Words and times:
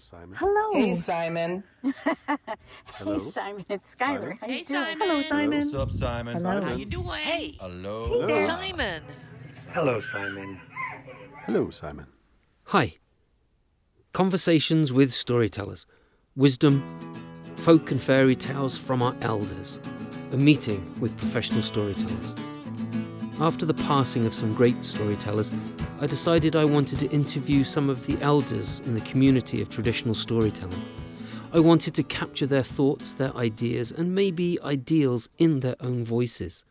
Simon. 0.00 0.36
Hello. 0.38 0.72
Hey, 0.74 0.94
Simon. 0.94 1.64
Hello. 2.94 3.14
Hey, 3.18 3.30
Simon, 3.30 3.64
it's 3.68 3.96
Skylar. 3.96 3.98
Simon? 3.98 4.38
How 4.40 4.46
Hey, 4.46 4.58
you 4.58 4.64
doing? 4.64 4.84
Simon. 4.84 4.98
Hello, 5.08 5.22
Simon. 5.28 5.58
What's 5.58 5.74
up, 5.74 5.90
Simon? 5.90 6.34
Hello. 6.36 6.60
How 6.62 6.74
you 6.76 6.84
doing? 6.84 7.08
Hey, 7.20 7.56
Hello. 7.60 8.06
Hello. 8.06 8.46
Simon. 8.46 9.02
Hello, 9.72 10.00
Simon. 10.00 10.60
Hello, 11.46 11.70
Simon. 11.70 12.06
Hi. 12.66 12.94
Conversations 14.12 14.92
with 14.92 15.12
storytellers, 15.12 15.84
wisdom, 16.36 16.84
folk 17.56 17.90
and 17.90 18.00
fairy 18.00 18.36
tales 18.36 18.78
from 18.78 19.02
our 19.02 19.16
elders, 19.20 19.80
a 20.30 20.36
meeting 20.36 20.94
with 21.00 21.16
professional 21.18 21.62
storytellers. 21.62 22.34
After 23.40 23.64
the 23.64 23.74
passing 23.74 24.26
of 24.26 24.34
some 24.34 24.52
great 24.52 24.84
storytellers, 24.84 25.52
I 26.00 26.08
decided 26.08 26.56
I 26.56 26.64
wanted 26.64 26.98
to 26.98 27.10
interview 27.10 27.62
some 27.62 27.88
of 27.88 28.04
the 28.04 28.20
elders 28.20 28.80
in 28.80 28.94
the 28.94 29.00
community 29.02 29.62
of 29.62 29.68
traditional 29.68 30.14
storytelling. 30.14 30.82
I 31.52 31.60
wanted 31.60 31.94
to 31.94 32.02
capture 32.02 32.46
their 32.46 32.64
thoughts, 32.64 33.14
their 33.14 33.32
ideas, 33.36 33.92
and 33.92 34.12
maybe 34.12 34.58
ideals 34.62 35.28
in 35.38 35.60
their 35.60 35.76
own 35.78 36.04
voices. 36.04 36.64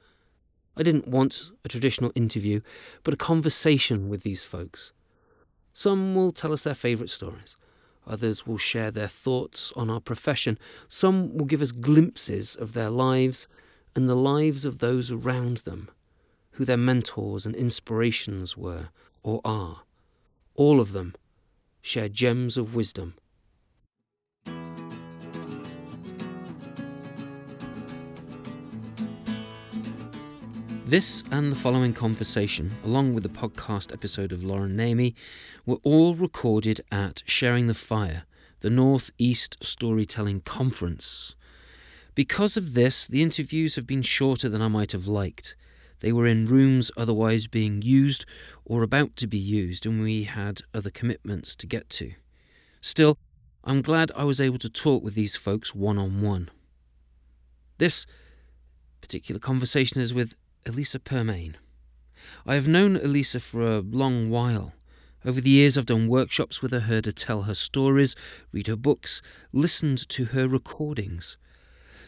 I 0.75 0.83
didn't 0.83 1.07
want 1.07 1.51
a 1.63 1.69
traditional 1.69 2.11
interview, 2.15 2.59
but 3.03 3.13
a 3.13 3.17
conversation 3.17 4.09
with 4.09 4.23
these 4.23 4.43
folks. 4.43 4.91
Some 5.73 6.15
will 6.15 6.33
tell 6.33 6.51
us 6.51 6.63
their 6.63 6.75
favourite 6.75 7.09
stories. 7.09 7.55
Others 8.05 8.45
will 8.45 8.57
share 8.57 8.91
their 8.91 9.07
thoughts 9.07 9.71
on 9.77 9.89
our 9.89 10.01
profession. 10.01 10.59
Some 10.89 11.37
will 11.37 11.45
give 11.45 11.61
us 11.61 11.71
glimpses 11.71 12.57
of 12.57 12.73
their 12.73 12.89
lives 12.89 13.47
and 13.95 14.09
the 14.09 14.15
lives 14.15 14.65
of 14.65 14.79
those 14.79 15.11
around 15.11 15.57
them, 15.59 15.89
who 16.57 16.65
their 16.65 16.75
mentors 16.75 17.45
and 17.45 17.55
inspirations 17.55 18.57
were 18.57 18.89
or 19.21 19.39
are. 19.45 19.81
All 20.55 20.79
of 20.79 20.91
them 20.91 21.13
share 21.83 22.09
gems 22.09 22.57
of 22.57 22.73
wisdom. 22.73 23.13
This 30.87 31.23
and 31.29 31.51
the 31.51 31.55
following 31.55 31.93
conversation, 31.93 32.71
along 32.83 33.13
with 33.13 33.21
the 33.21 33.29
podcast 33.29 33.93
episode 33.93 34.31
of 34.31 34.43
Lauren 34.43 34.75
Namey, 34.75 35.13
were 35.63 35.77
all 35.83 36.15
recorded 36.15 36.81
at 36.91 37.21
Sharing 37.27 37.67
the 37.67 37.75
Fire, 37.75 38.23
the 38.61 38.71
North 38.71 39.11
East 39.19 39.63
Storytelling 39.63 40.39
Conference. 40.39 41.35
Because 42.15 42.57
of 42.57 42.73
this, 42.73 43.05
the 43.05 43.21
interviews 43.21 43.75
have 43.75 43.85
been 43.85 44.01
shorter 44.01 44.49
than 44.49 44.63
I 44.63 44.69
might 44.69 44.91
have 44.93 45.07
liked. 45.07 45.55
They 45.99 46.11
were 46.11 46.27
in 46.27 46.45
rooms 46.45 46.91
otherwise 46.95 47.47
being 47.47 47.81
used 47.81 48.25
or 48.65 48.83
about 48.83 49.15
to 49.17 49.27
be 49.27 49.37
used, 49.37 49.85
and 49.85 50.01
we 50.01 50.23
had 50.23 50.61
other 50.73 50.89
commitments 50.89 51.55
to 51.55 51.67
get 51.67 51.89
to. 51.91 52.13
Still, 52.81 53.17
I'm 53.63 53.81
glad 53.81 54.11
I 54.15 54.23
was 54.23 54.39
able 54.39 54.59
to 54.59 54.69
talk 54.69 55.03
with 55.03 55.15
these 55.15 55.35
folks 55.35 55.73
one 55.73 55.97
on 55.97 56.21
one. 56.21 56.49
This 57.79 58.05
particular 59.01 59.39
conversation 59.39 60.01
is 60.01 60.13
with 60.13 60.35
Elisa 60.65 60.99
Pearmain. 60.99 61.55
I 62.45 62.55
have 62.55 62.67
known 62.67 62.95
Elisa 62.95 63.39
for 63.39 63.61
a 63.61 63.79
long 63.79 64.29
while. 64.29 64.73
Over 65.25 65.41
the 65.41 65.49
years, 65.49 65.77
I've 65.77 65.85
done 65.85 66.07
workshops 66.07 66.61
with 66.61 66.71
her, 66.71 66.81
heard 66.81 67.05
her 67.05 67.11
tell 67.11 67.43
her 67.43 67.53
stories, 67.53 68.15
read 68.51 68.67
her 68.67 68.75
books, 68.75 69.21
listened 69.51 70.07
to 70.09 70.25
her 70.25 70.47
recordings. 70.47 71.37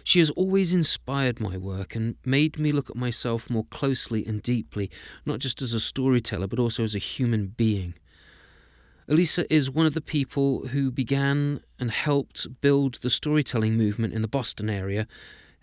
She 0.03 0.19
has 0.19 0.30
always 0.31 0.73
inspired 0.73 1.39
my 1.39 1.58
work 1.58 1.95
and 1.95 2.16
made 2.25 2.58
me 2.58 2.72
look 2.72 2.89
at 2.89 2.95
myself 2.95 3.50
more 3.50 3.66
closely 3.66 4.25
and 4.25 4.41
deeply, 4.41 4.89
not 5.25 5.39
just 5.39 5.61
as 5.61 5.73
a 5.73 5.80
storyteller, 5.80 6.47
but 6.47 6.59
also 6.59 6.83
as 6.83 6.95
a 6.95 7.00
human 7.00 7.47
being. 7.47 7.94
Elisa 9.08 9.52
is 9.52 9.72
one 9.72 9.88
of 9.88 9.95
the 9.95 10.02
people 10.02 10.67
who 10.67 10.91
began 10.91 11.61
and 11.80 11.89
helped 11.89 12.61
build 12.61 12.95
the 13.02 13.09
storytelling 13.09 13.75
movement 13.75 14.14
in 14.14 14.22
the 14.22 14.28
Boston 14.28 14.69
area, 14.69 15.08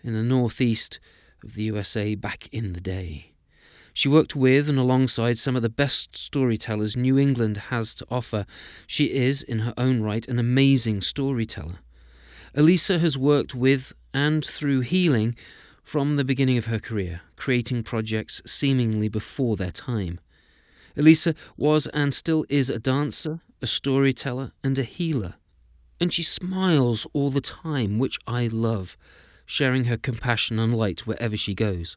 in 0.03 0.13
the 0.13 0.23
northeast 0.23 0.99
of 1.43 1.53
the 1.53 1.63
USA 1.63 2.15
back 2.15 2.49
in 2.51 2.73
the 2.73 2.81
day. 2.81 3.31
She 3.93 4.09
worked 4.09 4.35
with 4.35 4.69
and 4.69 4.77
alongside 4.77 5.39
some 5.39 5.55
of 5.55 5.63
the 5.63 5.69
best 5.69 6.15
storytellers 6.15 6.95
New 6.95 7.17
England 7.17 7.57
has 7.69 7.95
to 7.95 8.05
offer. 8.11 8.45
She 8.85 9.05
is, 9.05 9.41
in 9.41 9.59
her 9.59 9.73
own 9.75 10.01
right, 10.01 10.27
an 10.27 10.37
amazing 10.37 11.01
storyteller. 11.01 11.79
Elisa 12.55 12.99
has 12.99 13.17
worked 13.17 13.53
with 13.53 13.93
and 14.13 14.45
through 14.45 14.81
healing 14.81 15.35
from 15.83 16.15
the 16.15 16.25
beginning 16.25 16.57
of 16.57 16.65
her 16.65 16.79
career, 16.79 17.21
creating 17.35 17.83
projects 17.83 18.41
seemingly 18.45 19.07
before 19.07 19.55
their 19.55 19.71
time. 19.71 20.19
Elisa 20.97 21.35
was 21.55 21.87
and 21.87 22.13
still 22.13 22.45
is 22.49 22.69
a 22.69 22.79
dancer, 22.79 23.41
a 23.61 23.67
storyteller, 23.67 24.51
and 24.63 24.77
a 24.77 24.83
healer. 24.83 25.35
And 25.99 26.11
she 26.11 26.23
smiles 26.23 27.07
all 27.13 27.29
the 27.29 27.41
time, 27.41 27.99
which 27.99 28.19
I 28.27 28.47
love, 28.47 28.97
sharing 29.45 29.85
her 29.85 29.97
compassion 29.97 30.59
and 30.59 30.75
light 30.75 31.07
wherever 31.07 31.37
she 31.37 31.53
goes. 31.53 31.95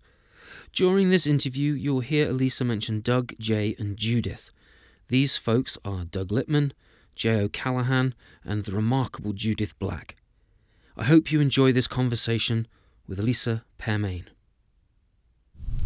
During 0.72 1.10
this 1.10 1.26
interview, 1.26 1.72
you'll 1.72 2.00
hear 2.00 2.30
Elisa 2.30 2.64
mention 2.64 3.00
Doug, 3.00 3.32
Jay, 3.38 3.74
and 3.78 3.96
Judith. 3.96 4.52
These 5.08 5.36
folks 5.36 5.76
are 5.84 6.04
Doug 6.04 6.28
Lipman, 6.28 6.72
Jay 7.16 7.40
O'Callahan, 7.40 8.14
and 8.44 8.64
the 8.64 8.72
remarkable 8.72 9.32
Judith 9.32 9.78
Black. 9.78 10.16
I 10.96 11.04
hope 11.04 11.30
you 11.30 11.40
enjoy 11.40 11.72
this 11.72 11.86
conversation 11.86 12.66
with 13.06 13.18
Elisa 13.18 13.64
Pearmain. 13.78 14.24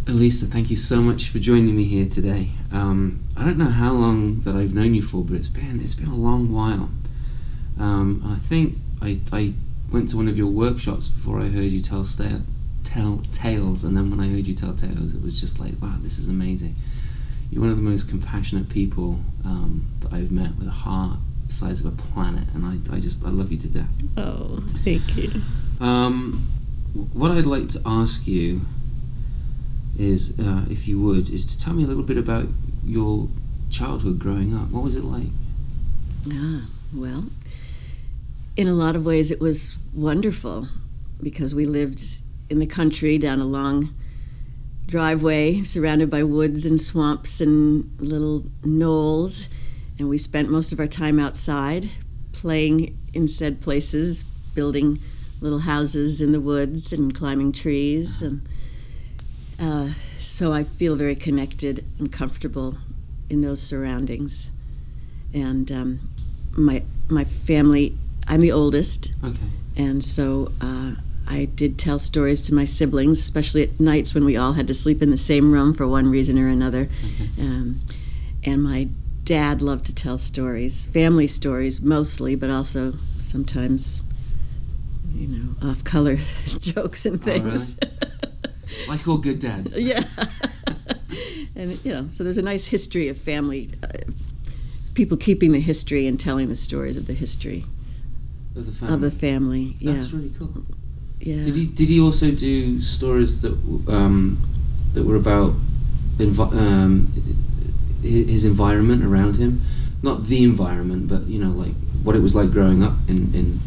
Elisa, 0.06 0.46
thank 0.46 0.70
you 0.70 0.76
so 0.76 1.00
much 1.00 1.28
for 1.28 1.38
joining 1.38 1.76
me 1.76 1.84
here 1.84 2.08
today. 2.08 2.50
Um, 2.72 3.24
I 3.36 3.44
don't 3.44 3.56
know 3.58 3.70
how 3.70 3.92
long 3.92 4.40
that 4.40 4.54
I've 4.54 4.74
known 4.74 4.94
you 4.94 5.02
for, 5.02 5.24
but 5.24 5.36
it's 5.36 5.48
been 5.48 5.80
it's 5.80 5.94
been 5.94 6.08
a 6.08 6.14
long 6.14 6.52
while. 6.52 6.90
Um, 7.78 8.22
I 8.26 8.36
think 8.36 8.76
I, 9.00 9.20
I 9.32 9.54
went 9.90 10.10
to 10.10 10.16
one 10.16 10.28
of 10.28 10.36
your 10.36 10.50
workshops 10.50 11.08
before 11.08 11.40
I 11.40 11.48
heard 11.48 11.72
you 11.72 11.80
tell 11.80 12.04
sta- 12.04 12.42
tell 12.82 13.22
tales, 13.32 13.84
and 13.84 13.96
then 13.96 14.10
when 14.10 14.20
I 14.20 14.28
heard 14.28 14.46
you 14.46 14.54
tell 14.54 14.74
tales, 14.74 15.14
it 15.14 15.22
was 15.22 15.40
just 15.40 15.58
like, 15.58 15.74
wow, 15.80 15.96
this 15.98 16.18
is 16.18 16.28
amazing. 16.28 16.74
You're 17.50 17.62
one 17.62 17.70
of 17.70 17.76
the 17.76 17.82
most 17.82 18.08
compassionate 18.08 18.68
people 18.68 19.20
um, 19.44 19.86
that 20.00 20.12
I've 20.12 20.30
met 20.30 20.56
with 20.56 20.68
a 20.68 20.72
heart 20.72 21.18
size 21.48 21.80
of 21.80 21.86
a 21.86 21.96
planet, 21.96 22.44
and 22.54 22.64
I, 22.64 22.94
I 22.94 23.00
just 23.00 23.24
I 23.24 23.30
love 23.30 23.52
you 23.52 23.58
to 23.58 23.68
death. 23.68 23.92
Oh, 24.16 24.62
thank 24.84 25.16
you. 25.16 25.30
Um, 25.80 26.46
what 27.12 27.30
I'd 27.30 27.46
like 27.46 27.68
to 27.70 27.80
ask 27.84 28.26
you 28.26 28.62
is, 29.98 30.38
uh, 30.38 30.64
if 30.70 30.88
you 30.88 31.00
would, 31.00 31.30
is 31.30 31.44
to 31.46 31.58
tell 31.58 31.74
me 31.74 31.84
a 31.84 31.86
little 31.86 32.02
bit 32.02 32.18
about 32.18 32.46
your 32.84 33.28
childhood 33.70 34.18
growing 34.18 34.56
up. 34.56 34.70
What 34.70 34.84
was 34.84 34.96
it 34.96 35.04
like? 35.04 35.28
Ah, 36.30 36.62
well, 36.92 37.26
in 38.56 38.68
a 38.68 38.74
lot 38.74 38.96
of 38.96 39.04
ways, 39.04 39.30
it 39.30 39.40
was 39.40 39.76
wonderful 39.92 40.68
because 41.22 41.54
we 41.54 41.64
lived 41.64 42.02
in 42.50 42.58
the 42.58 42.66
country 42.66 43.18
down 43.18 43.40
a 43.40 43.44
long 43.44 43.94
driveway 44.86 45.62
surrounded 45.62 46.10
by 46.10 46.22
woods 46.22 46.64
and 46.64 46.80
swamps 46.80 47.40
and 47.40 47.90
little 47.98 48.44
knolls. 48.62 49.48
And 49.98 50.08
we 50.08 50.18
spent 50.18 50.50
most 50.50 50.72
of 50.72 50.80
our 50.80 50.86
time 50.86 51.18
outside 51.20 51.88
playing 52.32 52.98
in 53.12 53.28
said 53.28 53.60
places, 53.60 54.24
building 54.54 54.98
little 55.40 55.60
houses 55.60 56.20
in 56.20 56.32
the 56.32 56.40
woods 56.40 56.92
and 56.92 57.14
climbing 57.14 57.52
trees. 57.52 58.20
And 58.22 58.42
uh, 59.60 59.90
so 60.18 60.52
I 60.52 60.64
feel 60.64 60.96
very 60.96 61.14
connected 61.14 61.84
and 61.98 62.10
comfortable 62.10 62.76
in 63.30 63.40
those 63.40 63.62
surroundings. 63.62 64.50
And 65.32 65.70
um, 65.70 66.00
my, 66.56 66.82
my 67.08 67.24
family, 67.24 67.96
I'm 68.26 68.40
the 68.40 68.52
oldest, 68.52 69.12
Okay. 69.22 69.42
and 69.76 70.02
so 70.02 70.52
uh, 70.60 70.92
I 71.26 71.46
did 71.46 71.78
tell 71.78 71.98
stories 71.98 72.42
to 72.42 72.54
my 72.54 72.64
siblings, 72.64 73.18
especially 73.18 73.62
at 73.64 73.80
nights 73.80 74.14
when 74.14 74.24
we 74.24 74.36
all 74.36 74.52
had 74.54 74.66
to 74.68 74.74
sleep 74.74 75.02
in 75.02 75.10
the 75.10 75.16
same 75.16 75.52
room 75.52 75.74
for 75.74 75.86
one 75.86 76.08
reason 76.10 76.38
or 76.38 76.48
another. 76.48 76.88
Um, 77.38 77.80
and 78.44 78.62
my 78.62 78.88
dad 79.24 79.62
loved 79.62 79.86
to 79.86 79.94
tell 79.94 80.18
stories, 80.18 80.86
family 80.86 81.26
stories 81.26 81.80
mostly, 81.80 82.34
but 82.36 82.50
also 82.50 82.92
sometimes, 83.18 84.02
you 85.14 85.26
know, 85.28 85.68
off 85.70 85.82
color 85.84 86.16
jokes 86.60 87.06
and 87.06 87.20
Oh, 87.22 87.26
really? 87.32 87.40
things. 87.50 87.76
Like 88.88 89.06
all 89.06 89.18
good 89.18 89.38
dads. 89.40 89.78
yeah. 89.92 90.02
and, 91.54 91.78
you 91.84 91.92
know, 91.92 92.06
so 92.10 92.24
there's 92.24 92.38
a 92.38 92.42
nice 92.42 92.66
history 92.68 93.08
of 93.08 93.16
family, 93.18 93.68
uh, 93.82 93.88
people 94.94 95.16
keeping 95.16 95.52
the 95.52 95.60
history 95.60 96.06
and 96.06 96.18
telling 96.18 96.48
the 96.48 96.54
stories 96.56 96.96
of 96.96 97.06
the 97.06 97.12
history 97.12 97.64
Of 98.56 98.66
the 98.66 98.72
family. 98.72 98.94
of 98.94 99.00
the 99.02 99.10
family. 99.10 99.76
Yeah. 99.78 99.92
That's 99.92 100.12
really 100.12 100.32
cool. 100.38 100.64
yeah. 101.20 101.44
Did 101.44 101.54
he 101.54 101.66
did 101.66 101.88
he 101.88 102.00
also 102.00 102.30
do 102.30 102.80
stories 102.80 103.42
that 103.42 103.52
um, 103.88 104.38
that 104.94 105.04
were 105.04 105.16
about 105.16 105.54
um, 106.18 107.12
his 108.04 108.44
environment 108.44 109.04
around 109.04 109.36
him? 109.36 109.62
Not 110.02 110.26
the 110.26 110.44
environment, 110.44 111.08
but 111.08 111.22
you 111.22 111.38
know, 111.38 111.50
like 111.50 111.74
what 112.02 112.14
it 112.14 112.20
was 112.20 112.34
like 112.34 112.50
growing 112.50 112.82
up 112.82 112.94
in, 113.08 113.34
in 113.34 113.60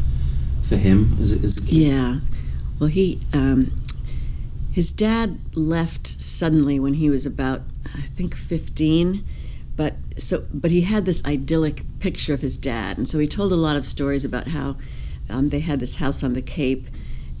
for 0.62 0.76
him 0.76 1.16
as 1.20 1.32
a, 1.32 1.36
as 1.44 1.56
a 1.56 1.62
kid. 1.62 1.72
Yeah. 1.72 2.20
Well, 2.78 2.90
he, 2.90 3.20
um, 3.32 3.72
his 4.70 4.92
dad 4.92 5.40
left 5.54 6.06
suddenly 6.20 6.78
when 6.78 6.94
he 6.94 7.10
was 7.10 7.26
about, 7.26 7.62
I 7.86 8.02
think, 8.02 8.34
15. 8.34 9.24
But 9.74 9.96
so, 10.16 10.44
but 10.52 10.70
he 10.70 10.82
had 10.82 11.04
this 11.04 11.24
idyllic 11.24 11.82
picture 12.00 12.34
of 12.34 12.40
his 12.40 12.56
dad, 12.56 12.98
and 12.98 13.08
so 13.08 13.18
he 13.18 13.28
told 13.28 13.52
a 13.52 13.56
lot 13.56 13.76
of 13.76 13.84
stories 13.84 14.24
about 14.24 14.48
how 14.48 14.76
um, 15.30 15.50
they 15.50 15.60
had 15.60 15.78
this 15.78 15.96
house 15.96 16.24
on 16.24 16.32
the 16.32 16.42
Cape, 16.42 16.88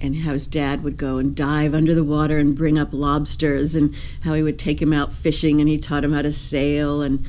and 0.00 0.16
how 0.18 0.32
his 0.32 0.46
dad 0.46 0.82
would 0.84 0.96
go 0.96 1.16
and 1.16 1.34
dive 1.34 1.74
under 1.74 1.94
the 1.94 2.04
water 2.04 2.38
and 2.38 2.54
bring 2.56 2.78
up 2.78 2.92
lobsters, 2.92 3.74
and 3.74 3.94
how 4.24 4.34
he 4.34 4.42
would 4.42 4.58
take 4.58 4.80
him 4.80 4.92
out 4.92 5.12
fishing, 5.12 5.60
and 5.60 5.68
he 5.68 5.78
taught 5.78 6.04
him 6.04 6.12
how 6.12 6.22
to 6.22 6.32
sail, 6.32 7.02
and 7.02 7.24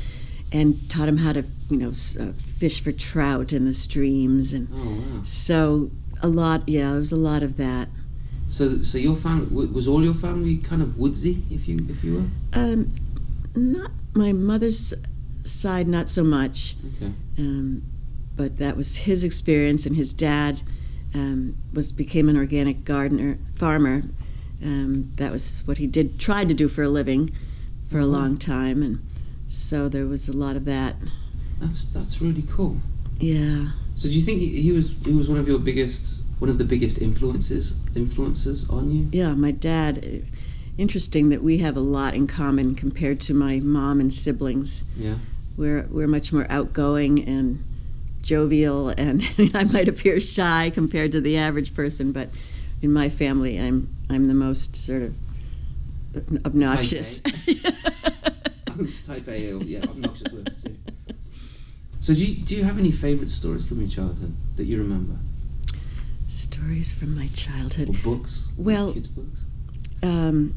and 0.51 0.89
taught 0.89 1.07
him 1.07 1.17
how 1.17 1.33
to 1.33 1.43
you 1.69 1.77
know 1.77 1.89
uh, 1.89 2.31
fish 2.33 2.81
for 2.81 2.91
trout 2.91 3.53
in 3.53 3.65
the 3.65 3.73
streams, 3.73 4.53
and 4.53 4.67
Oh 4.73 5.15
wow. 5.17 5.23
so 5.23 5.91
a 6.21 6.27
lot. 6.27 6.67
Yeah, 6.67 6.91
there 6.91 6.99
was 6.99 7.11
a 7.11 7.15
lot 7.17 7.43
of 7.43 7.57
that. 7.57 7.87
So 8.47 8.81
so 8.81 8.97
your 8.97 9.15
family 9.15 9.67
was 9.67 9.87
all 9.87 10.03
your 10.03 10.13
family 10.15 10.57
kind 10.57 10.81
of 10.81 10.97
woodsy, 10.97 11.43
if 11.51 11.67
you 11.67 11.85
if 11.89 12.03
you 12.03 12.13
were. 12.53 12.59
Um, 12.59 12.91
not 13.55 13.91
my 14.13 14.31
mother's 14.33 14.93
side, 15.43 15.87
not 15.87 16.09
so 16.09 16.23
much. 16.23 16.75
Okay. 16.97 17.13
Um, 17.37 17.83
but 18.35 18.57
that 18.57 18.77
was 18.77 18.99
his 18.99 19.23
experience, 19.23 19.85
and 19.85 19.95
his 19.95 20.13
dad 20.13 20.61
um, 21.13 21.55
was 21.73 21.91
became 21.91 22.29
an 22.29 22.37
organic 22.37 22.83
gardener 22.85 23.37
farmer. 23.55 24.03
Um, 24.63 25.11
that 25.15 25.31
was 25.31 25.63
what 25.65 25.77
he 25.77 25.87
did, 25.87 26.19
tried 26.19 26.49
to 26.49 26.53
do 26.53 26.67
for 26.67 26.83
a 26.83 26.89
living, 26.89 27.31
for 27.87 27.99
a 27.99 28.03
Mhm. 28.03 28.11
long 28.11 28.37
time, 28.37 28.83
and 28.83 28.99
so 29.47 29.87
there 29.89 30.05
was 30.05 30.27
a 30.27 30.33
lot 30.33 30.55
of 30.55 30.65
that. 30.65 30.95
That's 31.61 31.85
that's 31.85 32.21
really 32.21 32.43
cool. 32.47 32.81
Yeah, 33.19 33.71
So 33.95 34.07
do 34.07 34.15
you 34.15 34.21
think 34.23 34.39
he, 34.39 34.71
was 34.71 34.95
he 35.05 35.11
was 35.11 35.27
one 35.27 35.37
of 35.39 35.47
your 35.47 35.59
biggest 35.59 36.19
one 36.39 36.49
of 36.49 36.57
the 36.57 36.63
biggest 36.63 37.01
influences 37.01 37.73
influences 37.95 38.69
on 38.69 38.91
you? 38.91 39.07
yeah. 39.11 39.33
My 39.35 39.51
dad. 39.51 40.03
uh, 40.05 40.25
Interesting 40.77 41.27
that 41.27 41.43
we 41.43 41.57
have 41.57 41.75
a 41.75 41.81
lot 41.81 42.13
in 42.15 42.25
common 42.25 42.73
compared 42.73 43.19
to 43.27 43.33
my 43.33 43.59
mom 43.59 43.99
and 43.99 44.13
siblings. 44.13 44.85
Yeah. 44.97 45.15
We're 45.57 45.85
we're 45.91 46.07
much 46.07 46.31
more 46.31 46.47
outgoing 46.49 47.21
and 47.27 47.59
jovial, 48.21 48.89
and 48.89 49.23
I 49.53 49.63
might 49.65 49.87
appear 49.87 50.19
shy 50.19 50.69
compared 50.73 51.11
to 51.13 51.21
the 51.21 51.37
average 51.37 51.73
person, 51.73 52.11
but 52.11 52.29
in 52.81 52.91
my 52.93 53.09
family, 53.09 53.59
I'm 53.59 53.89
I'm 54.09 54.25
the 54.25 54.33
most 54.33 54.75
sort 54.75 55.01
of 55.03 55.15
obnoxious. 56.45 57.19
Type 59.05 59.27
A, 59.27 59.51
or, 59.53 59.61
yeah, 59.63 59.79
obnoxious 59.83 60.31
word 60.31 60.45
to 60.47 60.53
say. 60.55 60.71
So 61.99 62.13
do 62.13 62.25
you, 62.25 62.43
do 62.43 62.55
you 62.55 62.63
have 62.63 62.79
any 62.79 62.91
favourite 62.91 63.29
stories 63.29 63.67
from 63.67 63.79
your 63.81 63.89
childhood 63.89 64.33
that 64.55 64.63
you 64.65 64.77
remember, 64.77 65.15
Stories 66.27 66.93
from 66.93 67.15
my 67.15 67.25
or 67.25 67.27
childhood. 67.29 68.01
books? 68.03 68.47
Well- 68.57 68.93
kids' 68.93 69.07
books. 69.07 69.41
Um, 70.01 70.53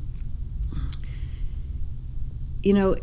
you 2.62 2.72
know, 2.72 2.94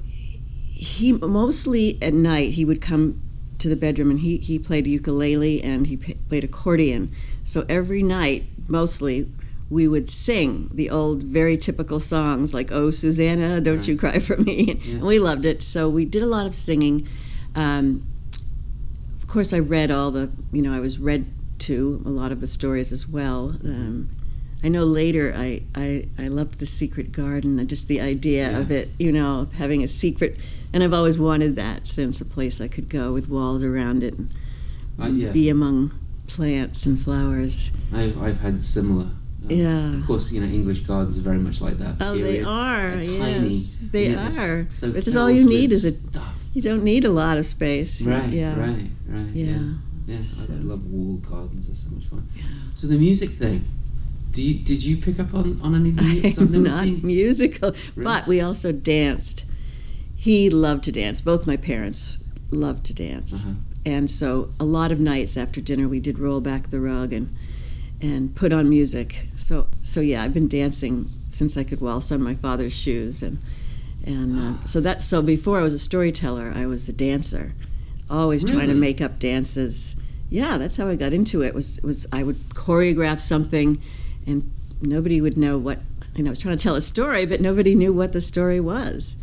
he 0.72 1.12
mostly 1.14 1.98
at 2.02 2.14
night 2.14 2.54
he 2.54 2.64
would 2.64 2.82
come 2.82 3.22
to 3.60 3.70
the 3.70 3.76
bedroom 3.76 4.10
and 4.10 4.20
he, 4.20 4.38
he 4.38 4.58
played 4.60 4.88
ukulele 4.88 5.62
and 5.64 5.88
he 5.88 5.98
p- 5.98 6.16
played 6.28 6.44
accordion. 6.44 7.12
So 7.44 7.66
every 7.70 8.02
night, 8.04 8.46
mostly, 8.68 9.30
we 9.70 9.88
would 9.88 10.10
sing 10.10 10.70
the 10.74 10.90
old, 10.90 11.24
very 11.24 11.56
typical 11.58 12.00
songs 12.00 12.54
like 12.54 12.72
"Oh 12.72 12.90
Susanna, 12.90 13.62
Don't 13.62 13.88
You 13.88 13.96
Cry 13.98 14.18
for 14.20 14.38
Me," 14.38 14.80
Yeah. 14.84 14.96
and 14.96 15.04
we 15.04 15.20
loved 15.20 15.46
it. 15.46 15.62
So 15.62 15.88
we 15.90 16.06
did 16.06 16.24
a 16.24 16.28
lot 16.28 16.46
of 16.48 16.56
singing. 16.56 17.08
Um, 17.56 18.04
of 19.22 19.28
course, 19.28 19.54
I 19.54 19.60
read 19.60 19.92
all 19.92 20.10
the, 20.10 20.32
you 20.52 20.62
know, 20.64 20.74
I 20.74 20.80
was 20.80 20.98
read 20.98 21.26
to 21.60 22.02
a 22.06 22.10
lot 22.10 22.32
of 22.32 22.42
the 22.42 22.48
stories 22.48 22.92
as 22.92 23.08
well. 23.08 23.50
Um, 23.64 24.10
I 24.64 24.70
know 24.70 24.86
later 24.86 25.34
I, 25.36 25.62
I, 25.76 26.08
I 26.18 26.28
loved 26.30 26.60
The 26.60 26.66
Secret 26.66 27.12
Garden, 27.12 27.60
and 27.60 27.70
just 27.70 27.88
the 27.88 28.02
idea 28.02 28.58
of 28.60 28.72
it, 28.72 28.90
you 28.98 29.12
know, 29.12 29.48
having 29.58 29.84
a 29.84 29.88
secret. 29.88 30.36
And 30.74 30.84
I've 30.84 30.94
always 30.94 31.18
wanted 31.18 31.56
that 31.56 31.88
since 31.88 32.22
a 32.22 32.26
place 32.26 32.62
I 32.62 32.68
could 32.68 32.90
go 32.90 33.12
with 33.12 33.28
walls 33.28 33.64
around 33.64 34.04
it 34.04 34.18
and 34.18 34.30
Uh, 35.00 35.08
yeah, 35.08 35.32
be 35.32 35.50
among 35.50 35.92
plants 36.28 36.86
and 36.86 37.00
flowers. 37.00 37.72
I've, 37.94 38.22
I've 38.22 38.40
had 38.42 38.62
similar. 38.64 39.06
uh, 39.06 39.48
Yeah. 39.54 39.98
Of 39.98 40.06
course, 40.06 40.32
you 40.32 40.42
know 40.42 40.48
English 40.48 40.82
gardens 40.82 41.18
are 41.18 41.22
very 41.22 41.40
much 41.40 41.60
like 41.62 41.78
that. 41.80 41.96
Oh, 42.02 42.16
they 42.18 42.42
are, 42.44 42.92
They're 42.92 43.04
yes. 43.04 43.20
tiny. 43.20 43.64
They 43.92 44.06
and 44.08 44.16
yet 44.16 44.34
they're 44.34 44.68
So 44.70 44.92
But 44.92 45.16
all 45.16 45.32
you 45.32 45.48
need 45.50 45.72
is 45.72 45.86
a- 45.86 45.92
stuff. 45.92 46.36
You 46.54 46.62
don't 46.62 46.84
need 46.84 47.04
a 47.06 47.10
lot 47.12 47.38
of 47.38 47.46
space. 47.46 48.02
Right, 48.02 48.30
Yeah. 48.32 48.60
right, 48.60 48.90
right. 49.08 49.30
Yeah. 49.34 49.46
Yeah, 49.46 49.74
yeah. 50.08 50.18
I, 50.18 50.22
So- 50.24 50.54
I 50.54 50.58
love 50.58 50.86
wall 50.86 51.16
gardens. 51.30 51.66
They're 51.68 51.76
so 51.76 51.90
much 51.96 52.06
fun. 52.06 52.28
Yeah. 52.36 52.44
So 52.76 52.88
the 52.88 52.98
music 52.98 53.32
thing. 53.32 53.66
Do 54.32 54.44
you 54.44 54.54
did 54.64 54.84
you 54.84 54.98
pick 54.98 55.20
up 55.20 55.34
on, 55.34 55.60
on 55.64 55.74
any 55.74 55.90
of 55.90 55.96
the 55.96 56.04
music? 56.14 56.38
I've 56.40 56.54
I'm 56.56 56.64
not 56.64 56.84
seen. 56.84 57.00
musical, 57.04 57.72
Really? 57.96 58.04
but 58.06 58.28
we 58.28 58.42
also 58.42 58.72
danced. 58.72 59.46
He 60.22 60.50
loved 60.50 60.84
to 60.84 60.92
dance. 60.92 61.22
Both 61.22 61.48
my 61.48 61.56
parents 61.56 62.18
loved 62.52 62.84
to 62.88 62.94
dance, 62.94 63.46
Uh-huh. 63.46 63.54
and 63.86 64.10
so 64.10 64.50
a 64.60 64.66
lot 64.66 64.92
of 64.92 65.00
nights 65.00 65.38
after 65.38 65.62
dinner 65.62 65.88
we 65.88 66.00
did 66.02 66.20
roll 66.20 66.42
back 66.42 66.70
the 66.70 66.80
rug 66.82 67.14
and 67.14 67.30
and 68.02 68.34
put 68.36 68.52
on 68.54 68.68
music. 68.70 69.28
So 69.36 69.68
so 69.80 70.02
yeah, 70.02 70.24
I've 70.24 70.34
been 70.34 70.50
dancing 70.50 71.10
since 71.28 71.56
I 71.56 71.64
could 71.64 71.80
waltz 71.82 72.12
on 72.12 72.22
my 72.22 72.36
father's 72.36 72.74
shoes, 72.74 73.24
and 73.24 73.38
and 74.06 74.40
uh, 74.40 74.66
so 74.66 74.82
that 74.82 75.02
so 75.02 75.22
before 75.22 75.60
I 75.60 75.64
was 75.64 75.74
a 75.74 75.80
storyteller, 75.80 76.52
I 76.54 76.66
was 76.66 76.90
a 76.90 76.94
dancer, 76.94 77.54
always 78.10 78.44
trying 78.44 78.68
to 78.70 78.76
make 78.76 79.00
up 79.02 79.20
dances. 79.20 79.96
Yeah, 80.30 80.58
that's 80.58 80.78
how 80.78 80.88
I 80.90 80.96
got 80.96 81.14
into 81.14 81.42
it. 81.44 81.54
Was 81.56 81.80
was 81.82 82.08
I 82.12 82.24
would 82.24 82.40
choreograph 82.50 83.20
something, 83.20 83.82
and 84.28 84.52
nobody 84.82 85.22
would 85.22 85.38
know 85.38 85.58
what. 85.58 85.80
Know, 86.18 86.28
I 86.28 86.30
was 86.32 86.40
trying 86.40 86.58
to 86.58 86.62
tell 86.64 86.76
a 86.76 86.82
story, 86.82 87.26
but 87.26 87.40
nobody 87.40 87.74
knew 87.76 87.94
what 87.94 88.12
the 88.12 88.20
story 88.20 88.60
was. 88.60 89.16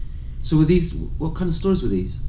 So 0.47 0.57
were 0.57 0.65
these? 0.65 0.95
What 0.95 1.35
kind 1.35 1.49
of 1.49 1.57
stories 1.57 1.83
were 1.83 1.89
these? 1.89 2.21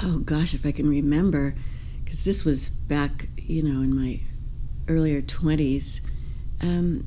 Oh 0.00 0.20
gosh, 0.20 0.54
if 0.54 0.64
I 0.64 0.70
can 0.70 0.88
remember, 0.88 1.56
because 2.04 2.24
this 2.24 2.44
was 2.44 2.70
back, 2.70 3.26
you 3.36 3.64
know, 3.64 3.80
in 3.82 3.96
my 3.96 4.20
earlier 4.86 5.20
twenties. 5.22 6.00
Um, 6.62 7.04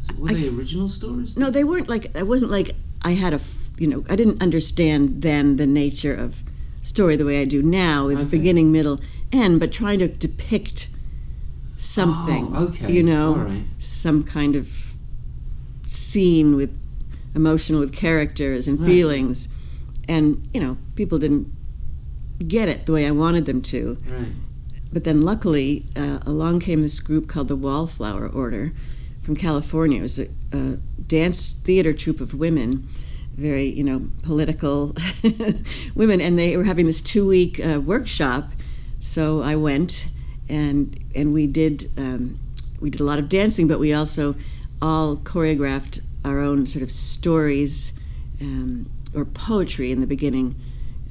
So 0.00 0.14
were 0.16 0.28
they 0.28 0.48
original 0.48 0.88
stories? 0.88 1.36
no, 1.36 1.50
they 1.50 1.62
weren't 1.62 1.90
like. 1.90 2.06
It 2.16 2.26
wasn't 2.26 2.52
like 2.52 2.70
I 3.02 3.10
had 3.10 3.34
a, 3.34 3.40
you 3.76 3.86
know, 3.86 4.02
I 4.08 4.16
didn't 4.16 4.42
understand 4.42 5.20
then 5.20 5.56
the 5.58 5.66
nature 5.66 6.14
of 6.14 6.42
story 6.80 7.16
the 7.16 7.26
way 7.26 7.42
I 7.42 7.44
do 7.44 7.62
now, 7.62 8.06
with 8.06 8.16
Okay. 8.18 8.28
beginning, 8.30 8.72
middle, 8.72 8.98
end, 9.30 9.60
but 9.60 9.72
trying 9.74 9.98
to 9.98 10.08
depict 10.08 10.88
something. 11.76 12.50
Oh, 12.56 12.68
okay. 12.68 12.90
You 12.90 13.02
know, 13.02 13.34
right. 13.34 13.64
some 13.78 14.22
kind 14.22 14.56
of 14.56 14.94
scene 15.84 16.56
with 16.56 16.72
emotional 17.36 17.80
with 17.80 17.92
characters 17.92 18.66
and 18.66 18.80
Right. 18.80 18.86
feelings, 18.90 19.48
and 20.08 20.48
you 20.52 20.60
know, 20.60 20.76
people 20.96 21.18
didn't 21.18 21.52
get 22.48 22.68
it 22.68 22.86
the 22.86 22.92
way 22.92 23.06
I 23.06 23.10
wanted 23.12 23.44
them 23.44 23.62
to. 23.62 23.98
Right. 24.10 24.28
But 24.92 25.04
then 25.04 25.22
luckily, 25.22 25.84
uh, 25.94 26.18
along 26.26 26.60
came 26.60 26.82
this 26.82 27.00
group 27.00 27.28
called 27.28 27.48
the 27.48 27.56
Wallflower 27.56 28.28
Order 28.28 28.72
from 29.20 29.36
California. 29.36 29.98
It 29.98 30.02
was 30.02 30.18
a, 30.18 30.28
a 30.52 30.76
dance 31.06 31.52
theater 31.52 31.92
troupe 31.92 32.20
of 32.20 32.32
women, 32.34 32.88
very, 33.36 33.68
you 33.68 33.84
know, 33.84 34.08
political 34.22 34.94
women, 35.94 36.20
and 36.20 36.38
they 36.38 36.56
were 36.56 36.64
having 36.64 36.86
this 36.86 37.00
two 37.00 37.26
week 37.26 37.60
uh, 37.64 37.80
workshop. 37.80 38.52
So 39.00 39.42
I 39.42 39.56
went 39.56 40.08
and 40.48 40.96
and 41.14 41.34
we 41.34 41.46
did 41.46 41.90
um, 41.98 42.38
we 42.80 42.88
did 42.90 43.00
a 43.00 43.04
lot 43.04 43.18
of 43.18 43.28
dancing, 43.28 43.66
but 43.68 43.78
we 43.80 43.92
also 43.92 44.34
all 44.80 45.16
choreographed 45.16 46.00
our 46.26 46.40
own 46.40 46.66
sort 46.66 46.82
of 46.82 46.90
stories 46.90 47.94
um, 48.40 48.90
or 49.14 49.24
poetry 49.24 49.92
in 49.92 50.00
the 50.00 50.06
beginning 50.06 50.56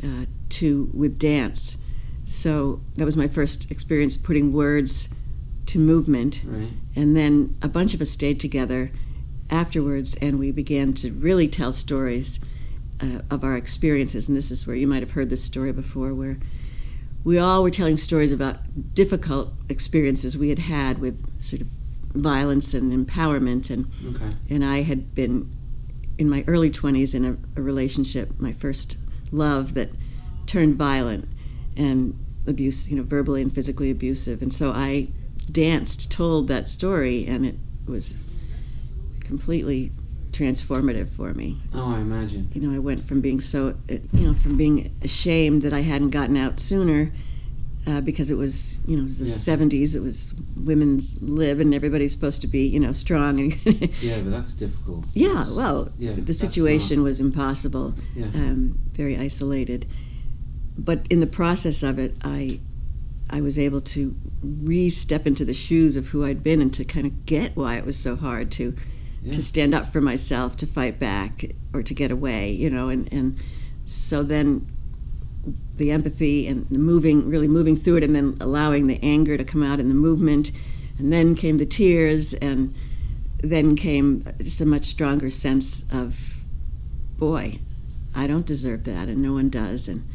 uh, 0.03 0.25
to 0.49 0.91
with 0.93 1.17
dance. 1.17 1.77
So 2.25 2.81
that 2.95 3.05
was 3.05 3.15
my 3.15 3.27
first 3.27 3.71
experience 3.71 4.17
putting 4.17 4.51
words 4.51 5.09
to 5.67 5.79
movement. 5.79 6.43
Right. 6.45 6.69
And 6.95 7.15
then 7.15 7.55
a 7.61 7.67
bunch 7.67 7.93
of 7.93 8.01
us 8.01 8.11
stayed 8.11 8.39
together 8.39 8.91
afterwards 9.49 10.15
and 10.15 10.37
we 10.37 10.51
began 10.51 10.93
to 10.93 11.11
really 11.13 11.47
tell 11.47 11.71
stories 11.71 12.39
uh, 13.01 13.21
of 13.29 13.43
our 13.43 13.55
experiences. 13.55 14.27
And 14.27 14.35
this 14.35 14.51
is 14.51 14.67
where 14.67 14.75
you 14.75 14.87
might 14.87 15.01
have 15.01 15.11
heard 15.11 15.29
this 15.29 15.43
story 15.43 15.71
before, 15.71 16.13
where 16.13 16.37
we 17.23 17.39
all 17.39 17.63
were 17.63 17.71
telling 17.71 17.97
stories 17.97 18.31
about 18.31 18.93
difficult 18.93 19.53
experiences 19.69 20.37
we 20.37 20.49
had 20.49 20.59
had 20.59 20.99
with 20.99 21.41
sort 21.41 21.61
of 21.61 21.67
violence 22.15 22.73
and 22.73 22.91
empowerment. 22.91 23.69
And, 23.69 23.87
Okay. 24.15 24.29
and 24.49 24.63
I 24.65 24.81
had 24.83 25.13
been 25.13 25.51
in 26.17 26.29
my 26.29 26.43
early 26.47 26.69
20s 26.71 27.13
in 27.13 27.25
a, 27.25 27.37
a 27.57 27.61
relationship, 27.61 28.39
my 28.39 28.53
first 28.53 28.97
love, 29.31 29.73
that 29.73 29.89
turned 30.45 30.75
violent 30.75 31.27
and 31.75 32.17
abuse, 32.47 32.89
you 32.89 32.95
know, 32.97 33.03
verbally 33.03 33.41
and 33.41 33.51
physically 33.53 33.91
abusive. 33.91 34.41
And 34.41 34.53
so 34.53 34.71
I 34.71 35.09
danced, 35.51 36.11
told 36.11 36.47
that 36.47 36.69
story, 36.69 37.25
and 37.27 37.45
it 37.45 37.55
was 37.87 38.21
completely 39.19 39.91
transformative 40.31 41.09
for 41.09 41.33
me. 41.33 41.57
Oh, 41.73 41.95
I 41.95 41.99
imagine. 41.99 42.49
You 42.53 42.61
know, 42.61 42.75
I 42.75 42.79
went 42.79 43.05
from 43.05 43.21
being 43.21 43.39
so, 43.39 43.75
you 43.89 44.27
know, 44.27 44.33
from 44.33 44.57
being 44.57 44.93
ashamed 45.01 45.61
that 45.63 45.73
I 45.73 45.81
hadn't 45.81 46.09
gotten 46.11 46.37
out 46.37 46.59
sooner 46.59 47.11
uh, 47.87 48.01
because 48.01 48.31
it 48.31 48.37
was 48.37 48.79
you 48.87 48.95
know 48.95 49.01
it 49.01 49.03
was 49.03 49.19
the 49.19 49.25
Yeah. 49.25 49.57
70s. 49.57 49.95
It 49.95 50.01
was 50.01 50.33
women's 50.55 51.21
lib, 51.21 51.59
and 51.59 51.73
everybody's 51.73 52.11
supposed 52.11 52.41
to 52.41 52.47
be 52.47 52.65
you 52.67 52.79
know 52.79 52.91
strong 52.91 53.39
and 53.39 53.65
Yeah, 54.01 54.19
but 54.21 54.31
that's 54.31 54.53
difficult. 54.55 55.05
yeah. 55.13 55.27
That's- 55.29 55.51
Well, 55.55 55.91
yeah, 55.99 56.13
the 56.13 56.33
situation 56.33 57.03
was 57.03 57.19
impossible, 57.19 57.93
yeah. 58.15 58.25
um, 58.33 58.79
very 58.93 59.17
isolated. 59.17 59.85
But 60.77 61.05
in 61.09 61.19
the 61.21 61.27
process 61.27 61.83
of 61.83 61.99
it, 61.99 62.15
I 62.23 62.59
I 63.29 63.41
was 63.41 63.57
able 63.57 63.81
to 63.81 64.15
re-step 64.43 65.25
into 65.25 65.45
the 65.45 65.53
shoes 65.53 65.95
of 65.97 66.07
who 66.09 66.23
I'd 66.25 66.43
been 66.43 66.61
and 66.61 66.73
to 66.75 66.83
kind 66.85 67.05
of 67.07 67.25
get 67.25 67.55
why 67.55 67.75
it 67.77 67.85
was 67.85 67.97
so 67.97 68.15
hard 68.15 68.51
to 68.51 68.75
Yeah. 69.23 69.31
to 69.33 69.41
stand 69.41 69.73
up 69.73 69.87
for 69.91 70.01
myself, 70.01 70.55
to 70.57 70.65
fight 70.67 70.99
back, 70.99 71.45
or 71.73 71.81
to 71.81 71.93
get 71.93 72.11
away, 72.11 72.51
you 72.51 72.69
know, 72.69 72.89
and, 72.89 73.11
and 73.11 73.37
so 73.85 74.21
then 74.23 74.67
the 75.77 75.91
empathy 75.91 76.47
and 76.47 76.67
the 76.69 76.79
moving, 76.79 77.29
really 77.29 77.47
moving 77.47 77.75
through 77.75 77.97
it, 77.97 78.03
and 78.03 78.15
then 78.15 78.37
allowing 78.39 78.87
the 78.87 78.99
anger 79.03 79.37
to 79.37 79.43
come 79.43 79.63
out 79.63 79.79
in 79.79 79.89
the 79.89 79.95
movement, 79.95 80.51
and 80.97 81.11
then 81.11 81.35
came 81.35 81.57
the 81.57 81.65
tears, 81.65 82.33
and 82.35 82.73
then 83.39 83.75
came 83.75 84.25
just 84.39 84.61
a 84.61 84.65
much 84.65 84.85
stronger 84.85 85.29
sense 85.29 85.85
of, 85.91 86.43
boy, 87.17 87.59
I 88.15 88.27
don't 88.27 88.45
deserve 88.45 88.85
that, 88.85 89.09
and 89.09 89.21
no 89.21 89.33
one 89.33 89.49
does, 89.49 89.87
and 89.87 90.07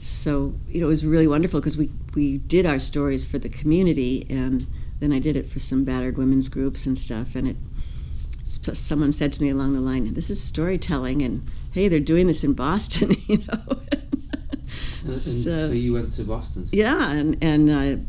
so 0.00 0.54
you 0.68 0.80
know 0.80 0.86
it 0.86 0.88
was 0.88 1.04
really 1.04 1.26
wonderful 1.26 1.60
because 1.60 1.76
we 1.76 1.90
we 2.14 2.38
did 2.38 2.66
our 2.66 2.78
stories 2.78 3.24
for 3.24 3.38
the 3.38 3.48
community, 3.48 4.26
and 4.28 4.66
then 4.98 5.12
I 5.12 5.18
did 5.18 5.36
it 5.36 5.46
for 5.46 5.58
some 5.58 5.84
battered 5.84 6.18
women's 6.18 6.48
groups 6.48 6.86
and 6.86 6.98
stuff, 6.98 7.34
and 7.34 7.48
it 7.48 7.56
someone 8.46 9.12
said 9.12 9.32
to 9.32 9.42
me 9.42 9.48
along 9.48 9.72
the 9.72 9.80
line, 9.80 10.12
"This 10.14 10.30
is 10.30 10.42
storytelling," 10.42 11.22
and 11.22 11.46
hey, 11.72 11.88
they're 11.88 12.00
doing 12.00 12.26
this 12.26 12.44
in 12.44 12.52
Boston, 12.52 13.14
you 13.26 13.38
know. 13.38 13.80
So- 15.08 15.56
so, 15.56 15.72
you 15.72 15.92
went 15.94 16.10
to 16.12 16.24
Boston. 16.24 16.66
yeah, 16.72 17.10
and 17.12 17.36
and 17.40 17.70
uh, 17.70 18.02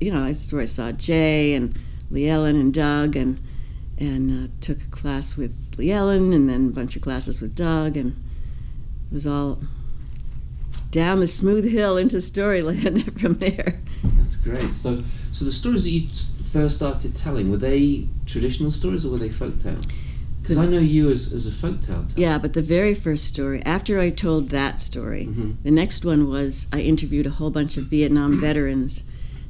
you 0.00 0.12
know 0.12 0.24
that's 0.26 0.52
where 0.52 0.62
I 0.62 0.66
saw 0.66 0.90
Jay 0.92 1.54
and 1.54 1.78
Lee 2.10 2.28
Ellen 2.28 2.56
and 2.56 2.72
Doug, 2.74 3.16
and 3.16 3.40
and 3.98 4.48
uh, 4.48 4.50
took 4.60 4.78
a 4.80 4.90
class 4.90 5.36
with 5.36 5.54
Lee 5.78 5.92
Ellen, 5.92 6.32
and 6.32 6.48
then 6.48 6.68
a 6.70 6.72
bunch 6.72 6.96
of 6.96 7.02
classes 7.02 7.40
with 7.40 7.54
Doug, 7.54 7.96
and 7.96 8.12
it 9.10 9.14
was 9.14 9.26
all 9.26 9.60
down 10.90 11.20
the 11.20 11.26
smooth 11.26 11.64
hill 11.70 11.96
into 11.96 12.16
Storyland 12.18 13.18
from 13.20 13.34
there. 13.34 13.80
That's 14.02 14.36
great. 14.36 14.74
So, 14.74 15.02
so 15.32 15.44
the 15.44 15.50
stories 15.52 15.82
that 15.84 15.90
you 15.90 16.08
first 16.44 16.76
started 16.76 17.16
telling 17.16 17.50
were 17.50 17.56
they 17.56 18.06
traditional 18.26 18.70
stories 18.70 19.04
or 19.04 19.10
were 19.10 19.18
they 19.18 19.28
folktale? 19.28 19.84
Because 20.44 20.58
I 20.58 20.66
know 20.66 20.78
you 20.78 21.08
as, 21.10 21.32
as 21.32 21.46
a 21.46 21.50
folktale 21.50 21.86
teller. 21.86 22.04
Yeah, 22.16 22.36
but 22.36 22.52
the 22.52 22.60
very 22.60 22.94
first 22.94 23.24
story, 23.24 23.62
after 23.64 23.98
I 23.98 24.10
told 24.10 24.50
that 24.50 24.78
story, 24.80 25.24
Mhm. 25.26 25.56
the 25.62 25.70
next 25.70 26.04
one 26.04 26.28
was 26.28 26.66
I 26.70 26.80
interviewed 26.82 27.24
a 27.26 27.30
whole 27.30 27.48
bunch 27.50 27.78
of 27.78 27.84
Vietnam 27.86 28.40
veterans 28.48 29.04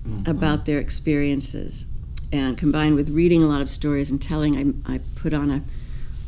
Mm, 0.06 0.28
about 0.28 0.66
their 0.66 0.78
experiences. 0.78 1.86
And 2.30 2.56
combined 2.58 2.94
with 2.94 3.08
reading 3.08 3.42
a 3.42 3.46
lot 3.46 3.60
of 3.62 3.68
stories 3.70 4.10
and 4.10 4.20
telling, 4.22 4.82
I, 4.86 4.94
I 4.94 5.00
put 5.16 5.32
on 5.34 5.50
a 5.50 5.62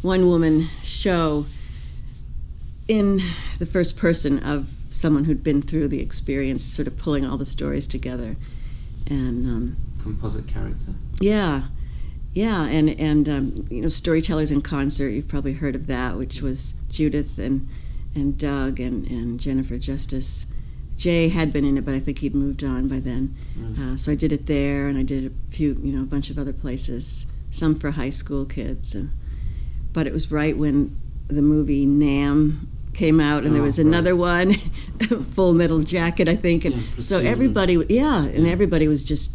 one 0.02 0.26
woman 0.28 0.68
show 0.82 1.44
in 2.88 3.20
the 3.58 3.66
first 3.66 3.96
person 3.96 4.38
of 4.38 4.74
someone 4.90 5.24
who'd 5.24 5.42
been 5.44 5.60
through 5.60 5.88
the 5.88 6.00
experience, 6.00 6.64
sort 6.64 6.88
of 6.88 6.96
pulling 6.96 7.26
all 7.26 7.36
the 7.36 7.44
stories 7.44 7.86
together. 7.86 8.36
And 9.08 9.46
um, 9.46 9.76
composite 10.02 10.46
character. 10.48 10.92
yeah, 11.20 11.64
yeah, 12.36 12.64
and 12.66 12.90
and 13.00 13.28
um, 13.28 13.66
you 13.70 13.80
know, 13.80 13.88
storytellers 13.88 14.50
in 14.50 14.60
concert. 14.60 15.08
You've 15.08 15.26
probably 15.28 15.54
heard 15.54 15.74
of 15.74 15.86
that, 15.86 16.16
which 16.18 16.42
was 16.42 16.74
Judith 16.90 17.38
and 17.38 17.66
and 18.14 18.36
Doug 18.36 18.78
and 18.78 19.06
and 19.10 19.40
Jennifer 19.40 19.78
Justice. 19.78 20.46
Jay 20.96 21.28
had 21.28 21.52
been 21.52 21.64
in 21.64 21.76
it, 21.78 21.84
but 21.84 21.94
I 21.94 21.98
think 22.00 22.18
he'd 22.18 22.34
moved 22.34 22.62
on 22.64 22.88
by 22.88 22.98
then. 23.00 23.34
Right. 23.58 23.78
Uh, 23.92 23.96
so 23.96 24.12
I 24.12 24.14
did 24.14 24.32
it 24.32 24.46
there, 24.46 24.86
and 24.88 24.98
I 24.98 25.02
did 25.02 25.26
a 25.26 25.54
few, 25.54 25.74
you 25.80 25.92
know, 25.92 26.02
a 26.02 26.06
bunch 26.06 26.28
of 26.30 26.38
other 26.38 26.52
places, 26.54 27.26
some 27.50 27.74
for 27.74 27.92
high 27.92 28.10
school 28.10 28.44
kids, 28.46 28.94
and 28.94 29.10
but 29.94 30.06
it 30.06 30.12
was 30.12 30.30
right 30.30 30.56
when 30.56 30.94
the 31.28 31.42
movie 31.42 31.86
Nam 31.86 32.68
came 32.94 33.18
out, 33.20 33.44
and 33.44 33.54
there 33.54 33.62
Oh, 33.62 33.66
was 33.66 33.78
right. 33.78 33.86
another 33.86 34.14
one, 34.16 34.54
Full 35.34 35.52
Metal 35.54 35.80
Jacket, 35.82 36.28
I 36.30 36.36
think, 36.36 36.64
and 36.64 36.76
Yeah, 36.76 36.82
so 36.98 37.16
Platoon. 37.16 37.32
everybody, 37.32 37.86
yeah, 37.90 38.24
and 38.24 38.46
everybody 38.46 38.88
was 38.88 39.04
just 39.04 39.25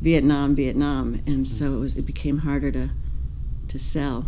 Vietnam, 0.00 0.54
Vietnam, 0.54 1.20
and 1.26 1.46
so 1.46 1.74
it 1.74 1.78
was 1.78 1.96
it 1.96 2.06
became 2.06 2.38
harder 2.38 2.70
to 2.72 2.90
to 3.68 3.78
sell, 3.78 4.24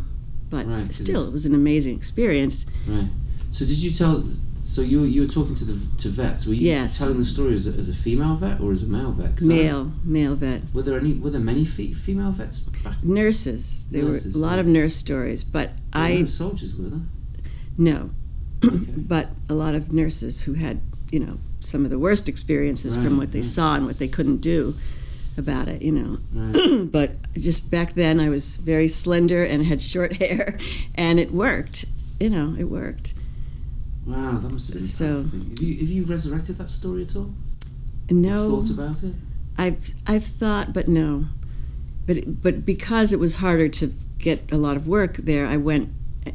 but 0.50 0.66
Right, 0.66 0.92
still, 0.92 1.26
it 1.28 1.32
was 1.32 1.46
an 1.46 1.54
amazing 1.54 1.96
experience. 1.96 2.66
Right. 2.86 3.08
So 3.50 3.64
did 3.64 3.78
you 3.78 3.90
tell? 3.90 4.24
So 4.64 4.82
you 4.82 5.02
you 5.04 5.22
were 5.22 5.26
talking 5.28 5.54
to 5.56 5.64
the 5.64 5.78
to 6.02 6.08
vets. 6.08 6.46
Were 6.46 6.54
you 6.54 6.66
Yes. 6.68 6.98
telling 6.98 7.18
the 7.18 7.24
story 7.24 7.54
as 7.54 7.66
a, 7.66 7.70
as 7.70 7.88
a 7.88 7.94
female 7.94 8.36
vet 8.36 8.60
or 8.60 8.70
as 8.72 8.82
a 8.82 8.86
male 8.86 9.12
vet? 9.12 9.40
Male, 9.40 9.92
male 10.04 10.34
vet. 10.36 10.62
were 10.74 10.82
there 10.82 10.98
any? 10.98 11.14
Were 11.14 11.30
there 11.30 11.40
many 11.40 11.64
fe- 11.64 11.92
female 11.92 12.30
vets 12.32 12.60
back? 12.84 13.02
Nurses. 13.04 13.86
There 13.90 14.04
Nurses, 14.04 14.34
were 14.34 14.38
a 14.38 14.42
lot 14.42 14.54
yeah. 14.54 14.60
of 14.60 14.66
nurse 14.66 14.94
stories, 14.96 15.42
but 15.44 15.68
There 15.92 16.02
I 16.02 16.12
were 16.14 16.18
no 16.20 16.26
soldiers 16.26 16.74
were 16.76 16.88
there? 16.90 17.00
no, 17.78 18.10
Okay. 18.64 18.76
but 18.96 19.30
a 19.48 19.54
lot 19.54 19.74
of 19.74 19.92
nurses 19.92 20.42
who 20.42 20.54
had 20.54 20.80
you 21.10 21.18
know 21.20 21.38
some 21.60 21.84
of 21.84 21.90
the 21.90 21.98
worst 21.98 22.28
experiences 22.28 22.96
Right, 22.96 23.04
from 23.06 23.16
what 23.18 23.32
they 23.32 23.38
right. 23.40 23.44
saw 23.44 23.74
and 23.76 23.86
what 23.86 23.98
they 23.98 24.08
couldn't 24.08 24.40
do 24.42 24.74
about 25.38 25.68
it. 25.68 25.82
You 25.82 25.92
know, 25.92 26.18
Right. 26.32 26.92
but 26.92 27.16
just 27.34 27.70
back 27.70 27.94
then 27.94 28.20
I 28.20 28.28
was 28.28 28.56
very 28.56 28.88
slender 28.88 29.44
and 29.44 29.64
had 29.64 29.80
short 29.82 30.12
hair, 30.22 30.58
and 30.94 31.18
it 31.20 31.32
worked. 31.32 31.84
You 32.18 32.30
know, 32.30 32.54
it 32.58 32.64
worked. 32.64 33.14
Wow, 34.06 34.38
that 34.38 34.50
must 34.50 34.68
have 34.68 34.76
been 34.76 34.84
So- 34.84 35.22
Have 35.24 35.34
you, 35.60 35.78
have 35.80 35.88
you 35.88 36.04
resurrected 36.04 36.58
that 36.58 36.68
story 36.68 37.02
at 37.02 37.14
all? 37.16 37.32
No, 38.10 38.60
Thought 38.62 38.70
about 38.70 39.02
it? 39.04 39.14
I've 39.56 39.92
I've 40.06 40.24
thought, 40.24 40.72
but 40.72 40.88
no. 40.88 41.26
But 42.06 42.40
but 42.42 42.64
because 42.64 43.12
it 43.12 43.20
was 43.20 43.36
harder 43.36 43.68
to 43.68 43.94
get 44.18 44.50
a 44.50 44.56
lot 44.56 44.76
of 44.76 44.86
work 44.88 45.16
there, 45.16 45.46
I 45.46 45.56
went 45.58 45.90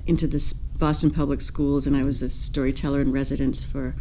into 0.07 0.25
the 0.27 0.53
Boston 0.79 1.09
Public 1.11 1.41
Schools, 1.41 1.85
and 1.87 1.95
I 1.97 2.03
was 2.03 2.21
a 2.21 2.29
storyteller 2.29 3.01
in 3.01 3.11
residence 3.11 3.63
for 3.65 3.95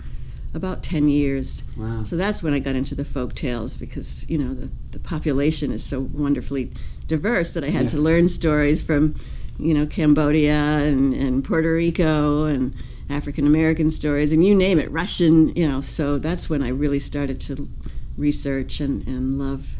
about 0.55 0.83
ten 0.83 1.09
years. 1.09 1.65
Wow. 1.77 2.05
So 2.05 2.17
that's 2.17 2.43
when 2.43 2.55
I 2.55 2.59
got 2.59 2.75
into 2.75 2.95
the 2.95 3.05
folk 3.05 3.35
tales 3.35 3.77
because 3.77 4.29
you 4.31 4.39
know 4.39 4.55
the 4.55 4.71
the 4.93 5.01
population 5.01 5.73
is 5.73 5.85
so 5.85 6.01
wonderfully 6.01 6.73
diverse 7.07 7.53
that 7.53 7.65
I 7.65 7.71
had 7.71 7.89
to 7.91 7.99
learn 7.99 8.29
stories 8.29 8.83
from 8.83 9.15
you 9.59 9.75
know 9.75 9.87
Cambodia 9.87 10.55
and, 10.55 11.13
and 11.15 11.45
Puerto 11.45 11.75
Rico 11.75 12.45
and 12.45 12.75
African 13.11 13.47
American 13.47 13.91
stories 13.91 14.33
and 14.33 14.45
you 14.45 14.55
name 14.55 14.79
it 14.79 14.91
Russian 14.91 15.55
you 15.55 15.69
know 15.69 15.83
so 15.83 16.19
that's 16.19 16.49
when 16.49 16.63
I 16.63 16.69
really 16.69 16.99
started 16.99 17.39
to 17.41 17.69
research 18.17 18.81
and, 18.81 19.07
and 19.07 19.39
love 19.39 19.77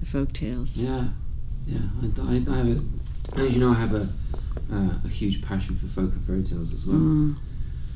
the 0.00 0.06
folk 0.06 0.32
tales. 0.32 0.76
Yeah, 0.78 1.08
yeah. 1.66 1.78
I, 2.02 2.20
I, 2.20 2.54
I 2.54 2.56
have 2.58 2.68
a, 2.68 3.40
as 3.40 3.54
you 3.54 3.60
know, 3.60 3.70
I 3.70 3.74
have 3.74 3.94
a 3.94 4.08
uh, 4.72 4.90
a 5.04 5.08
huge 5.08 5.42
passion 5.42 5.74
for 5.74 5.86
folk 5.86 6.12
and 6.12 6.22
fairy 6.22 6.42
tales 6.42 6.72
as 6.72 6.86
well. 6.86 6.96
Mm, 6.96 7.36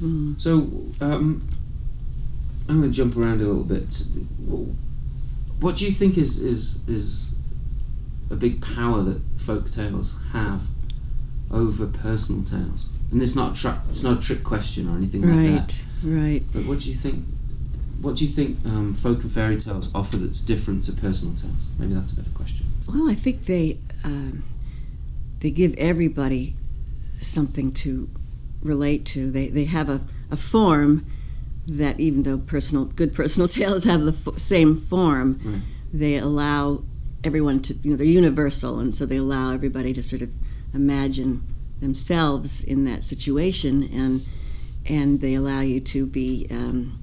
mm. 0.03 0.41
So 0.41 0.53
um, 1.01 1.49
I'm 2.69 2.81
going 2.81 2.91
to 2.91 2.97
jump 2.97 3.17
around 3.17 3.41
a 3.41 3.45
little 3.45 3.65
bit. 3.65 4.03
What 5.61 5.77
do 5.77 5.85
you 5.85 5.91
think 5.91 6.19
is 6.19 6.39
is 6.39 6.79
is 6.87 7.31
a 8.31 8.37
big 8.37 8.61
power 8.61 9.03
that 9.03 9.21
folk 9.39 9.71
tales 9.71 10.17
have 10.33 10.69
over 11.51 11.87
personal 11.87 12.45
tales? 12.45 12.93
And 13.11 13.23
it's 13.23 13.35
not 13.35 13.57
a 13.57 13.61
tra- 13.61 13.83
it's 13.91 14.03
not 14.03 14.19
a 14.19 14.21
trick 14.21 14.45
question 14.45 14.89
or 14.89 14.97
anything 14.97 15.23
like 15.23 15.69
that. 15.69 15.83
Right, 16.03 16.21
right. 16.21 16.43
But 16.53 16.67
what 16.67 16.81
do 16.81 16.91
you 16.91 16.95
think? 16.95 17.25
What 18.01 18.17
do 18.17 18.25
you 18.25 18.31
think 18.31 18.59
um, 18.65 18.95
folk 18.95 19.23
and 19.23 19.33
fairy 19.33 19.57
tales 19.57 19.93
offer 19.95 20.19
that's 20.19 20.41
different 20.41 20.85
to 20.85 20.93
personal 20.93 21.35
tales? 21.35 21.67
Maybe 21.79 21.95
that's 21.95 22.13
a 22.13 22.17
better 22.17 22.31
question. 22.31 22.67
Well, 22.87 23.11
I 23.11 23.15
think 23.15 23.47
they 23.47 23.79
um, 24.05 24.45
they 25.41 25.51
give 25.51 25.75
everybody 25.77 26.55
something 27.19 27.73
to 27.73 28.09
relate 28.63 29.05
to. 29.07 29.31
They 29.31 29.49
they 29.49 29.65
have 29.65 29.89
a, 29.89 30.03
a 30.31 30.37
form 30.37 31.07
that 31.69 32.01
even 32.01 32.23
though 32.25 32.39
personal 32.39 32.85
good 32.87 33.13
personal 33.15 33.47
tales 33.59 33.85
have 33.85 34.03
the 34.03 34.13
f- 34.31 34.39
same 34.39 34.75
form, 34.75 35.39
Right. 35.45 35.61
they 35.93 36.17
allow 36.17 36.83
everyone 37.25 37.61
to 37.61 37.75
you 37.83 37.91
know 37.91 37.97
they're 37.97 38.07
universal, 38.07 38.79
and 38.81 38.95
so 38.97 39.05
they 39.07 39.17
allow 39.17 39.53
everybody 39.53 39.93
to 39.93 40.03
sort 40.03 40.23
of 40.23 40.31
imagine 40.75 41.43
themselves 41.81 42.63
in 42.65 42.85
that 42.85 43.05
situation, 43.05 43.83
and 43.93 44.27
and 44.87 45.21
they 45.21 45.35
allow 45.35 45.61
you 45.61 45.81
to 45.81 46.07
be 46.07 46.47
um, 46.51 46.99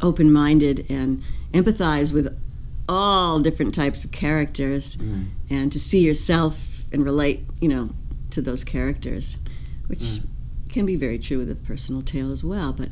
open-minded 0.00 0.86
and 0.88 1.22
empathize 1.52 2.12
with 2.12 2.36
all 2.88 3.38
different 3.38 3.74
types 3.74 4.04
of 4.04 4.10
characters 4.10 4.96
Right. 5.00 5.26
and 5.48 5.70
to 5.72 5.78
see 5.78 6.00
yourself 6.00 6.84
and 6.92 7.04
relate, 7.04 7.44
you 7.60 7.68
know, 7.68 7.88
to 8.30 8.42
those 8.42 8.64
characters, 8.64 9.38
which 9.86 10.00
Mm. 10.00 10.26
can 10.68 10.86
be 10.86 10.96
very 10.96 11.18
true 11.18 11.38
with 11.38 11.50
a 11.50 11.54
personal 11.54 12.02
tale 12.02 12.32
as 12.32 12.42
well. 12.42 12.72
But 12.72 12.88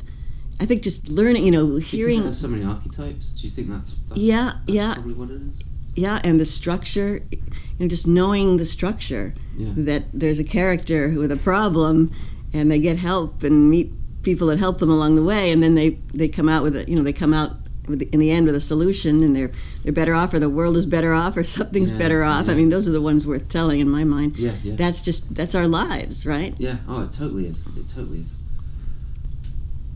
I 0.61 0.65
think 0.65 0.83
just 0.83 1.09
learning, 1.09 1.43
you 1.43 1.51
know, 1.51 1.65
Because 1.65 1.89
hearing, 1.89 2.21
there's 2.21 2.37
so 2.39 2.47
many 2.47 2.63
archetypes. 2.63 3.31
Do 3.31 3.43
you 3.47 3.49
think 3.49 3.69
that's, 3.69 3.91
that's 4.07 4.21
Yeah, 4.21 4.53
that's 4.53 4.59
yeah. 4.77 4.93
probably 4.93 5.13
what 5.15 5.29
it 5.31 5.41
is? 5.49 5.61
yeah, 5.95 6.21
and 6.23 6.39
the 6.39 6.45
structure, 6.45 7.21
you 7.31 7.39
know, 7.79 7.87
just 7.87 8.07
knowing 8.07 8.57
the 8.57 8.65
structure 8.65 9.33
Yeah. 9.57 9.69
that 9.75 10.03
there's 10.13 10.39
a 10.39 10.43
character 10.43 11.09
with 11.17 11.31
a 11.31 11.37
problem, 11.37 12.11
and 12.53 12.69
they 12.71 12.79
get 12.79 12.97
help 12.99 13.43
and 13.43 13.69
meet 13.69 13.91
people 14.21 14.47
that 14.47 14.59
help 14.59 14.77
them 14.77 14.91
along 14.91 15.15
the 15.15 15.23
way, 15.23 15.51
and 15.51 15.63
then 15.63 15.73
they 15.75 15.97
they 16.13 16.27
come 16.27 16.47
out 16.47 16.61
with 16.63 16.75
it, 16.75 16.87
you 16.87 16.95
know, 16.95 17.03
they 17.03 17.11
come 17.13 17.33
out 17.33 17.57
with 17.87 17.99
the, 17.99 18.07
in 18.13 18.19
the 18.19 18.29
end 18.29 18.45
with 18.45 18.55
a 18.55 18.59
solution, 18.59 19.23
and 19.23 19.35
they're 19.35 19.51
they're 19.83 19.91
better 20.01 20.13
off, 20.13 20.31
or 20.33 20.39
the 20.39 20.47
world 20.49 20.77
is 20.77 20.85
better 20.85 21.11
off, 21.13 21.35
or 21.35 21.43
something's 21.57 21.89
Yeah, 21.91 21.97
better 21.97 22.23
off. 22.23 22.47
I 22.47 22.53
mean, 22.53 22.69
those 22.69 22.87
are 22.87 22.91
the 22.93 23.01
ones 23.01 23.25
worth 23.25 23.49
telling 23.49 23.79
in 23.79 23.89
my 23.89 24.03
mind. 24.03 24.37
Yeah, 24.37 24.51
yeah. 24.63 24.75
That's 24.75 25.01
just 25.01 25.33
that's 25.33 25.55
our 25.55 25.67
lives, 25.67 26.23
right? 26.25 26.53
Yeah, 26.59 26.75
oh, 26.87 27.01
it 27.01 27.11
totally 27.11 27.47
is. 27.47 27.63
It 27.75 27.89
totally 27.89 28.19
is. 28.19 28.31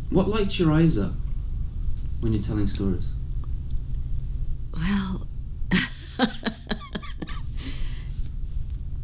What 0.10 0.28
lights 0.30 0.60
your 0.60 0.72
eyes 0.72 0.98
up 0.98 1.14
when 2.22 2.34
you're 2.34 2.42
telling 2.42 2.68
stories? 2.68 3.12
Well, 4.74 5.28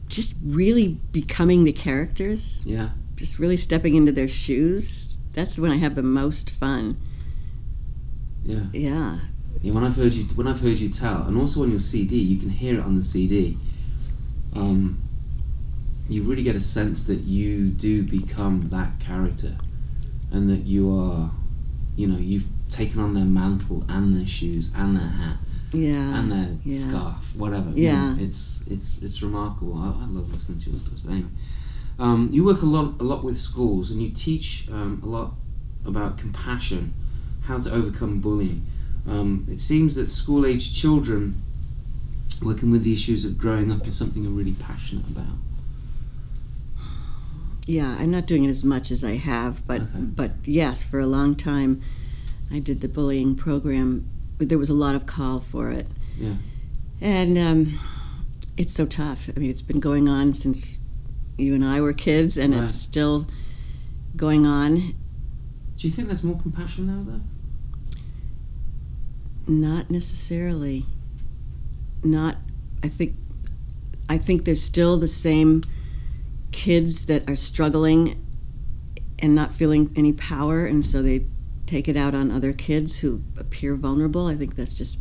just 0.08 0.36
really 0.43 1.00
becoming 1.12 1.63
the 1.63 1.72
characters, 1.72 2.63
Yeah, 2.65 2.89
just 3.15 3.39
really 3.39 3.58
stepping 3.58 3.96
into 3.96 4.12
their 4.12 4.27
shoes. 4.27 5.15
That's 5.34 5.58
when 5.58 5.72
I 5.72 5.77
have 5.77 5.96
the 5.96 6.03
most 6.03 6.50
fun. 6.51 6.98
yeah. 8.43 8.65
Yeah. 8.74 9.20
Yeah, 9.62 9.74
when 9.74 9.84
I've 9.84 9.96
heard 9.96 10.13
you, 10.13 10.24
when 10.36 10.48
I've 10.48 10.60
heard 10.62 10.79
you 10.79 10.89
tell, 10.89 11.24
and 11.24 11.38
also 11.38 11.62
on 11.62 11.70
your 11.70 11.79
CD, 11.79 12.15
you 12.17 12.38
can 12.39 12.50
hear 12.50 12.79
it 12.79 12.84
on 12.84 12.96
the 12.98 13.03
CD. 13.03 13.58
Um, 14.53 14.98
you 16.10 16.24
really 16.24 16.41
get 16.43 16.55
a 16.55 16.62
sense 16.62 17.05
that 17.05 17.20
you 17.22 17.67
do 17.70 18.01
become 18.03 18.70
that 18.70 19.00
character, 19.00 19.55
and 20.32 20.50
that 20.50 20.64
you 20.66 20.90
are, 20.98 21.32
you 21.96 22.08
know, 22.08 22.18
you've 22.18 22.48
taken 22.70 23.00
on 23.02 23.14
their 23.14 23.26
mantle 23.26 23.84
and 23.90 24.14
their 24.16 24.26
shoes 24.28 24.70
and 24.76 24.96
their 24.96 25.08
hat 25.08 25.38
Yeah. 25.74 26.18
and 26.20 26.32
their 26.32 26.50
yeah. 26.64 26.78
scarf, 26.78 27.36
whatever. 27.36 27.70
you 27.72 27.84
Yeah. 27.86 28.14
know, 28.14 28.22
it's 28.24 28.64
it's 28.68 29.00
it's 29.02 29.22
remarkable. 29.22 29.78
I, 29.78 30.04
I 30.04 30.08
love 30.08 30.32
listening 30.32 30.60
to 30.62 30.70
your 30.70 30.80
stories. 30.80 31.02
But 31.02 31.12
anyway, 31.14 31.30
um, 32.00 32.30
you 32.32 32.44
work 32.46 32.62
a 32.62 32.66
lot 32.66 32.96
a 33.00 33.04
lot 33.04 33.24
with 33.24 33.38
schools, 33.38 33.92
and 33.92 34.02
you 34.02 34.10
teach 34.12 34.68
um, 34.72 35.02
a 35.04 35.08
lot 35.08 35.34
about 35.86 36.18
compassion, 36.18 36.94
how 37.42 37.58
to 37.58 37.72
overcome 37.72 38.20
bullying. 38.22 38.66
Um, 39.08 39.48
it 39.52 39.60
seems 39.60 39.96
that 39.96 40.10
school 40.10 40.46
age 40.46 40.74
children 40.80 41.42
working 42.42 42.72
with 42.72 42.84
the 42.84 42.94
issues 42.94 43.26
of 43.26 43.38
growing 43.38 43.72
up 43.72 43.86
is 43.88 43.96
something 43.98 44.24
you're 44.24 44.32
really 44.32 44.54
passionate 44.54 45.08
about. 45.08 45.36
Yeah, 47.72 47.96
I'm 47.98 48.12
not 48.12 48.25
doing 48.25 48.44
it 48.44 48.50
as 48.50 48.66
much 48.66 48.92
as 48.92 49.01
I 49.01 49.16
have, 49.16 49.66
but 49.66 49.84
Okay. 49.84 50.00
but 50.01 50.32
yes, 50.44 50.84
for 50.84 51.00
a 51.00 51.08
long 51.08 51.36
time, 51.36 51.80
I 52.51 52.60
did 52.60 52.82
the 52.82 52.90
bullying 52.90 53.34
program. 53.36 54.10
There 54.40 54.58
was 54.58 54.70
a 54.70 54.74
lot 54.74 54.94
of 54.94 55.06
call 55.06 55.40
for 55.40 55.72
it, 55.72 55.88
Yeah. 56.20 56.34
and 57.00 57.38
um, 57.38 57.80
it's 58.58 58.74
so 58.74 58.86
tough. 58.86 59.30
I 59.34 59.40
mean, 59.40 59.50
it's 59.50 59.62
been 59.62 59.80
going 59.80 60.10
on 60.10 60.34
since 60.34 60.80
you 61.38 61.56
and 61.56 61.63
I 61.63 61.80
were 61.80 61.94
kids, 61.94 62.36
and 62.38 62.54
Right. 62.54 62.63
it's 62.63 62.75
still 62.75 63.25
going 64.18 64.46
on. 64.46 64.94
Do 65.78 65.88
you 65.88 65.92
think 65.92 66.10
there's 66.10 66.24
more 66.25 66.38
compassion 66.42 66.88
now 66.88 67.04
though? 67.08 67.22
Not 69.48 69.90
necessarily. 69.90 70.86
Not. 72.04 72.36
I 72.84 72.90
think. 72.90 73.16
I 74.10 74.18
think 74.18 74.44
there's 74.44 74.62
still 74.62 74.98
the 74.98 75.08
same 75.08 75.62
kids 76.51 77.05
that 77.05 77.29
are 77.29 77.36
struggling 77.36 78.24
and 79.20 79.36
not 79.36 79.53
feeling 79.53 79.91
any 79.96 80.13
power, 80.13 80.65
and 80.65 80.86
so 80.86 81.01
they 81.01 81.25
take 81.65 81.88
it 81.88 81.96
out 81.96 82.13
on 82.15 82.31
other 82.31 82.51
kids 82.53 83.00
who 83.00 83.22
appear 83.38 83.75
vulnerable. 83.75 84.27
I 84.27 84.36
think 84.36 84.55
that's 84.55 84.75
just 84.77 85.00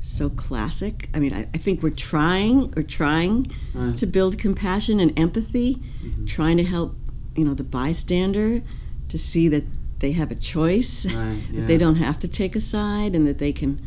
so 0.00 0.30
classic. 0.30 1.08
I 1.12 1.18
mean, 1.18 1.32
I, 1.34 1.48
I 1.54 1.58
think 1.58 1.82
we're 1.82 1.90
trying, 1.90 2.70
we're 2.76 2.82
trying 2.84 3.50
Right. 3.74 3.96
to 3.96 4.06
build 4.06 4.38
compassion 4.38 5.00
and 5.00 5.18
empathy, 5.18 5.82
Mhm. 6.02 6.26
trying 6.26 6.56
to 6.58 6.64
help, 6.64 6.94
you 7.36 7.44
know, 7.44 7.54
the 7.54 7.64
bystander 7.64 8.62
to 9.08 9.18
see 9.18 9.48
that 9.48 9.64
they 9.98 10.12
have 10.12 10.30
a 10.30 10.36
choice, 10.36 11.04
Right. 11.06 11.38
Yeah. 11.52 11.60
that 11.60 11.66
they 11.66 11.78
don't 11.78 11.96
have 11.96 12.18
to 12.20 12.28
take 12.28 12.54
a 12.54 12.60
side, 12.60 13.16
and 13.16 13.26
that 13.26 13.38
they 13.38 13.52
can 13.52 13.80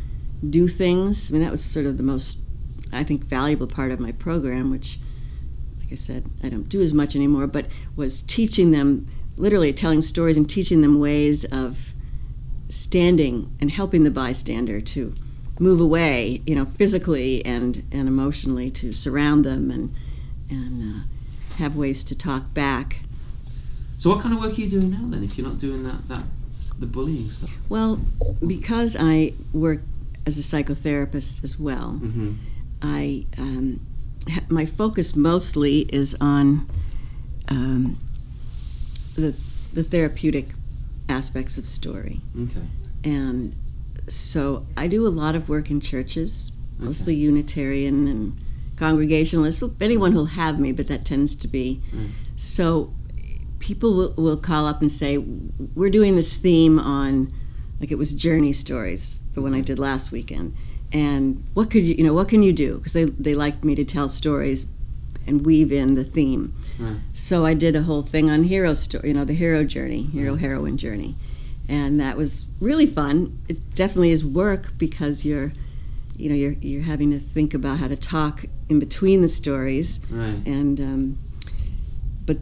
do 0.48 0.68
things. 0.68 1.30
I 1.30 1.32
mean, 1.34 1.42
that 1.42 1.50
was 1.50 1.62
sort 1.62 1.86
of 1.86 1.96
the 1.96 2.02
most, 2.02 2.38
I 2.92 3.04
think, 3.04 3.24
valuable 3.24 3.66
part 3.68 3.90
of 3.92 3.98
my 4.00 4.12
program, 4.12 4.70
which, 4.70 4.98
I 5.92 5.94
said, 5.94 6.26
I 6.42 6.48
don't 6.48 6.68
do 6.68 6.80
as 6.80 6.92
much 6.94 7.14
anymore, 7.14 7.46
but 7.46 7.66
was 7.94 8.22
teaching 8.22 8.70
them, 8.70 9.06
literally 9.36 9.72
telling 9.72 10.00
stories 10.00 10.36
and 10.36 10.48
teaching 10.48 10.80
them 10.80 10.98
ways 10.98 11.44
of 11.44 11.94
standing 12.68 13.54
and 13.60 13.70
helping 13.70 14.02
the 14.02 14.10
bystander 14.10 14.80
to 14.80 15.12
move 15.60 15.80
away, 15.80 16.42
you 16.46 16.54
know, 16.54 16.64
physically 16.64 17.44
and, 17.44 17.84
and 17.92 18.08
emotionally 18.08 18.70
to 18.70 18.92
surround 18.92 19.44
them 19.44 19.70
and 19.70 19.94
and 20.50 20.82
uh, 20.82 21.56
have 21.56 21.76
ways 21.76 22.04
to 22.04 22.14
talk 22.16 22.52
back. 22.52 23.02
So 23.96 24.10
what 24.10 24.20
kind 24.20 24.34
of 24.34 24.40
work 24.40 24.52
are 24.52 24.60
you 24.60 24.68
doing 24.68 24.90
now 24.90 25.06
then? 25.08 25.22
If 25.22 25.38
you're 25.38 25.46
not 25.46 25.58
doing 25.58 25.84
that 25.84 26.08
that 26.08 26.24
the 26.78 26.86
bullying 26.86 27.28
stuff. 27.28 27.56
Well, 27.68 28.00
because 28.46 28.96
I 28.98 29.34
work 29.52 29.80
as 30.26 30.38
a 30.38 30.42
psychotherapist 30.42 31.44
as 31.44 31.58
well, 31.58 32.00
Mm-hmm. 32.02 32.32
I 32.82 33.26
um, 33.38 33.80
my 34.48 34.66
focus 34.66 35.16
mostly 35.16 35.80
is 35.92 36.16
on 36.20 36.68
um, 37.48 37.98
the 39.14 39.34
the 39.72 39.82
therapeutic 39.82 40.48
aspects 41.08 41.58
of 41.58 41.66
story. 41.66 42.20
Okay. 42.38 42.60
And 43.04 43.54
so 44.08 44.66
I 44.76 44.86
do 44.86 45.06
a 45.06 45.10
lot 45.10 45.34
of 45.34 45.48
work 45.48 45.70
in 45.70 45.80
churches, 45.80 46.52
mostly 46.78 47.14
Unitarian 47.14 48.06
and 48.08 48.40
Congregationalist. 48.76 49.62
Anyone 49.80 50.12
who'll 50.12 50.26
have 50.26 50.58
me, 50.58 50.72
but 50.72 50.88
that 50.88 51.04
tends 51.04 51.34
to 51.36 51.48
be. 51.48 51.80
Mm. 51.94 52.10
So 52.36 52.92
people 53.58 53.94
will, 53.94 54.14
will 54.16 54.36
call 54.36 54.66
up 54.66 54.80
and 54.80 54.90
say, 54.90 55.18
We're 55.18 55.90
doing 55.90 56.16
this 56.16 56.36
theme 56.36 56.78
on, 56.78 57.32
like 57.80 57.90
it 57.90 57.98
was 57.98 58.12
Journey 58.12 58.52
Stories, 58.52 59.22
the 59.32 59.40
one 59.42 59.54
I 59.54 59.60
did 59.60 59.78
last 59.78 60.12
weekend. 60.12 60.54
And 60.92 61.42
what 61.54 61.70
could 61.70 61.84
you, 61.84 61.94
you 61.94 62.04
know, 62.04 62.12
what 62.12 62.28
can 62.28 62.42
you 62.42 62.52
do? 62.52 62.76
Because 62.76 62.92
they, 62.92 63.04
they 63.04 63.34
like 63.34 63.64
me 63.64 63.74
to 63.74 63.84
tell 63.84 64.08
stories 64.08 64.66
and 65.26 65.46
weave 65.46 65.72
in 65.72 65.94
the 65.94 66.04
theme. 66.04 66.52
So 67.12 67.46
I 67.46 67.54
did 67.54 67.76
a 67.76 67.82
whole 67.82 68.02
thing 68.02 68.28
on 68.28 68.42
hero 68.44 68.74
story, 68.74 69.08
you 69.08 69.14
know, 69.14 69.24
the 69.24 69.34
hero 69.34 69.62
journey, 69.62 70.02
hero 70.02 70.34
heroine 70.34 70.76
journey, 70.76 71.14
and 71.68 72.00
that 72.00 72.16
was 72.16 72.46
really 72.58 72.86
fun. 72.86 73.38
It 73.48 73.72
definitely 73.76 74.10
is 74.10 74.24
work 74.24 74.76
because 74.78 75.24
you're, 75.24 75.52
you 76.16 76.28
know, 76.28 76.34
you're 76.34 76.56
you're 76.60 76.82
having 76.82 77.12
to 77.12 77.20
think 77.20 77.54
about 77.54 77.78
how 77.78 77.86
to 77.86 77.94
talk 77.96 78.44
in 78.68 78.80
between 78.80 79.22
the 79.22 79.28
stories, 79.28 80.00
Right. 80.10 80.44
and 80.44 80.80
um, 80.80 81.18
but 82.26 82.38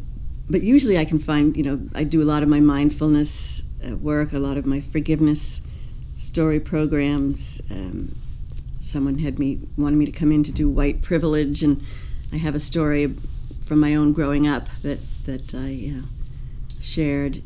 but 0.49 0.63
usually 0.63 0.97
I 0.99 1.05
can 1.05 1.19
find, 1.19 1.55
you 1.55 1.63
know, 1.63 1.81
I 1.95 2.05
do 2.05 2.23
a 2.23 2.29
lot 2.33 2.43
of 2.43 2.49
my 2.49 2.61
mindfulness 2.61 3.63
work, 4.01 4.33
a 4.33 4.39
lot 4.39 4.57
of 4.57 4.65
my 4.65 4.81
forgiveness 4.81 5.61
story 6.17 6.61
programs. 6.61 7.61
Um, 7.71 8.17
someone 8.91 9.19
had 9.19 9.39
me 9.39 9.59
wanted 9.77 9.97
me 9.97 10.07
to 10.07 10.13
come 10.13 10.33
in 10.33 10.43
to 10.45 10.53
do 10.53 10.69
white 10.69 11.01
privilege, 11.03 11.63
and 11.67 11.83
I 12.33 12.37
have 12.37 12.55
a 12.55 12.59
story 12.59 13.15
from 13.65 13.81
my 13.81 13.95
own 13.95 14.13
growing 14.13 14.47
up 14.47 14.69
that 14.83 14.99
that 15.27 15.55
I 15.55 15.93
uh, 15.99 16.03
shared. 16.81 17.43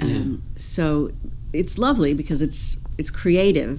Um, 0.00 0.42
So 0.56 1.10
it's 1.52 1.78
lovely 1.78 2.14
because 2.14 2.42
it's 2.42 2.78
it's 2.98 3.10
creative. 3.10 3.78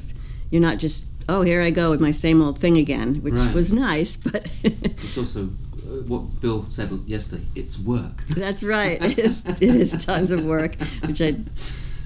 You're 0.52 0.62
not 0.70 0.78
just 0.80 1.06
oh 1.28 1.42
here 1.42 1.62
I 1.62 1.72
go 1.72 1.90
with 1.90 2.02
my 2.02 2.12
same 2.12 2.42
old 2.42 2.58
thing 2.60 2.78
again, 2.78 3.16
which 3.24 3.34
Right. 3.34 3.54
was 3.56 3.72
nice, 3.72 4.18
but 4.18 4.48
It's 4.64 5.18
also 5.18 5.42
uh, 5.44 6.04
what 6.08 6.42
Bill 6.42 6.66
said 6.70 6.90
yesterday. 7.08 7.44
It's 7.56 7.78
work. 7.80 8.26
That's 8.36 8.64
right. 8.64 9.02
It 9.04 9.20
is, 9.20 9.44
it 9.46 9.76
is 9.76 10.06
tons 10.06 10.32
of 10.32 10.44
work, 10.46 10.76
which 11.08 11.22
I, 11.22 11.36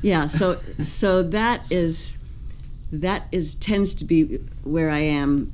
yeah. 0.01 0.27
So 0.27 0.55
so 0.99 1.23
that 1.23 1.59
is 1.69 2.17
that 2.91 3.27
is 3.31 3.55
tends 3.55 3.93
to 3.95 4.05
be 4.05 4.37
where 4.63 4.89
I 4.89 4.99
am 4.99 5.51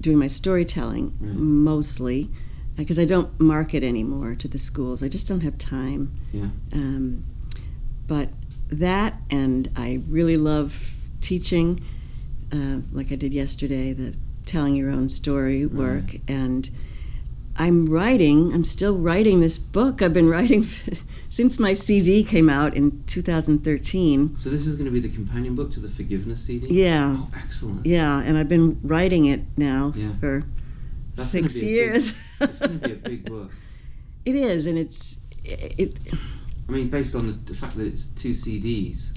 doing 0.00 0.18
my 0.18 0.26
storytelling 0.26 1.12
Right. 1.20 1.34
mostly 1.36 2.30
because 2.76 2.98
I 2.98 3.04
don't 3.04 3.38
market 3.40 3.82
anymore 3.82 4.34
to 4.36 4.48
the 4.48 4.58
schools. 4.58 5.02
I 5.02 5.08
just 5.08 5.26
don't 5.28 5.40
have 5.42 5.58
time. 5.58 6.12
Yeah. 6.32 6.48
Um, 6.72 7.24
but 8.06 8.30
that 8.68 9.20
and 9.30 9.68
I 9.76 10.00
really 10.08 10.36
love 10.36 10.94
teaching, 11.20 11.82
uh, 12.52 12.80
like 12.92 13.10
I 13.12 13.16
did 13.16 13.32
yesterday, 13.34 13.92
the 13.92 14.14
telling 14.46 14.74
your 14.76 14.90
own 14.90 15.08
story 15.08 15.66
work 15.66 16.16
and. 16.28 16.70
I'm 17.60 17.86
writing, 17.86 18.52
I'm 18.54 18.62
still 18.64 18.96
writing 18.96 19.40
this 19.40 19.58
book. 19.58 20.00
I've 20.00 20.12
been 20.12 20.28
writing 20.28 20.62
since 21.28 21.58
my 21.58 21.72
CD 21.72 22.22
came 22.22 22.48
out 22.48 22.74
in 22.76 23.02
2013. 23.06 24.36
So 24.36 24.48
this 24.48 24.66
is 24.66 24.76
going 24.76 24.84
to 24.86 24.92
be 24.92 25.00
the 25.00 25.08
companion 25.12 25.54
book 25.56 25.72
to 25.72 25.80
the 25.80 25.88
forgiveness 25.88 26.44
CD. 26.44 26.68
Yeah. 26.68 27.16
Oh, 27.18 27.30
excellent. 27.36 27.84
Yeah, 27.84 28.20
and 28.20 28.38
I've 28.38 28.48
been 28.48 28.78
writing 28.84 29.26
it 29.26 29.40
now 29.56 29.92
Yeah. 29.96 30.12
for 30.20 30.44
That's 31.16 31.30
six 31.30 31.54
be 31.54 31.60
big- 31.62 31.70
years. 31.70 32.20
It's 32.40 32.58
going 32.60 32.78
to 32.80 32.88
be 32.88 32.92
a 32.92 32.96
big 32.96 33.24
book. 33.24 33.50
it 34.24 34.36
is, 34.36 34.66
and 34.66 34.78
it's 34.78 35.18
it, 35.44 35.98
I 36.68 36.72
mean, 36.72 36.88
based 36.88 37.14
on 37.16 37.26
the, 37.26 37.32
the 37.32 37.54
fact 37.54 37.76
that 37.76 37.86
it's 37.86 38.06
two 38.06 38.30
CDs. 38.30 39.10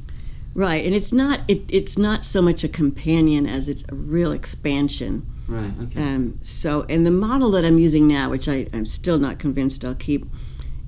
right, 0.56 0.84
and 0.84 0.96
it's 0.96 1.14
not 1.14 1.42
it, 1.48 1.62
it's 1.70 1.98
not 2.00 2.26
so 2.26 2.42
much 2.42 2.64
a 2.64 2.68
companion 2.70 3.46
as 3.46 3.70
it's 3.70 3.84
a 3.90 3.94
real 3.96 4.32
expansion. 4.32 5.28
Right. 5.52 5.74
Okay. 5.84 6.02
Um, 6.02 6.40
so, 6.42 6.86
and 6.88 7.06
the 7.06 7.12
model 7.12 7.52
that 7.52 7.66
I'm 7.66 7.78
using 7.78 8.08
now, 8.08 8.30
which 8.30 8.48
I, 8.48 8.68
I'm 8.74 8.86
still 8.86 9.20
not 9.20 9.38
convinced 9.38 9.84
I'll 9.84 9.96
keep, 9.96 10.26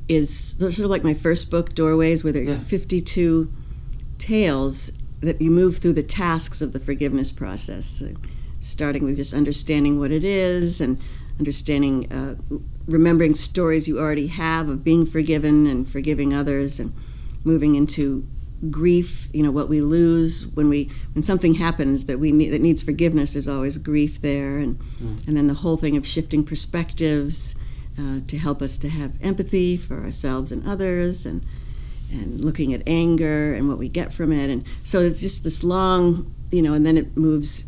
is 0.08 0.56
sort 0.58 0.80
of 0.80 0.90
like 0.90 1.04
my 1.04 1.14
first 1.14 1.52
book, 1.52 1.76
Doorways, 1.76 2.24
where 2.24 2.32
there 2.32 2.44
are 2.44 2.46
Yeah. 2.46 2.60
52 2.60 3.52
tales 4.18 4.92
that 5.20 5.42
you 5.42 5.52
move 5.52 5.78
through 5.78 5.94
the 5.94 6.04
tasks 6.04 6.62
of 6.62 6.72
the 6.72 6.80
forgiveness 6.80 7.32
process, 7.32 8.02
uh, 8.02 8.14
starting 8.60 9.04
with 9.04 9.18
just 9.18 9.34
understanding 9.34 10.00
what 10.00 10.12
it 10.12 10.24
is 10.24 10.80
and 10.80 10.98
understanding, 11.40 12.12
uh, 12.12 12.36
remembering 12.88 13.34
stories 13.34 13.88
you 13.88 14.00
already 14.00 14.28
have 14.28 14.70
of 14.70 14.84
being 14.84 15.06
forgiven 15.06 15.68
and 15.68 15.88
forgiving 15.90 16.34
others, 16.34 16.80
and 16.80 16.94
moving 17.44 17.76
into 17.76 18.26
grief. 18.70 19.30
You 19.34 19.44
know 19.44 19.52
what 19.52 19.70
we 19.70 19.82
lose 19.82 20.48
when 20.48 20.70
we 20.70 20.90
when 21.14 21.24
something 21.24 21.56
happens 21.56 22.06
that 22.06 22.20
we 22.20 22.32
need 22.32 22.50
that 22.50 22.62
needs 22.62 22.84
forgiveness. 22.84 23.34
There's 23.34 23.48
always 23.48 23.78
grief 23.78 24.22
there, 24.22 24.58
and 24.58 24.80
and 25.28 25.38
then 25.38 25.48
the 25.48 25.56
whole 25.56 25.78
thing 25.78 25.98
of 25.98 26.08
shifting 26.08 26.44
perspectives 26.44 27.56
uh, 28.00 28.20
to 28.28 28.38
help 28.38 28.62
us 28.62 28.78
to 28.80 28.90
have 28.90 29.18
empathy 29.22 29.78
for 29.78 30.04
ourselves 30.04 30.52
and 30.52 30.66
others, 30.68 31.26
and 31.26 31.46
and 32.12 32.42
looking 32.42 32.74
at 32.74 32.82
anger 32.88 33.54
and 33.54 33.68
what 33.68 33.78
we 33.78 33.90
get 33.90 34.14
from 34.14 34.32
it. 34.32 34.50
And 34.50 34.64
so 34.84 35.00
it's 35.00 35.20
just 35.20 35.44
this 35.44 35.64
long, 35.64 36.34
you 36.52 36.62
know, 36.62 36.74
and 36.74 36.86
then 36.86 36.98
it 36.98 37.18
moves 37.18 37.66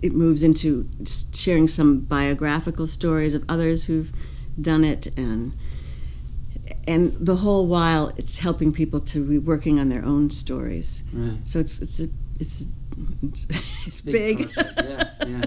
it 0.00 0.12
moves 0.12 0.42
into 0.42 0.88
sharing 1.32 1.66
some 1.66 2.00
biographical 2.00 2.86
stories 2.86 3.34
of 3.34 3.44
others 3.48 3.86
who've 3.86 4.12
done 4.60 4.84
it 4.84 5.08
and 5.16 5.52
and 6.88 7.12
the 7.24 7.36
whole 7.36 7.66
while 7.66 8.12
it's 8.16 8.38
helping 8.38 8.72
people 8.72 9.00
to 9.00 9.24
be 9.24 9.38
working 9.38 9.78
on 9.78 9.88
their 9.90 10.04
own 10.04 10.30
stories. 10.30 11.02
Right. 11.12 11.38
So 11.46 11.60
it's 11.60 11.80
it's 11.80 12.00
a, 12.00 12.08
it's 12.40 12.66
it's, 13.22 13.46
it's 13.86 14.00
big. 14.00 14.50
project, 14.52 14.80
Yeah, 14.84 15.44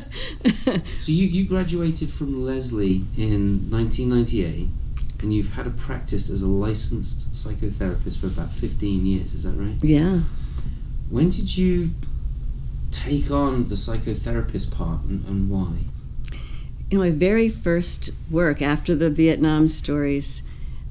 yeah. 0.65 0.77
so 0.85 1.11
you, 1.11 1.25
you 1.27 1.45
graduated 1.45 2.09
from 2.09 2.45
Lesley 2.45 3.03
in 3.17 3.69
1998, 3.69 4.69
and 5.21 5.33
you've 5.33 5.53
had 5.53 5.67
a 5.67 5.71
practice 5.71 6.29
as 6.29 6.41
a 6.43 6.47
licensed 6.47 7.31
psychotherapist 7.33 8.17
for 8.19 8.27
about 8.27 8.53
15 8.53 9.05
years. 9.05 9.33
Is 9.33 9.43
that 9.43 9.51
right? 9.51 9.75
yeah. 9.81 10.21
When 11.09 11.29
did 11.29 11.57
you 11.57 11.91
take 12.91 13.29
on 13.31 13.67
the 13.67 13.75
psychotherapist 13.75 14.71
part, 14.71 15.01
and, 15.03 15.25
and 15.25 15.49
why? 15.49 15.73
You 16.89 16.97
know, 16.97 17.03
my 17.03 17.11
very 17.11 17.49
first 17.49 18.11
work 18.29 18.61
after 18.61 18.95
the 18.95 19.09
Vietnam 19.09 19.67
stories, 19.67 20.41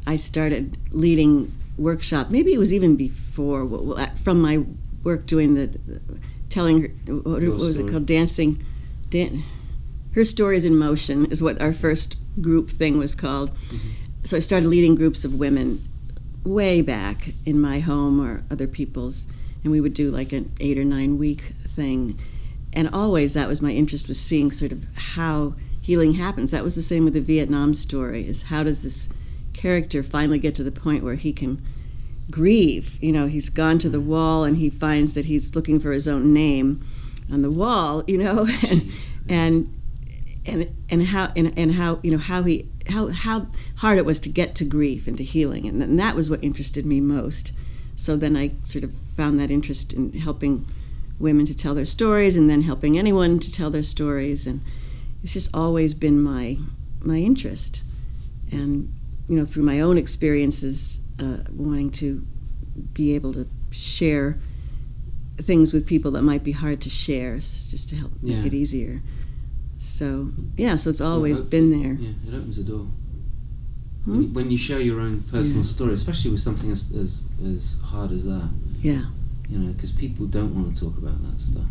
I 0.07 0.17
started 0.17 0.77
leading 0.93 1.53
workshop. 1.77 2.31
Maybe 2.31 2.53
it 2.53 2.59
was 2.59 2.75
even 2.75 2.97
before 2.97 3.67
from 4.17 4.41
my 4.41 4.65
work 5.03 5.27
doing 5.27 5.55
the 5.55 5.79
telling 6.49 6.83
her 6.83 7.15
what, 7.15 7.43
what 7.43 7.59
was 7.59 7.79
it 7.79 7.89
called? 7.89 8.07
Dancing 8.07 8.63
dan- 9.09 9.43
her 10.15 10.25
stories 10.25 10.65
in 10.65 10.77
motion 10.77 11.27
is 11.27 11.43
what 11.43 11.61
our 11.61 11.73
first 11.73 12.17
group 12.41 12.69
thing 12.69 12.99
was 12.99 13.15
called. 13.15 13.55
Mm-hmm. 13.55 13.89
So 14.25 14.37
i 14.37 14.41
started 14.41 14.69
leading 14.69 14.97
groups 14.97 15.25
of 15.25 15.35
women 15.35 15.89
way 16.45 16.83
back 16.83 17.31
in 17.47 17.61
my 17.61 17.81
home 17.81 18.21
or 18.21 18.45
other 18.51 18.67
people's 18.67 19.27
and 19.63 19.71
we 19.71 19.81
would 19.81 19.95
do 19.95 20.11
like 20.11 20.33
an 20.33 20.53
eight 20.61 20.79
or 20.79 20.85
nine 20.85 21.19
week 21.19 21.53
thing. 21.67 22.19
And 22.73 22.89
always 22.93 23.35
that 23.35 23.49
was 23.49 23.61
my 23.61 23.73
interest 23.73 24.09
was 24.09 24.21
seeing 24.21 24.51
sort 24.51 24.73
of 24.73 24.87
how 24.95 25.55
healing 25.81 26.15
happens. 26.15 26.51
That 26.51 26.65
was 26.65 26.75
the 26.75 26.83
same 26.83 27.05
with 27.05 27.15
the 27.15 27.21
vietnam 27.21 27.75
story 27.75 28.27
is 28.27 28.45
how 28.45 28.63
does 28.63 28.83
this 28.83 29.09
character 29.53 30.03
finally 30.03 30.39
get 30.39 30.55
to 30.57 30.65
the 30.65 30.73
point 30.73 31.03
where 31.03 31.17
he 31.17 31.33
can 31.33 31.63
grieve. 32.31 32.99
You 33.03 33.13
know 33.13 33.27
he's 33.27 33.49
gone 33.49 33.79
to 33.81 33.89
the 33.89 34.01
wall 34.01 34.45
and 34.45 34.57
he 34.57 34.71
finds 34.71 35.15
that 35.15 35.27
he's 35.27 35.55
looking 35.55 35.81
for 35.81 35.93
his 35.93 36.07
own 36.07 36.33
name 36.33 36.85
on 37.33 37.43
the 37.43 37.51
wall 37.51 38.03
you 38.09 38.19
know 38.19 38.49
and 38.69 38.91
and 39.29 39.81
and, 40.47 40.75
and 40.89 41.07
how 41.07 41.33
and, 41.37 41.53
and 41.57 41.75
how 41.75 42.01
you 42.03 42.11
know 42.11 42.19
how 42.19 42.43
he 42.43 42.69
how 42.89 43.09
how 43.09 43.47
hard 43.77 43.99
it 43.99 44.05
was 44.05 44.21
to 44.21 44.29
get 44.29 44.55
to 44.57 44.65
grief 44.65 45.07
and 45.07 45.17
to 45.19 45.25
healing. 45.25 45.67
And, 45.67 45.83
and 45.83 45.99
that 45.99 46.15
was 46.15 46.31
what 46.31 46.43
interested 46.43 46.87
me 46.87 47.01
most. 47.01 47.53
So 47.97 48.17
then 48.17 48.37
I 48.37 48.53
sort 48.65 48.85
of 48.85 48.93
found 49.17 49.39
that 49.39 49.51
interest 49.51 49.93
in 49.93 50.13
helping 50.13 50.67
women 51.19 51.45
to 51.47 51.55
tell 51.55 51.75
their 51.75 51.85
stories 51.85 52.37
and 52.37 52.49
then 52.49 52.63
helping 52.63 52.99
anyone 52.99 53.39
to 53.41 53.53
tell 53.53 53.71
their 53.71 53.83
stories. 53.83 54.47
And 54.47 54.63
it's 55.23 55.35
just 55.35 55.55
always 55.55 55.95
been 55.95 56.21
my 56.21 56.59
my 57.01 57.19
interest. 57.19 57.83
And 58.51 58.93
you 59.31 59.37
know 59.39 59.47
through 59.47 59.63
my 59.63 59.81
own 59.81 59.97
experiences 59.97 61.03
uh, 61.21 61.37
wanting 61.53 61.89
to 62.03 62.09
be 62.99 63.15
able 63.15 63.33
to 63.33 63.47
share 63.71 64.29
things 65.49 65.73
with 65.73 65.87
people 65.87 66.11
that 66.11 66.23
might 66.23 66.43
be 66.43 66.53
hard 66.53 66.81
to 66.81 66.91
share 66.91 67.35
just 67.37 67.89
to 67.91 67.97
help 67.97 68.13
Yeah. 68.23 68.37
make 68.37 68.47
it 68.53 68.55
easier 68.63 69.03
so 69.79 70.31
yeah 70.57 70.75
so 70.77 70.91
it's 70.91 71.01
always 71.01 71.41
been 71.41 71.71
there 71.71 71.95
Yeah, 71.95 72.11
it 72.29 72.35
opens 72.35 72.57
the 72.57 72.65
door. 72.65 72.87
Hmm? 74.05 74.11
When, 74.13 74.23
you, 74.23 74.29
when 74.39 74.51
you 74.51 74.59
share 74.59 74.81
your 74.81 75.01
own 75.01 75.21
personal 75.31 75.63
Yeah. 75.63 75.75
story, 75.77 75.93
especially 75.93 76.31
with 76.33 76.41
something 76.41 76.71
as, 76.73 76.91
as, 77.03 77.11
as 77.55 77.77
hard 77.91 78.11
as 78.13 78.25
that, 78.25 78.49
yeah 78.83 79.05
you 79.49 79.59
know, 79.59 79.73
because 79.73 79.93
people 79.93 80.27
don't 80.27 80.55
want 80.55 80.75
to 80.75 80.81
talk 80.85 80.97
about 80.99 81.19
that 81.27 81.39
stuff. 81.39 81.71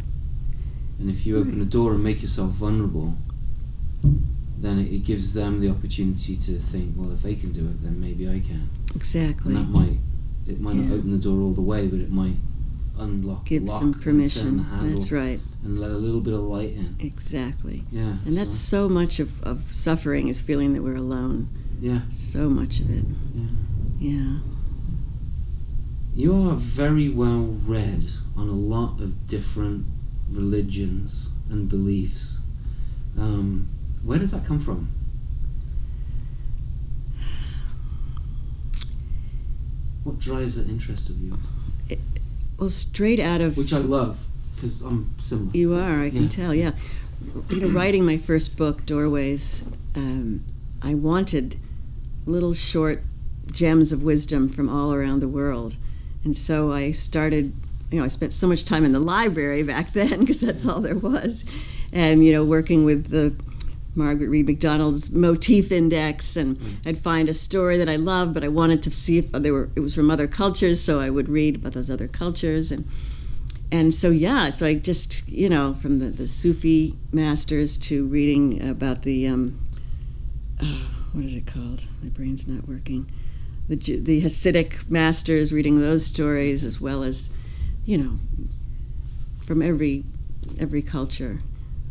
And 0.99 1.09
if 1.09 1.25
you 1.25 1.37
open 1.37 1.61
a 1.61 1.65
door 1.77 1.93
and 1.93 2.03
make 2.03 2.21
yourself 2.21 2.51
vulnerable, 2.51 3.15
then 4.59 4.79
it, 4.79 5.03
gives 5.05 5.33
them 5.33 5.61
the 5.61 5.69
opportunity 5.69 6.35
to 6.35 6.53
think, 6.59 6.93
well, 6.97 7.11
if 7.11 7.21
they 7.23 7.35
can 7.35 7.51
do 7.51 7.61
it, 7.61 7.81
then 7.81 7.99
maybe 7.99 8.27
I 8.27 8.39
can. 8.39 8.69
exactly 8.95 9.55
And 9.55 9.65
that 9.65 9.69
might, 9.79 9.97
it 10.47 10.59
might 10.59 10.75
Yeah. 10.75 10.83
not 10.83 10.93
open 10.95 11.11
the 11.11 11.17
door 11.17 11.39
all 11.41 11.53
the 11.53 11.61
way, 11.61 11.87
but 11.87 11.99
it 11.99 12.11
might 12.11 12.35
unlock 12.97 13.45
give 13.45 13.63
lock 13.63 13.79
some 13.79 13.93
permission 13.93 14.57
the 14.57 14.63
handle 14.63 14.89
that's 14.99 15.09
right 15.09 15.39
and 15.63 15.79
let 15.79 15.89
a 15.91 15.97
little 15.97 16.19
bit 16.19 16.33
of 16.33 16.41
light 16.41 16.73
in. 16.73 16.97
exactly 16.99 17.83
Yeah. 17.91 18.17
and 18.25 18.35
that's 18.35 18.55
so 18.55 18.89
much 18.89 19.21
of, 19.21 19.41
of 19.43 19.71
suffering 19.71 20.27
is 20.27 20.41
feeling 20.41 20.73
that 20.73 20.81
we're 20.83 20.97
alone 20.97 21.47
yeah, 21.79 22.01
so 22.09 22.49
much 22.49 22.81
of 22.81 22.89
it 22.89 23.05
yeah. 23.33 23.45
yeah 24.11 24.37
You 26.13 26.33
are 26.49 26.55
very 26.55 27.07
well 27.07 27.57
read 27.65 28.03
on 28.35 28.49
a 28.49 28.59
lot 28.75 28.99
of 28.99 29.25
different 29.27 29.85
religions 30.29 31.29
and 31.49 31.69
beliefs. 31.69 32.39
Um, 33.17 33.69
where 34.03 34.19
does 34.19 34.31
that 34.31 34.45
come 34.45 34.59
from? 34.59 34.89
What 40.03 40.19
drives 40.19 40.55
that 40.55 40.69
interest 40.69 41.09
of 41.09 41.21
yours? 41.21 41.39
well 42.57 42.69
straight 42.69 43.19
out 43.19 43.39
of 43.39 43.55
Which 43.57 43.71
I 43.71 43.77
love 43.77 44.25
because 44.55 44.81
I'm 44.81 45.13
similar. 45.17 45.51
You 45.53 45.73
are, 45.75 46.01
I 46.01 46.09
can 46.09 46.27
tell, 46.27 46.53
yeah. 46.53 46.71
You 47.49 47.61
know, 47.61 47.69
writing 47.69 48.05
my 48.05 48.17
first 48.17 48.57
book, 48.57 48.85
Doorways, 48.85 49.63
um, 49.95 50.43
I 50.81 50.93
wanted 50.95 51.57
little 52.25 52.53
short 52.53 53.03
gems 53.51 53.91
of 53.91 54.03
wisdom 54.03 54.49
from 54.49 54.69
all 54.69 54.93
around 54.93 55.21
the 55.21 55.27
world. 55.27 55.75
And 56.23 56.35
so 56.35 56.73
I 56.73 56.91
started, 56.91 57.53
you 57.89 57.99
know, 57.99 58.05
I 58.05 58.09
spent 58.09 58.33
so 58.33 58.47
much 58.47 58.65
time 58.65 58.83
in 58.83 58.91
the 58.91 58.99
library 58.99 59.63
back 59.63 59.93
then 59.93 60.19
because 60.19 60.41
that's 60.41 60.65
all 60.65 60.81
there 60.81 60.95
was. 60.95 61.45
And, 61.93 62.23
you 62.23 62.33
know, 62.33 62.43
working 62.43 62.83
with 62.83 63.09
the 63.09 63.33
Margaret 63.95 64.29
Read 64.29 64.45
MacDonald's 64.45 65.11
motif 65.11 65.71
index, 65.71 66.35
and 66.37 66.59
I'd 66.85 66.97
find 66.97 67.27
a 67.27 67.33
story 67.33 67.77
that 67.77 67.89
I 67.89 67.95
loved, 67.95 68.33
but 68.33 68.43
I 68.43 68.47
wanted 68.47 68.83
to 68.83 68.91
see 68.91 69.17
if 69.17 69.31
they 69.31 69.51
were 69.51 69.69
it 69.75 69.79
was 69.79 69.95
from 69.95 70.11
other 70.11 70.27
cultures, 70.27 70.81
so 70.81 70.99
I 70.99 71.09
would 71.09 71.29
read 71.29 71.55
about 71.55 71.73
those 71.73 71.89
other 71.89 72.07
cultures, 72.07 72.71
and 72.71 72.87
and 73.71 73.93
so 73.93 74.09
yeah, 74.09 74.49
so 74.51 74.67
I 74.67 74.75
just 74.75 75.27
you 75.27 75.49
know 75.49 75.73
from 75.73 75.99
the, 75.99 76.05
the 76.05 76.27
Sufi 76.27 76.95
masters 77.11 77.77
to 77.79 78.05
reading 78.05 78.67
about 78.67 79.03
the 79.03 79.27
um, 79.27 79.59
uh, 80.61 80.87
what 81.13 81.25
is 81.25 81.35
it 81.35 81.47
called? 81.47 81.87
My 82.03 82.09
brain's 82.09 82.47
not 82.47 82.67
working. 82.67 83.11
The 83.67 83.75
the 83.75 84.21
Hasidic 84.21 84.89
masters, 84.89 85.51
reading 85.51 85.81
those 85.81 86.05
stories 86.05 86.63
as 86.63 86.79
well 86.79 87.03
as 87.03 87.31
you 87.85 87.97
know 87.97 88.17
from 89.39 89.63
every 89.63 90.03
every 90.59 90.83
culture 90.83 91.39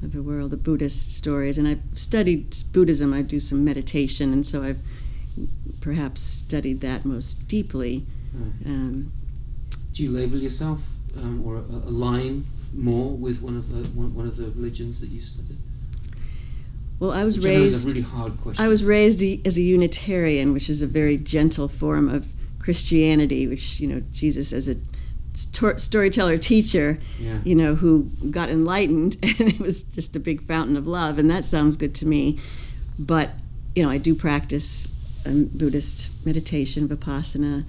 the 0.02 0.22
world, 0.22 0.50
the 0.50 0.56
Buddhist 0.56 1.16
stories, 1.16 1.58
and 1.58 1.66
I've 1.66 1.82
studied 1.94 2.54
Buddhism. 2.72 3.12
I 3.12 3.22
do 3.22 3.40
some 3.40 3.64
meditation, 3.64 4.32
and 4.32 4.46
so 4.46 4.62
I've 4.62 4.78
perhaps 5.80 6.20
studied 6.22 6.80
that 6.80 7.04
most 7.04 7.48
deeply. 7.48 8.06
Right. 8.34 8.52
Um, 8.66 9.12
Do 9.92 10.02
you 10.02 10.11
label 10.11 10.38
yourself 10.38 10.88
um, 11.16 11.42
or 11.44 11.56
align 11.56 12.44
more 12.72 13.16
with 13.16 13.42
one 13.42 13.56
of 13.56 13.68
the 13.72 13.88
one, 13.90 14.14
one 14.14 14.26
of 14.26 14.37
the 14.37 14.44
religions 14.50 15.00
that 15.00 15.08
you 15.11 15.20
studied? 15.20 15.58
well, 17.00 17.12
I 17.12 17.22
was 17.24 17.37
Which 17.38 17.46
I 17.46 17.48
raised. 17.50 17.87
a 17.88 17.90
really 17.92 18.00
hard 18.02 18.40
question. 18.40 18.64
I 18.64 18.68
was 18.68 18.84
raised 18.84 19.22
as 19.46 19.56
a 19.56 19.62
Unitarian, 19.62 20.52
which 20.52 20.68
is 20.68 20.82
a 20.82 20.87
very 20.87 21.16
gentle 21.16 21.68
form 21.68 22.08
of 22.08 22.32
Christianity, 22.58 23.46
which, 23.46 23.78
you 23.80 23.87
know, 23.88 24.02
Jesus 24.12 24.52
as 24.52 24.68
a 24.68 24.74
sto- 25.42 25.77
storyteller 25.77 26.38
teacher, 26.38 26.98
Yeah. 27.20 27.38
you 27.44 27.55
know, 27.55 27.74
who 27.77 28.11
got 28.31 28.48
enlightened, 28.51 29.16
and 29.22 29.48
it 29.48 29.61
was 29.61 29.83
just 29.83 30.16
a 30.16 30.20
big 30.20 30.40
fountain 30.42 30.77
of 30.77 30.87
love, 30.87 31.18
and 31.18 31.31
that 31.31 31.44
sounds 31.44 31.77
good 31.77 31.94
to 31.96 32.07
me. 32.07 32.38
But, 32.98 33.31
you 33.74 33.83
know, 33.83 33.90
I 33.90 33.98
do 33.98 34.14
practice 34.14 34.88
um, 35.27 35.51
Buddhist 35.55 36.11
meditation, 36.27 36.88
Vipassana. 36.88 37.64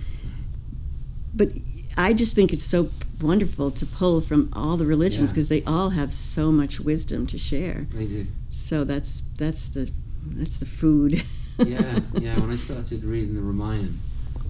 But 1.33 1.51
I 1.97 2.13
just 2.13 2.35
think 2.35 2.53
it's 2.53 2.63
so 2.63 2.89
wonderful 3.21 3.71
to 3.71 3.85
pull 3.85 4.21
from 4.21 4.49
all 4.53 4.77
the 4.77 4.85
religions 4.85 5.29
Yeah. 5.31 5.33
because 5.35 5.49
they 5.49 5.63
all 5.63 5.89
have 5.91 6.11
so 6.11 6.51
much 6.51 6.79
wisdom 6.79 7.27
to 7.27 7.37
share. 7.37 7.87
They 7.93 8.05
do. 8.05 8.27
So 8.49 8.83
that's 8.83 9.21
that's 9.37 9.69
the 9.69 9.91
that's 10.25 10.57
the 10.57 10.65
food. 10.65 11.23
yeah, 11.59 11.99
yeah. 12.13 12.39
When 12.39 12.49
I 12.51 12.55
started 12.55 13.03
reading 13.03 13.35
the 13.35 13.41
Ramayana, 13.41 13.89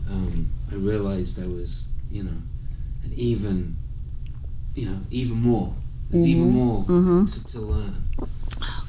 um, 0.10 0.50
I 0.72 0.76
realized 0.76 1.42
I 1.42 1.48
was, 1.48 1.88
you 2.12 2.24
know, 2.24 2.38
an 3.04 3.14
even 3.16 3.76
you 4.76 4.86
know, 4.90 5.00
even 5.12 5.38
more. 5.38 5.76
There's 6.10 6.26
even 6.26 6.50
more 6.52 6.86
Mhm. 6.86 7.32
to, 7.34 7.44
to 7.54 7.60
learn. 7.62 7.96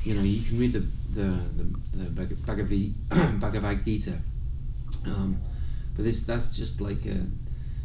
you 0.04 0.14
know, 0.14 0.22
you 0.22 0.42
can 0.42 0.58
read 0.58 0.72
the 0.72 0.84
the 1.14 1.38
the, 1.56 2.04
the 2.04 2.04
Bhag- 2.10 3.40
Bhagavad 3.40 3.84
Gita, 3.84 4.18
um, 5.06 5.36
but 5.96 6.04
this 6.04 6.22
that's 6.22 6.56
just 6.56 6.80
like 6.80 7.04
a 7.06 7.18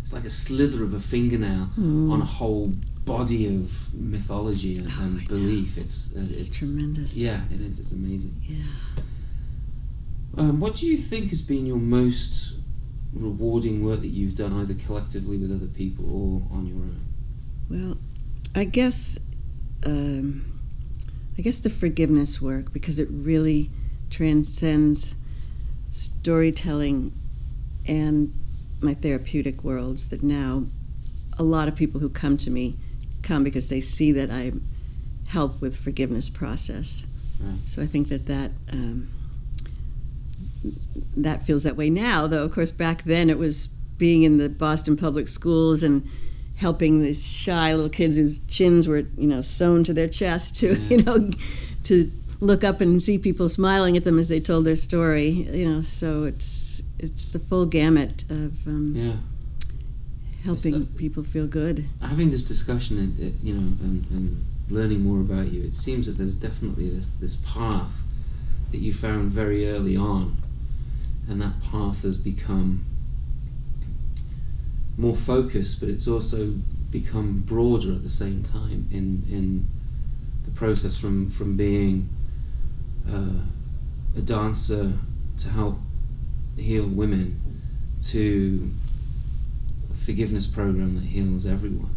it's 0.04 0.14
like 0.14 0.26
a 0.26 0.30
slither 0.30 0.84
of 0.84 0.94
a 0.94 1.00
fingernail 1.00 1.70
on 1.78 2.22
a 2.22 2.26
whole 2.26 2.72
body 3.06 3.48
of 3.56 3.94
mythology 3.94 4.76
and, 4.78 4.88
Oh, 4.92 5.02
and 5.04 5.28
belief. 5.28 5.78
It's 5.78 6.16
uh, 6.16 6.20
It's 6.20 6.32
it's 6.48 6.58
tremendous. 6.60 7.18
Yeah, 7.18 7.42
it 7.52 7.60
is. 7.62 7.80
It's 7.80 7.92
amazing. 7.92 8.36
Yeah. 8.48 8.64
Um, 10.38 10.60
what 10.60 10.76
do 10.76 10.86
you 10.86 10.98
think 10.98 11.30
has 11.30 11.42
been 11.42 11.66
your 11.66 11.78
most 11.80 12.54
rewarding 13.16 13.84
work 13.84 14.02
that 14.02 14.10
you've 14.10 14.36
done, 14.36 14.54
either 14.54 14.74
collectively 14.74 15.38
with 15.38 15.52
other 15.52 15.68
people 15.68 16.06
or 16.06 16.56
on 16.56 16.68
your 16.68 16.78
own? 16.78 17.02
Well, 17.70 17.98
I 18.54 18.66
guess 18.66 19.18
um, 19.86 20.60
I 21.38 21.42
guess 21.42 21.60
the 21.60 21.70
forgiveness 21.70 22.42
work 22.42 22.72
because 22.74 23.00
it 23.00 23.08
really 23.12 23.70
transcends 24.10 25.16
storytelling 25.92 27.14
and 27.88 28.34
my 28.82 28.94
therapeutic 28.94 29.64
worlds. 29.64 30.10
That 30.10 30.24
now 30.24 30.66
a 31.38 31.44
lot 31.44 31.68
of 31.68 31.76
people 31.76 32.00
who 32.00 32.10
come 32.10 32.38
to 32.38 32.52
me 32.52 32.78
come 33.24 33.44
because 33.44 33.70
they 33.70 33.80
see 33.80 34.12
that 34.12 34.30
I 34.32 34.54
help 35.30 35.60
with 35.62 35.76
forgiveness 35.76 36.30
process. 36.30 37.08
Right. 37.40 37.60
So 37.66 37.82
I 37.82 37.88
think 37.88 38.10
that 38.10 38.26
that 38.28 38.52
um, 38.72 39.10
that 41.18 41.42
feels 41.42 41.64
that 41.64 41.76
way 41.76 41.90
now. 41.90 42.28
Though 42.28 42.44
of 42.44 42.52
course 42.52 42.72
back 42.72 43.04
then 43.04 43.30
it 43.30 43.38
was 43.38 43.68
being 43.98 44.24
in 44.24 44.38
the 44.38 44.50
Boston 44.50 44.98
public 44.98 45.28
schools 45.28 45.84
and 45.84 46.08
helping 46.58 47.02
the 47.02 47.14
shy 47.14 47.74
little 47.74 47.90
kids 47.90 48.16
whose 48.18 48.40
chins 48.48 48.88
were 48.88 49.04
you 49.18 49.28
know 49.28 49.42
sewn 49.42 49.84
to 49.84 49.94
their 49.94 50.08
chest 50.08 50.56
to 50.58 50.74
Yeah. 50.76 50.90
you 50.90 51.04
know 51.04 51.30
to 51.84 52.12
look 52.42 52.64
up 52.64 52.82
and 52.82 53.02
see 53.02 53.18
people 53.18 53.48
smiling 53.48 53.96
at 53.96 54.04
them 54.04 54.20
as 54.20 54.28
they 54.28 54.40
told 54.42 54.66
their 54.66 54.76
story. 54.76 55.30
You 55.30 55.66
know, 55.70 55.82
so 55.82 56.24
it's 56.24 56.82
it's 57.00 57.32
the 57.32 57.40
full 57.40 57.66
gamut 57.66 58.24
of 58.30 58.68
um, 58.68 58.94
Yeah. 58.96 59.14
helping 60.44 60.80
the- 60.80 60.86
people 60.86 61.24
feel 61.24 61.48
good. 61.48 61.86
Having 62.02 62.32
this 62.32 62.44
discussion, 62.44 62.98
and 63.00 63.20
it, 63.20 63.34
you 63.44 63.54
know, 63.54 63.68
and, 63.82 64.06
and 64.12 64.46
learning 64.70 65.02
more 65.04 65.20
about 65.22 65.52
you, 65.52 65.64
it 65.64 65.76
seems 65.76 66.08
that 66.08 66.18
there's 66.18 66.36
definitely 66.36 66.90
this 66.90 67.10
this 67.22 67.36
path 67.36 68.04
that 68.72 68.80
you 68.80 68.94
found 68.94 69.32
very 69.32 69.68
early 69.70 69.96
on, 69.96 70.38
and 71.28 71.42
that 71.42 71.62
path 71.64 72.04
has 72.04 72.18
become 72.18 72.86
more 74.98 75.16
focused, 75.16 75.80
but 75.80 75.90
it's 75.90 76.08
also 76.08 76.54
become 76.92 77.42
broader 77.42 77.92
at 77.92 78.04
the 78.04 78.10
same 78.10 78.44
time 78.44 78.88
in 78.92 79.24
in 79.30 79.66
the 80.46 80.52
process 80.52 80.98
from 80.98 81.30
from 81.30 81.58
being 81.58 82.08
uh, 83.12 83.42
a 84.18 84.22
dancer 84.22 84.94
to 85.38 85.50
help 85.50 85.78
heal 86.58 86.88
women 86.88 87.42
to 88.02 88.72
a 89.92 89.96
forgiveness 89.96 90.48
program 90.48 90.96
that 90.96 91.04
heals 91.04 91.46
everyone. 91.46 91.90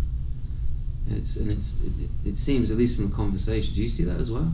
It's 1.08 1.36
and 1.36 1.50
it's 1.52 1.76
it, 1.82 2.10
it- 2.30 2.38
seems 2.38 2.70
at 2.70 2.76
least 2.76 2.96
from 2.96 3.08
the 3.10 3.14
conversation. 3.16 3.74
Do 3.74 3.82
you 3.82 3.88
see 3.88 4.04
that 4.04 4.18
as 4.20 4.30
well? 4.30 4.52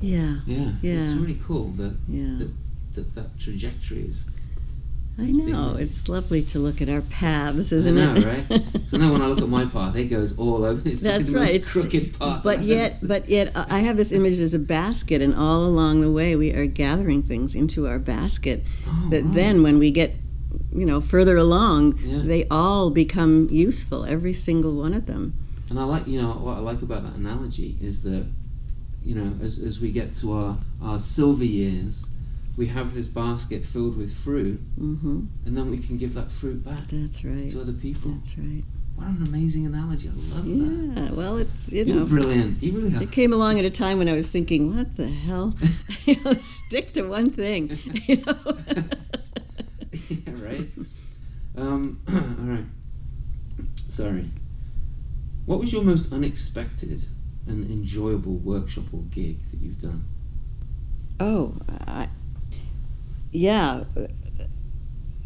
Yeah, 0.00 0.36
Yeah, 0.46 0.72
yeah. 0.80 1.00
it's 1.02 1.12
really 1.12 1.38
cool 1.44 1.70
that 1.72 1.96
yeah. 2.08 2.38
that 2.38 2.50
that, 2.98 3.14
that 3.14 3.38
trajectory 3.38 4.02
is. 4.02 4.30
I 5.20 5.22
know. 5.32 5.72
like- 5.72 5.82
It's 5.82 6.08
lovely 6.08 6.42
to 6.42 6.58
look 6.60 6.80
at 6.80 6.88
our 6.88 7.00
paths, 7.00 7.72
isn't 7.72 7.98
it? 7.98 8.02
I 8.08 8.12
know, 8.14 8.20
it? 8.20 8.50
right? 8.50 8.62
So 8.88 8.96
now 8.96 9.12
when 9.12 9.20
I 9.20 9.26
look 9.26 9.40
at 9.42 9.48
my 9.48 9.66
path, 9.66 9.96
it 9.96 10.06
goes 10.06 10.38
all 10.38 10.64
over. 10.64 10.80
It's 10.88 11.02
like 11.02 11.12
That's 11.14 11.30
the 11.30 11.36
right. 11.36 11.54
It's, 11.54 11.72
crooked 11.72 12.18
path. 12.18 12.42
but 12.42 12.62
yet, 12.62 12.94
but 13.06 13.28
yet, 13.28 13.54
uh, 13.56 13.66
I 13.68 13.80
have 13.80 13.96
this 13.96 14.12
image 14.12 14.38
as 14.40 14.54
a 14.54 14.58
basket, 14.58 15.20
and 15.20 15.34
all 15.34 15.64
along 15.64 16.00
the 16.02 16.10
way, 16.10 16.34
we 16.36 16.54
are 16.54 16.66
gathering 16.66 17.22
things 17.22 17.54
into 17.54 17.86
our 17.88 17.98
basket. 17.98 18.62
Oh, 18.86 19.08
that 19.10 19.24
wow. 19.24 19.30
then, 19.32 19.62
when 19.62 19.78
we 19.78 19.90
get, 19.90 20.14
you 20.72 20.86
know, 20.86 21.00
further 21.00 21.36
along, 21.36 21.98
Yeah. 21.98 22.22
they 22.24 22.46
all 22.48 22.90
become 22.90 23.48
useful. 23.50 24.04
Every 24.06 24.32
single 24.32 24.72
one 24.72 24.94
of 24.94 25.06
them. 25.06 25.34
And 25.68 25.78
I 25.78 25.84
like, 25.84 26.06
you 26.06 26.22
know, 26.22 26.30
what 26.30 26.56
I 26.56 26.60
like 26.60 26.80
about 26.80 27.02
that 27.02 27.14
analogy 27.16 27.76
is 27.82 28.02
that, 28.04 28.24
you 29.04 29.14
know, 29.16 29.34
as, 29.44 29.58
as 29.58 29.80
we 29.80 29.90
get 29.92 30.14
to 30.20 30.32
our, 30.32 30.56
our 30.80 30.98
silver 31.00 31.44
years, 31.44 32.06
we 32.58 32.66
have 32.66 32.92
this 32.92 33.06
basket 33.06 33.64
filled 33.64 33.96
with 33.96 34.12
fruit, 34.12 34.58
hmm 34.76 35.20
and 35.46 35.56
then 35.56 35.70
we 35.70 35.78
can 35.78 35.96
give 35.96 36.12
that 36.14 36.30
fruit 36.30 36.64
back 36.64 36.88
That's 36.88 37.24
right. 37.24 37.48
to 37.50 37.60
other 37.60 37.72
people. 37.72 38.10
That's 38.10 38.36
right. 38.36 38.64
What 38.96 39.06
an 39.06 39.22
amazing 39.28 39.64
analogy! 39.64 40.08
I 40.08 40.12
love 40.12 40.44
that. 40.44 41.02
Yeah. 41.04 41.10
Well, 41.12 41.36
it's 41.38 41.70
you 41.72 41.84
You're 41.84 41.96
know. 42.00 42.06
brilliant. 42.06 42.60
You 42.60 42.72
really. 42.80 43.04
It 43.04 43.12
came 43.12 43.32
along 43.32 43.60
at 43.60 43.64
a 43.64 43.70
time 43.70 43.98
when 43.98 44.08
I 44.08 44.12
was 44.14 44.28
thinking, 44.28 44.74
"What 44.76 44.96
the 44.96 45.06
hell?" 45.06 45.54
you 46.04 46.16
know, 46.24 46.32
stick 46.32 46.92
to 46.94 47.02
one 47.02 47.30
thing. 47.30 47.78
You 48.08 48.16
know. 48.26 48.58
yeah, 50.08 50.32
right. 50.48 50.68
Um, 51.56 52.00
all 52.12 52.54
right. 52.54 52.64
Sorry. 53.88 54.30
What 55.46 55.60
was 55.60 55.72
your 55.72 55.84
most 55.84 56.12
unexpected 56.12 57.04
and 57.46 57.70
enjoyable 57.70 58.34
workshop 58.34 58.84
or 58.92 59.02
gig 59.10 59.38
that 59.50 59.60
you've 59.60 59.80
done? 59.80 60.04
Oh, 61.20 61.54
I, 61.68 62.08
yeah. 63.32 63.84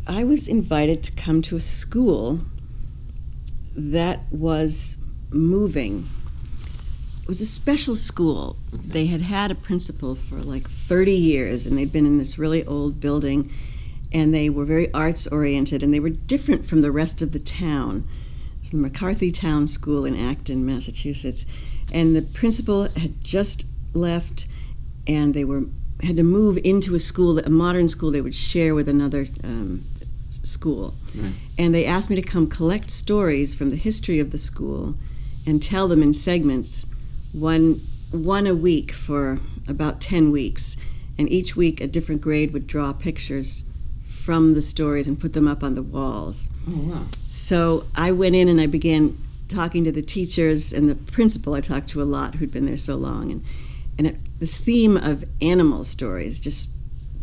I 0.07 0.25
was 0.25 0.49
invited 0.49 1.03
to 1.05 1.13
come 1.13 1.43
to 1.43 1.57
a 1.57 1.61
school 1.61 2.41
that 3.75 4.21
was 4.31 4.99
moving. 5.31 6.09
It 7.23 7.29
was 7.29 7.41
a 7.41 7.47
special 7.47 7.95
school. 7.95 8.57
They 8.73 9.07
had 9.07 9.23
had 9.23 9.51
a 9.51 9.55
principal 9.55 10.15
for 10.15 10.37
like 10.37 10.69
30 10.69 11.13
years, 11.13 11.67
and 11.67 11.79
they'd 11.79 11.93
been 11.93 12.07
in 12.07 12.19
this 12.19 12.39
really 12.39 12.65
old 12.67 13.01
building, 13.01 13.53
and 14.13 14.35
they 14.35 14.51
were 14.51 14.65
very 14.65 14.93
arts 14.93 15.27
oriented, 15.29 15.83
and 15.83 15.95
they 15.95 16.01
were 16.01 16.11
different 16.11 16.67
from 16.67 16.81
the 16.81 16.91
rest 16.91 17.23
of 17.23 17.33
the 17.33 17.39
town. 17.39 18.07
It's 18.61 18.71
the 18.71 18.77
McCarthy-Towne 18.77 19.69
School 19.69 20.05
in 20.05 20.17
Acton, 20.17 20.67
Massachusetts. 20.67 21.47
And 21.93 22.15
the 22.15 22.23
principal 22.23 22.89
had 22.89 23.23
just 23.23 23.67
left, 23.95 24.47
and 25.07 25.33
they 25.35 25.45
were 25.45 25.65
had 26.03 26.17
to 26.17 26.23
move 26.23 26.59
into 26.65 26.95
a 26.95 26.99
school, 26.99 27.39
a 27.39 27.51
modern 27.51 27.89
school 27.89 28.11
they 28.11 28.21
would 28.21 28.35
share 28.35 28.75
with 28.75 28.89
another 28.89 29.27
um, 29.45 29.85
school. 30.31 30.95
Right. 31.15 31.35
And 31.59 31.75
they 31.75 31.85
asked 31.85 32.11
me 32.11 32.17
to 32.17 32.23
come 32.23 32.49
collect 32.49 32.91
stories 32.91 33.55
from 33.55 33.71
the 33.71 33.77
history 33.77 34.19
of 34.19 34.31
the 34.31 34.39
school 34.39 34.97
and 35.47 35.63
tell 35.63 35.89
them 35.89 36.03
in 36.03 36.13
segments, 36.13 36.87
one 37.33 37.81
one 38.11 38.47
a 38.47 38.55
week 38.55 38.93
for 38.93 39.39
about 39.67 40.01
10 40.01 40.31
weeks. 40.31 40.77
And 41.19 41.31
each 41.31 41.57
week 41.57 41.81
a 41.81 41.87
different 41.87 42.21
grade 42.21 42.53
would 42.53 42.67
draw 42.67 42.93
pictures 42.93 43.65
from 44.07 44.55
the 44.55 44.63
stories 44.63 45.09
and 45.09 45.19
put 45.19 45.33
them 45.33 45.49
up 45.49 45.63
on 45.63 45.75
the 45.75 45.83
walls. 45.83 46.51
Oh 46.69 46.77
wow. 46.77 47.07
So 47.29 47.85
I 47.97 48.13
went 48.13 48.35
in 48.35 48.49
and 48.49 48.61
I 48.61 48.67
began 48.67 49.17
talking 49.49 49.85
to 49.85 49.93
the 49.93 50.03
teachers 50.03 50.73
and 50.73 50.89
the 50.89 50.95
principal 50.95 51.55
I 51.55 51.61
talked 51.61 51.89
to 51.91 52.03
a 52.03 52.05
lot 52.05 52.37
who'd 52.37 52.53
been 52.53 52.67
there 52.67 52.77
so 52.77 52.97
long 52.97 53.31
and 53.31 53.45
and 53.99 54.07
it, 54.07 54.17
this 54.39 54.59
theme 54.59 54.97
of 54.97 55.25
animal 55.41 55.85
stories 55.85 56.41
just 56.41 56.71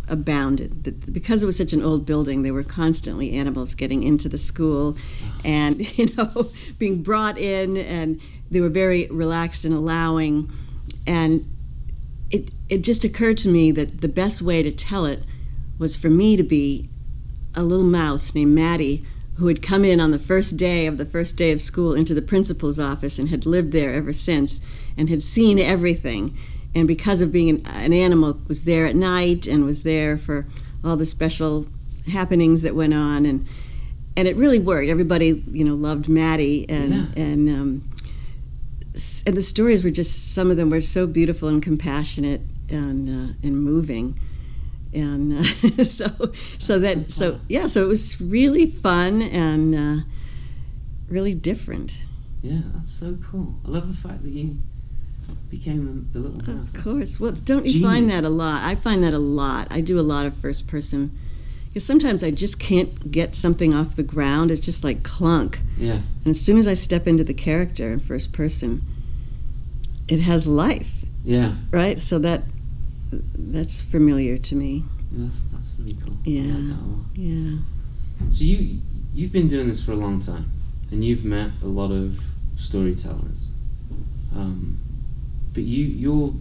abounded. 0.07 0.83
That- 0.83 1.13
because 1.13 1.43
it 1.43 1.45
was 1.45 1.57
such 1.57 1.73
an 1.73 1.83
old 1.83 2.05
building 2.05 2.41
there 2.41 2.53
were 2.53 2.63
constantly 2.63 3.31
animals 3.31 3.75
getting 3.75 4.03
into 4.03 4.27
the 4.27 4.37
school 4.37 4.97
ah. 5.23 5.41
and 5.45 5.97
you 5.97 6.13
know 6.15 6.49
being 6.77 7.01
brought 7.03 7.37
in 7.37 7.77
and 7.77 8.19
they 8.51 8.61
were 8.61 8.69
very 8.69 9.07
relaxed 9.07 9.65
and 9.65 9.73
allowing. 9.73 10.51
And 11.05 11.45
it 12.31 12.51
it 12.67 12.83
just 12.83 13.03
occurred 13.03 13.37
to 13.39 13.49
me 13.49 13.71
that 13.71 14.01
the 14.01 14.07
best 14.07 14.41
way 14.41 14.61
to 14.63 14.71
tell 14.71 15.05
it 15.05 15.23
was 15.77 15.95
for 15.95 16.09
me 16.09 16.35
to 16.35 16.43
be 16.43 16.89
a 17.55 17.63
little 17.63 17.85
mouse 17.85 18.35
named 18.35 18.53
Maddie 18.53 19.03
who 19.37 19.47
had 19.47 19.61
come 19.61 19.85
in 19.85 20.01
on 20.01 20.11
the 20.11 20.19
first 20.19 20.57
day 20.57 20.85
of 20.85 20.97
the 20.97 21.05
first 21.05 21.37
day 21.37 21.51
of 21.51 21.61
school 21.61 21.93
into 21.93 22.13
the 22.13 22.21
principal's 22.21 22.79
office 22.79 23.17
and 23.17 23.29
had 23.29 23.45
lived 23.45 23.71
there 23.71 23.93
ever 23.93 24.11
since 24.11 24.59
and 24.97 25.09
had 25.09 25.23
seen 25.23 25.57
everything 25.57 26.37
and 26.75 26.87
because 26.87 27.21
of 27.21 27.31
being 27.31 27.49
an, 27.49 27.65
an 27.65 27.93
animal 27.93 28.39
was 28.47 28.63
there 28.65 28.85
at 28.85 28.95
night 28.95 29.47
and 29.47 29.65
was 29.65 29.83
there 29.83 30.17
for 30.17 30.45
all 30.83 30.95
the 30.95 31.05
special 31.05 31.65
happenings 32.11 32.61
that 32.61 32.75
went 32.75 32.93
on. 32.93 33.25
And 33.25 33.47
and 34.17 34.27
it 34.27 34.35
really 34.35 34.59
worked 34.59 34.89
everybody 34.89 35.43
you 35.51 35.63
know 35.63 35.75
loved 35.75 36.07
Maddie 36.09 36.67
and 36.69 36.93
Yeah. 36.93 37.23
and 37.23 37.49
um, 37.49 37.89
and 39.25 39.37
the 39.37 39.41
stories 39.43 39.83
were 39.83 39.89
just 39.91 40.33
some 40.33 40.51
of 40.51 40.57
them 40.57 40.69
were 40.69 40.81
so 40.81 41.07
beautiful 41.07 41.47
and 41.47 41.61
compassionate 41.63 42.41
and 42.69 43.09
uh, 43.09 43.33
and 43.43 43.61
moving. 43.63 44.19
And 44.93 45.39
uh, 45.39 45.43
so 45.83 46.07
so 46.57 46.79
that 46.79 47.11
so 47.11 47.39
yeah 47.47 47.67
so 47.67 47.83
it 47.83 47.87
was 47.87 48.19
really 48.19 48.65
fun 48.65 49.21
and 49.21 49.75
uh, 49.75 50.03
really 51.07 51.33
different. 51.33 51.97
Yeah, 52.41 52.61
that's 52.73 52.91
so 52.91 53.17
cool. 53.31 53.59
I 53.65 53.69
love 53.69 53.87
the 53.89 53.93
fact 54.07 54.23
that 54.23 54.31
you 54.31 54.57
became 55.49 56.07
the, 56.13 56.19
the 56.19 56.27
little 56.27 56.55
mouse. 56.55 56.75
of 56.75 56.83
course 56.83 57.19
well 57.19 57.31
don't 57.31 57.65
you 57.65 57.81
find 57.81 58.09
that 58.09 58.23
a 58.23 58.29
lot 58.29 58.61
i 58.63 58.75
find 58.75 59.03
that 59.03 59.13
a 59.13 59.19
lot 59.19 59.67
i 59.71 59.81
do 59.81 59.99
a 59.99 60.01
lot 60.13 60.25
of 60.25 60.33
first 60.35 60.67
person 60.67 61.11
Because 61.69 61.85
sometimes 61.85 62.23
I 62.23 62.31
just 62.31 62.59
can't 62.59 63.11
get 63.11 63.35
something 63.35 63.75
off 63.75 63.95
the 63.95 64.01
ground. 64.15 64.49
It's 64.49 64.65
just 64.65 64.83
like 64.83 65.03
clunk. 65.03 65.59
Yeah. 65.77 66.01
And 66.25 66.31
as 66.35 66.41
soon 66.41 66.57
as 66.57 66.67
I 66.67 66.73
step 66.75 67.05
into 67.07 67.23
the 67.23 67.33
character 67.35 67.93
in 67.93 67.99
first 67.99 68.33
person, 68.33 68.81
it 70.07 70.19
has 70.21 70.47
life, 70.47 71.05
Yeah. 71.23 71.53
right? 71.71 71.99
So 71.99 72.17
that 72.19 72.41
that's 73.53 73.81
familiar 73.81 74.37
to 74.49 74.55
me. 74.55 74.83
That's 75.11 75.41
that's 75.53 75.73
really 75.77 75.93
cool. 76.01 76.15
Yeah. 76.25 76.41
like 76.41 76.67
that 76.73 76.81
a 76.81 76.87
lot. 76.89 77.05
Yeah. 77.15 77.57
So 78.31 78.43
you 78.49 78.57
you've 79.13 79.31
been 79.31 79.47
doing 79.47 79.67
this 79.67 79.81
for 79.85 79.91
a 79.93 79.99
long 80.05 80.19
time, 80.19 80.45
and 80.91 81.03
you've 81.05 81.23
met 81.23 81.51
a 81.61 81.67
lot 81.67 81.91
of 81.91 82.33
storytellers. 82.55 83.51
Um, 84.35 84.79
but 85.53 85.63
you 85.63 85.85
you're 85.85 86.33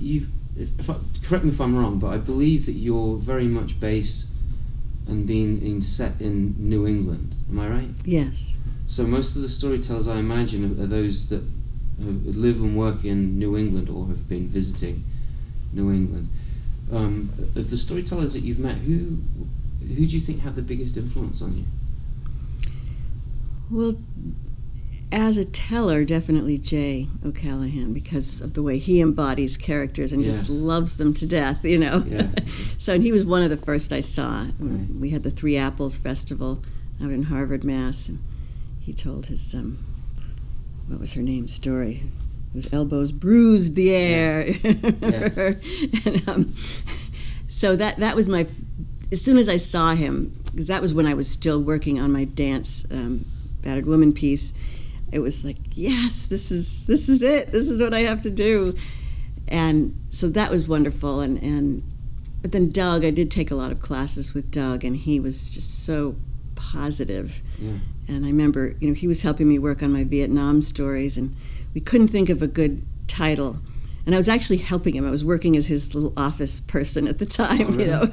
you 0.00 0.26
if, 0.56 0.78
if 0.78 0.90
I, 0.90 0.94
correct 1.24 1.44
me 1.44 1.50
if 1.50 1.60
I'm 1.60 1.74
wrong, 1.76 1.98
but 1.98 2.08
I 2.08 2.18
believe 2.18 2.66
that 2.66 2.72
you're 2.72 3.16
very 3.16 3.46
much 3.46 3.80
based 3.80 4.26
and 5.08 5.26
being 5.26 5.60
in 5.60 5.82
set 5.82 6.20
in 6.20 6.54
New 6.58 6.86
England. 6.86 7.34
Am 7.50 7.58
I 7.58 7.68
right? 7.68 7.90
Yes. 8.04 8.56
So 8.86 9.04
most 9.04 9.36
of 9.36 9.42
the 9.42 9.48
storytellers 9.48 10.06
I 10.08 10.16
imagine 10.16 10.78
are, 10.78 10.84
are 10.84 10.86
those 10.86 11.28
that 11.28 11.42
live 11.98 12.60
and 12.60 12.76
work 12.76 13.04
in 13.04 13.38
New 13.38 13.56
England 13.56 13.88
or 13.88 14.06
have 14.06 14.28
been 14.28 14.48
visiting 14.48 15.04
New 15.72 15.90
England. 15.90 16.28
Um, 16.92 17.30
of 17.56 17.70
the 17.70 17.78
storytellers 17.78 18.34
that 18.34 18.40
you've 18.40 18.58
met, 18.58 18.76
who 18.76 19.18
who 19.80 20.06
do 20.06 20.14
you 20.14 20.20
think 20.20 20.40
had 20.40 20.54
the 20.54 20.62
biggest 20.62 20.96
influence 20.96 21.42
on 21.42 21.56
you? 21.56 21.64
Well, 23.70 23.96
as 25.12 25.38
a 25.38 25.44
teller, 25.44 26.04
definitely 26.04 26.58
Jay 26.58 27.06
O'Callahan 27.24 27.92
because 27.92 28.40
of 28.40 28.54
the 28.54 28.62
way 28.62 28.78
he 28.78 29.00
embodies 29.00 29.56
characters 29.56 30.12
and 30.12 30.24
just 30.24 30.48
loves 30.48 30.96
them 30.96 31.14
to 31.14 31.26
death, 31.26 31.64
you 31.64 31.78
know. 31.78 32.02
Yeah. 32.06 32.28
so 32.78 32.94
and 32.94 33.02
he 33.02 33.12
was 33.12 33.24
one 33.24 33.42
of 33.42 33.50
the 33.50 33.56
first 33.56 33.92
I 33.92 34.00
saw. 34.00 34.46
Right. 34.58 34.88
We 34.94 35.10
had 35.10 35.22
the 35.22 35.30
Three 35.30 35.56
Apples 35.56 35.98
Festival 35.98 36.62
out 37.02 37.10
in 37.10 37.24
Harvard, 37.24 37.64
Mass, 37.64 38.08
and 38.08 38.20
he 38.80 38.92
told 38.92 39.26
his 39.26 39.54
um, 39.54 39.78
what 40.86 41.00
was 41.00 41.14
her 41.14 41.22
name 41.22 41.48
story. 41.48 42.02
His 42.52 42.72
elbows 42.72 43.10
bruised 43.10 43.74
the 43.74 43.94
air. 43.94 44.44
Yes. 45.00 45.36
and, 45.38 46.28
um, 46.28 46.54
so 47.46 47.76
that 47.76 47.98
that 47.98 48.16
was 48.16 48.28
my. 48.28 48.46
As 49.12 49.20
soon 49.20 49.38
as 49.38 49.48
I 49.48 49.56
saw 49.56 49.94
him, 49.94 50.32
because 50.46 50.66
that 50.66 50.82
was 50.82 50.92
when 50.94 51.06
I 51.06 51.14
was 51.14 51.28
still 51.28 51.60
working 51.60 52.00
on 52.00 52.12
my 52.12 52.24
dance 52.24 52.84
um, 52.90 53.24
battered 53.62 53.86
woman 53.86 54.12
piece, 54.12 54.52
it 55.14 55.20
was 55.20 55.44
like, 55.44 55.58
yes, 55.70 56.26
this 56.26 56.50
is 56.50 56.86
this 56.86 57.08
is 57.08 57.22
it. 57.22 57.52
This 57.52 57.70
is 57.70 57.80
what 57.80 57.94
I 57.94 58.00
have 58.00 58.20
to 58.22 58.30
do, 58.30 58.74
and 59.46 59.96
so 60.10 60.28
that 60.30 60.50
was 60.50 60.66
wonderful. 60.66 61.20
And 61.20 61.40
and 61.40 61.84
but 62.42 62.50
then 62.50 62.70
Doug, 62.70 63.04
I 63.04 63.10
did 63.10 63.30
take 63.30 63.52
a 63.52 63.54
lot 63.54 63.70
of 63.70 63.80
classes 63.80 64.34
with 64.34 64.50
Doug, 64.50 64.82
and 64.82 64.96
he 64.96 65.20
was 65.20 65.54
just 65.54 65.84
so 65.86 66.16
positive. 66.56 67.42
Yeah. 67.60 67.78
And 68.08 68.26
I 68.26 68.28
remember, 68.28 68.74
you 68.80 68.88
know, 68.88 68.94
he 68.94 69.06
was 69.06 69.22
helping 69.22 69.48
me 69.48 69.56
work 69.56 69.84
on 69.84 69.92
my 69.92 70.02
Vietnam 70.02 70.62
stories, 70.62 71.16
and 71.16 71.36
we 71.74 71.80
couldn't 71.80 72.08
think 72.08 72.28
of 72.28 72.42
a 72.42 72.48
good 72.48 72.82
title. 73.06 73.60
And 74.06 74.16
I 74.16 74.18
was 74.18 74.28
actually 74.28 74.58
helping 74.58 74.96
him. 74.96 75.06
I 75.06 75.10
was 75.10 75.24
working 75.24 75.56
as 75.56 75.68
his 75.68 75.94
little 75.94 76.12
office 76.16 76.58
person 76.60 77.06
at 77.06 77.18
the 77.18 77.24
time, 77.24 77.68
Oh, 77.68 77.78
you 77.78 77.86
know. 77.86 78.12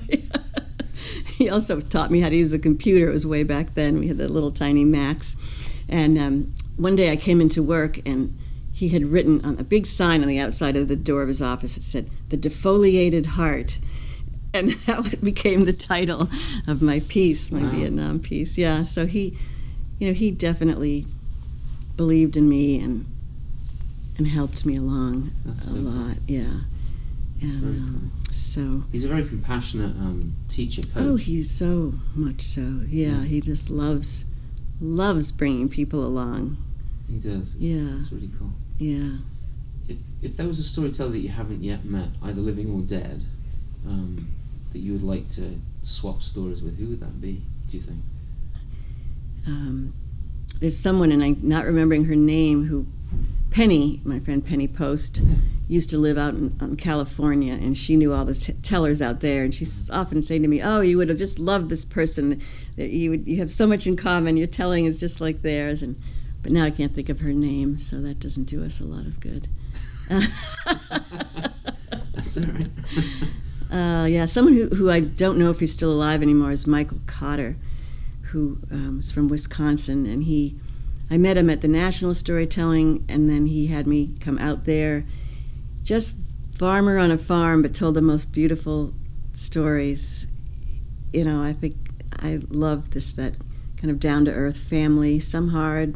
he 1.36 1.50
also 1.50 1.82
taught 1.82 2.12
me 2.12 2.22
how 2.22 2.30
to 2.30 2.36
use 2.36 2.54
a 2.54 2.60
computer. 2.60 3.10
It 3.10 3.14
was 3.14 3.26
way 3.26 3.42
back 3.42 3.74
then. 3.74 4.00
We 4.00 4.08
had 4.08 4.20
the 4.20 4.30
little 4.30 4.52
tiny 4.52 4.86
Macs. 4.86 5.36
And 5.90 6.18
um, 6.18 6.54
one 6.82 6.96
day 6.96 7.12
I 7.12 7.16
came 7.16 7.40
into 7.42 7.62
work, 7.64 8.00
and 8.06 8.38
he 8.74 8.90
had 8.90 9.06
written 9.12 9.44
on 9.46 9.58
a 9.60 9.64
big 9.64 9.86
sign 9.86 10.22
on 10.22 10.28
the 10.28 10.40
outside 10.40 10.76
of 10.76 10.88
the 10.88 10.96
door 10.96 11.22
of 11.22 11.28
his 11.28 11.42
office. 11.42 11.78
It 11.78 11.84
said, 11.84 12.10
"The 12.30 12.38
Defoliated 12.38 13.26
Heart." 13.38 13.80
And 14.54 14.72
that 14.86 15.22
became 15.24 15.62
the 15.62 15.72
title 15.72 16.28
of 16.68 16.82
my 16.82 17.00
piece, 17.08 17.54
my 17.54 17.64
Wow. 17.64 17.70
Vietnam 17.70 18.20
piece. 18.20 18.58
Yeah, 18.58 18.84
so 18.84 19.06
he, 19.06 19.38
you 19.98 20.08
know, 20.08 20.14
he 20.14 20.30
definitely 20.30 21.06
believed 21.96 22.36
in 22.36 22.50
me 22.50 22.78
and 22.82 23.06
and 24.18 24.28
helped 24.28 24.66
me 24.66 24.76
along 24.76 25.32
That's 25.46 25.64
a 25.64 25.68
so 25.70 25.74
cool. 25.76 25.84
lot. 25.84 26.18
Yeah, 26.28 26.48
That's 27.40 27.54
and 27.54 27.64
um, 27.64 28.12
so 28.32 28.84
He's 28.92 29.06
a 29.06 29.08
very 29.08 29.24
compassionate 29.24 29.96
um, 29.96 30.34
teacher 30.50 30.82
coach. 30.82 30.92
oh, 30.98 31.16
he's 31.16 31.50
so 31.50 31.94
much 32.14 32.42
so. 32.42 32.82
Yeah, 32.90 33.08
Yeah. 33.08 33.24
he 33.24 33.40
just 33.40 33.70
loves 33.70 34.26
loves 34.82 35.32
bringing 35.32 35.70
people 35.70 36.04
along. 36.06 36.58
He 37.12 37.18
does. 37.20 37.56
It's, 37.56 37.64
Yeah. 37.64 37.98
it's 38.00 38.12
really 38.12 38.30
cool. 38.40 38.52
Yeah. 38.80 39.18
If 39.88 39.98
if 40.22 40.38
there 40.38 40.48
was 40.48 40.60
a 40.60 40.64
storyteller 40.64 41.12
that 41.12 41.20
you 41.20 41.30
haven't 41.30 41.64
yet 41.64 41.84
met, 41.86 42.10
either 42.24 42.42
living 42.42 42.70
or 42.72 42.82
dead, 42.82 43.22
um, 43.88 44.28
that 44.72 44.80
you 44.80 44.94
would 44.94 45.04
like 45.04 45.28
to 45.30 45.60
swap 45.84 46.22
stories 46.22 46.62
with, 46.62 46.78
who 46.80 46.88
would 46.88 47.00
that 47.00 47.20
be? 47.22 47.42
Do 47.70 47.78
you 47.78 47.84
think? 47.84 48.00
um, 49.48 49.94
there's 50.60 50.78
someone, 50.78 51.12
and 51.12 51.24
I'm 51.24 51.38
not 51.42 51.66
remembering 51.66 52.06
her 52.06 52.16
name, 52.16 52.66
who 52.66 52.86
Penny, 53.50 54.00
my 54.04 54.20
friend 54.20 54.46
Penny 54.46 54.68
Post, 54.68 55.22
used 55.68 55.90
to 55.90 55.98
live 55.98 56.18
out 56.18 56.36
in, 56.36 56.56
in 56.62 56.76
California, 56.78 57.54
and 57.54 57.76
she 57.76 57.96
knew 57.98 58.14
all 58.14 58.24
the 58.26 58.34
t- 58.36 58.54
tellers 58.62 59.02
out 59.02 59.20
there. 59.22 59.44
And 59.44 59.54
she's 59.54 59.90
often 59.90 60.22
saying 60.22 60.44
to 60.44 60.48
me, 60.48 60.62
"Oh, 60.62 60.82
you 60.82 60.98
would 60.98 61.10
have 61.10 61.18
just 61.18 61.40
loved 61.40 61.70
this 61.70 61.84
person. 61.84 62.42
That 62.78 62.92
you 62.92 63.10
would, 63.10 63.28
you 63.28 63.38
have 63.40 63.52
so 63.52 63.66
much 63.68 63.88
in 63.88 63.96
common. 63.98 64.38
Your 64.38 64.48
telling 64.48 64.86
is 64.86 65.00
just 65.00 65.20
like 65.20 65.42
theirs." 65.42 65.82
And 65.82 65.96
but 66.44 66.52
now 66.52 66.64
I 66.66 66.72
can't 66.72 66.94
think 66.94 67.10
of 67.10 67.20
her 67.20 67.34
name, 67.34 67.78
so 67.78 68.02
that 68.02 68.20
doesn't 68.20 68.46
do 68.46 68.64
us 68.64 68.80
a 68.80 68.86
lot 68.86 69.06
of 69.06 69.20
good. 69.20 69.48
That's 72.14 72.38
all 72.38 72.44
right. 72.46 72.68
Uh, 73.72 74.06
yeah, 74.06 74.26
someone 74.26 74.54
who, 74.54 74.68
who 74.68 74.92
I 74.92 75.00
don't 75.00 75.38
know 75.38 75.50
if 75.50 75.62
he's 75.62 75.72
still 75.72 75.94
alive 75.94 76.22
anymore 76.22 76.52
is 76.52 76.68
Michael 76.68 77.00
Cotter, 77.06 77.56
who 78.24 78.58
um, 78.70 79.00
is 79.00 79.14
from 79.14 79.30
Wisconsin, 79.30 80.06
and 80.06 80.26
he, 80.26 80.58
I 81.10 81.18
met 81.18 81.38
him 81.38 81.50
at 81.50 81.62
the 81.62 81.70
National 81.70 82.14
Storytelling, 82.14 83.06
and 83.08 83.30
then 83.30 83.46
he 83.46 83.68
had 83.68 83.88
me 83.88 84.18
come 84.20 84.38
out 84.40 84.66
there, 84.66 85.06
just 85.84 86.18
farmer 86.54 86.98
on 86.98 87.12
a 87.12 87.18
farm, 87.18 87.62
but 87.62 87.74
told 87.74 87.96
the 87.96 88.02
most 88.02 88.34
beautiful 88.34 88.94
stories. 89.32 90.28
You 91.14 91.24
know, 91.24 91.42
I 91.42 91.54
think 91.54 91.78
I 92.20 92.42
love 92.50 92.92
this 92.92 93.14
that 93.14 93.36
kind 93.78 93.90
of 93.90 94.02
down 94.02 94.26
to 94.26 94.34
earth 94.34 94.58
family, 94.58 95.18
some 95.18 95.50
hard 95.50 95.96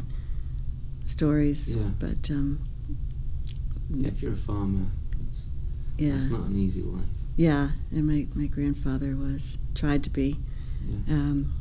stories, 1.06 1.76
Yeah. 1.76 1.90
but 1.98 2.30
um, 2.30 2.60
Yeah, 3.90 4.08
if 4.08 4.22
you're 4.22 4.32
a 4.32 4.36
farmer, 4.36 4.86
it's, 5.26 5.50
yeah, 5.98 6.12
that's 6.12 6.28
not 6.30 6.42
an 6.42 6.56
easy 6.58 6.82
life. 6.82 7.04
yeah. 7.36 7.70
And 7.92 8.06
my 8.06 8.26
my 8.34 8.46
grandfather 8.46 9.14
was 9.16 9.58
tried 9.74 10.02
to 10.04 10.10
be. 10.10 10.36
Yeah. 10.88 11.14
Um, 11.14 11.52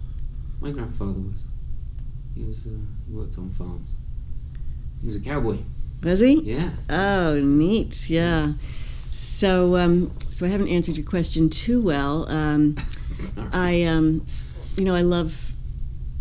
My 0.62 0.72
grandfather 0.72 1.12
was. 1.20 1.44
He 2.36 2.44
was 2.44 2.66
uh, 2.68 2.72
worked 3.10 3.38
on 3.38 3.50
farms. 3.50 3.92
He 5.02 5.08
was 5.08 5.16
a 5.16 5.22
cowboy. 5.22 5.58
Was 6.04 6.20
he? 6.20 6.42
Yeah. 6.42 6.72
Oh, 6.90 7.40
neat. 7.40 8.10
Yeah. 8.10 8.54
So, 9.12 9.78
um, 9.78 10.12
so 10.30 10.46
I 10.46 10.50
haven't 10.50 10.68
answered 10.68 10.98
your 10.98 11.06
question 11.06 11.50
too 11.50 11.82
well. 11.82 12.28
Um, 12.30 12.76
I, 13.54 13.84
um, 13.84 14.26
you 14.76 14.84
know, 14.84 14.94
I 14.96 15.02
love 15.02 15.54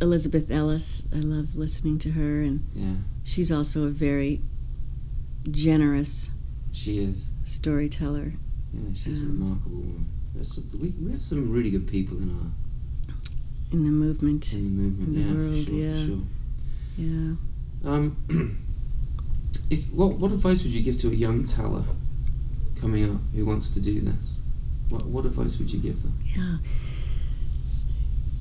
Elizabeth 0.00 0.50
Ellis. 0.50 1.02
I 1.12 1.18
love 1.18 1.56
listening 1.56 1.98
to 2.00 2.10
her, 2.12 2.40
and 2.42 2.64
yeah, 2.74 2.94
she's 3.24 3.50
also 3.50 3.84
a 3.84 3.90
very 3.90 4.40
generous 5.50 6.30
she 6.72 6.98
is. 6.98 7.30
storyteller. 7.44 8.32
Yeah, 8.72 8.80
she's 8.94 9.18
a 9.18 9.22
Um, 9.22 9.38
remarkable 9.40 9.76
woman. 9.78 10.06
Some, 10.42 10.64
we, 10.80 10.88
we 11.00 11.12
have 11.12 11.22
some 11.22 11.50
really 11.50 11.70
good 11.70 11.86
people 11.86 12.16
in 12.18 12.28
our 12.30 12.50
In 13.72 13.84
the 13.84 13.90
movement, 13.90 14.52
in 14.52 14.64
the 14.64 14.82
movement. 14.82 15.08
In 15.08 15.14
the 15.14 15.20
yeah, 15.20 15.34
world, 15.34 15.64
for 15.64 15.70
sure, 15.70 15.78
yeah. 15.78 15.92
for 15.92 16.06
sure. 16.06 16.22
yeah. 16.98 17.90
Um, 17.90 18.16
if 19.70 19.84
what 19.90 20.18
what 20.18 20.32
advice 20.32 20.62
would 20.64 20.72
you 20.72 20.82
give 20.82 20.98
to 21.00 21.08
a 21.08 21.14
young 21.14 21.44
teller 21.44 21.84
coming 22.80 23.04
up 23.10 23.20
who 23.34 23.44
wants 23.46 23.70
to 23.70 23.80
do 23.80 24.00
this? 24.00 24.38
What 24.88 25.06
what 25.06 25.24
advice 25.24 25.58
would 25.58 25.70
you 25.72 25.78
give 25.80 26.02
them? 26.02 26.14
Yeah. 26.34 26.56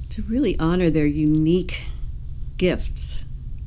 To 0.09 0.21
really 0.23 0.57
honor 0.59 0.89
their 0.89 1.05
unique 1.07 1.87
gifts, 2.57 3.22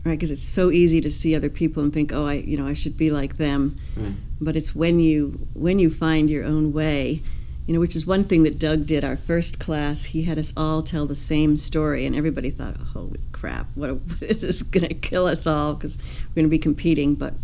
right? 0.06 0.18
Because 0.18 0.30
it's 0.30 0.42
so 0.46 0.70
easy 0.70 1.00
to 1.00 1.10
see 1.10 1.34
other 1.34 1.50
people 1.50 1.82
and 1.82 1.92
think, 1.92 2.12
oh, 2.12 2.26
I, 2.26 2.34
you 2.34 2.56
know, 2.56 2.66
I 2.66 2.74
should 2.74 2.96
be 2.96 3.10
like 3.10 3.36
them. 3.36 3.76
Right. 3.96 4.14
But 4.40 4.56
it's 4.56 4.74
when 4.74 5.00
you 5.00 5.46
when 5.54 5.78
you 5.78 5.90
find 5.90 6.30
your 6.30 6.44
own 6.44 6.72
way, 6.72 7.22
you 7.66 7.74
know, 7.74 7.80
which 7.80 7.96
is 7.96 8.06
one 8.06 8.22
thing 8.24 8.42
that 8.44 8.58
Doug 8.58 8.86
did. 8.86 9.02
Our 9.04 9.16
first 9.16 9.58
class, 9.58 10.06
he 10.06 10.22
had 10.22 10.38
us 10.38 10.52
all 10.56 10.82
tell 10.82 11.06
the 11.06 11.14
same 11.14 11.56
story, 11.56 12.06
and 12.06 12.14
everybody 12.14 12.50
thought, 12.50 12.76
"Holy 12.76 13.20
crap! 13.32 13.66
What, 13.74 13.94
what 13.94 14.22
is 14.22 14.40
this 14.42 14.62
going 14.74 14.86
to 14.88 14.94
kill 14.94 15.26
us 15.26 15.46
all?" 15.46 15.74
Because 15.74 15.98
we're 16.28 16.34
going 16.36 16.46
to 16.46 16.50
be 16.50 16.58
competing. 16.58 17.14
But 17.14 17.34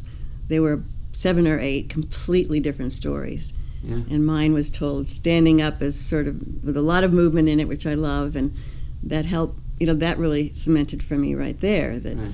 they 0.48 0.60
were 0.60 0.82
seven 1.12 1.46
or 1.48 1.58
eight 1.58 1.88
completely 1.90 2.58
different 2.60 2.90
stories 2.92 3.52
Yeah. 3.82 3.96
and 4.10 4.24
mine 4.26 4.54
was 4.54 4.70
told 4.70 5.06
standing 5.08 5.60
up 5.60 5.82
as 5.82 5.98
sort 6.00 6.26
of 6.26 6.64
with 6.64 6.74
a 6.76 6.80
lot 6.82 7.04
of 7.04 7.12
movement 7.12 7.48
in 7.50 7.60
it, 7.60 7.68
which 7.68 7.86
I 7.86 7.94
love, 7.94 8.36
and 8.36 8.54
that 9.02 9.24
helped. 9.26 9.58
You 9.80 9.86
know, 9.88 9.94
that 9.94 10.16
really 10.18 10.52
cemented 10.54 11.02
for 11.02 11.16
me 11.16 11.34
right 11.34 11.58
there 11.58 11.98
that 11.98 12.16
Right. 12.16 12.30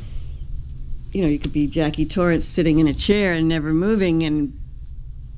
You 1.18 1.24
know 1.24 1.30
you 1.30 1.40
could 1.40 1.52
be 1.52 1.66
Jackie 1.66 2.06
Torrance 2.06 2.44
sitting 2.44 2.78
in 2.78 2.86
a 2.86 2.94
chair 2.94 3.32
and 3.32 3.48
never 3.48 3.74
moving 3.74 4.22
and 4.22 4.56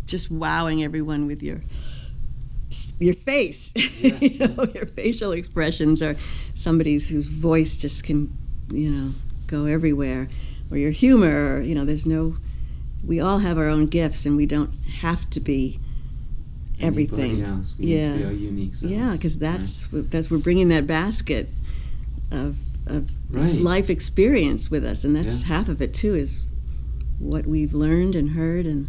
just 0.05 0.31
wowing 0.31 0.85
everyone 0.85 1.27
with 1.27 1.43
your 1.43 1.63
your 2.99 3.15
face, 3.15 3.73
you 3.99 4.39
know, 4.39 4.67
your 4.75 4.85
facial 4.85 5.33
expressions, 5.33 6.03
or 6.03 6.17
somebody's 6.55 7.09
whose 7.09 7.29
voice 7.29 7.79
just 7.79 8.05
can, 8.05 8.31
you 8.71 8.91
know, 8.91 9.13
go 9.47 9.65
everywhere, 9.65 10.29
or 10.71 10.77
your 10.77 10.91
humor, 10.91 11.55
or 11.55 11.61
you 11.63 11.75
know, 11.75 11.87
there's 11.87 12.05
no. 12.05 12.37
We 13.03 13.19
all 13.19 13.39
have 13.39 13.57
our 13.57 13.69
own 13.69 13.87
gifts, 13.87 14.27
and 14.27 14.37
we 14.37 14.45
don't 14.45 14.75
have 15.01 15.31
to 15.31 15.41
be 15.41 15.81
everything. 16.79 17.41
Else. 17.41 17.75
We 17.79 17.97
Yeah. 17.97 18.13
to 18.13 18.19
be 18.19 18.25
our 18.27 18.33
unique 18.33 18.75
selves. 18.75 18.95
Yeah, 18.95 19.13
because 19.13 19.39
right? 19.39 19.57
that's 19.57 19.89
that's 19.91 20.31
we're 20.31 20.37
bringing 20.37 20.69
that 20.69 20.87
basket 20.87 21.49
of 22.31 22.59
of 22.91 23.13
Right. 23.31 23.55
life 23.61 23.89
experience 23.91 24.71
with 24.71 24.85
us, 24.85 25.05
and 25.05 25.15
that's 25.17 25.41
Yeah. 25.43 25.47
half 25.49 25.69
of 25.69 25.81
it 25.81 25.95
too. 25.95 26.15
Is 26.15 26.43
what 27.19 27.47
we've 27.47 27.75
learned 27.75 28.15
and 28.17 28.31
heard, 28.31 28.67
and 28.67 28.89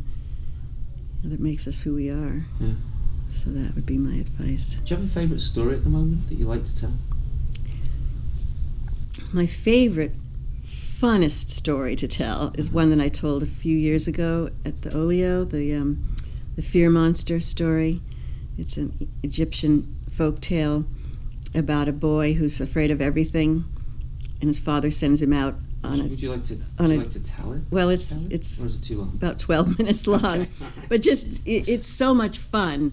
that 1.23 1.39
makes 1.39 1.67
us 1.67 1.81
who 1.81 1.93
we 1.95 2.09
are. 2.09 2.45
Yeah. 2.59 2.73
So 3.29 3.49
that 3.51 3.75
would 3.75 3.85
be 3.85 3.97
my 3.97 4.15
advice. 4.15 4.77
Do 4.85 4.93
you 4.93 4.99
have 5.01 5.05
a 5.05 5.09
favourite 5.09 5.41
story 5.41 5.75
at 5.75 5.83
the 5.83 5.89
moment 5.89 6.27
that 6.29 6.35
you 6.37 6.45
like 6.45 6.65
to 6.65 6.75
tell? 6.75 6.93
My 9.33 9.45
favorite, 9.45 10.13
funnest 10.65 11.49
story 11.49 11.95
to 11.95 12.07
tell 12.07 12.51
is 12.57 12.69
one 12.69 12.89
that 12.89 12.99
I 12.99 13.07
told 13.09 13.41
a 13.43 13.47
few 13.47 13.75
years 13.77 14.07
ago 14.07 14.49
at 14.65 14.81
the 14.81 14.95
Olio, 14.95 15.43
the 15.45 15.73
um, 15.73 15.99
the 16.55 16.61
fear 16.61 16.89
monster 16.89 17.39
story. 17.39 18.01
It's 18.57 18.77
an 18.77 19.07
Egyptian 19.23 19.95
folk 20.09 20.41
tale 20.41 20.85
about 21.55 21.87
a 21.87 21.93
boy 21.93 22.33
who's 22.33 22.59
afraid 22.61 22.91
of 22.91 23.01
everything, 23.01 23.63
and 24.41 24.49
his 24.49 24.59
father 24.59 24.91
sends 24.91 25.21
him 25.21 25.31
out 25.31 25.55
on 25.83 26.01
a. 26.01 26.03
Would 26.03 26.21
you 26.21 26.31
like 26.31 26.43
to? 26.45 26.55
Would 26.55 26.65
on 26.79 26.91
you 26.91 26.97
like 26.97 27.09
to 27.11 27.23
tell 27.23 27.53
it? 27.53 27.61
Well, 27.69 27.89
it's 27.89 28.25
it? 28.25 28.33
it's 28.33 28.61
it 28.61 28.83
too 28.83 28.97
long? 28.97 29.13
about 29.13 29.39
12 29.39 29.77
minutes 29.79 30.07
long. 30.07 30.41
Okay. 30.41 30.49
But 30.89 31.01
just, 31.01 31.45
it, 31.47 31.69
it's 31.69 31.87
so 31.87 32.13
much 32.13 32.37
fun. 32.37 32.91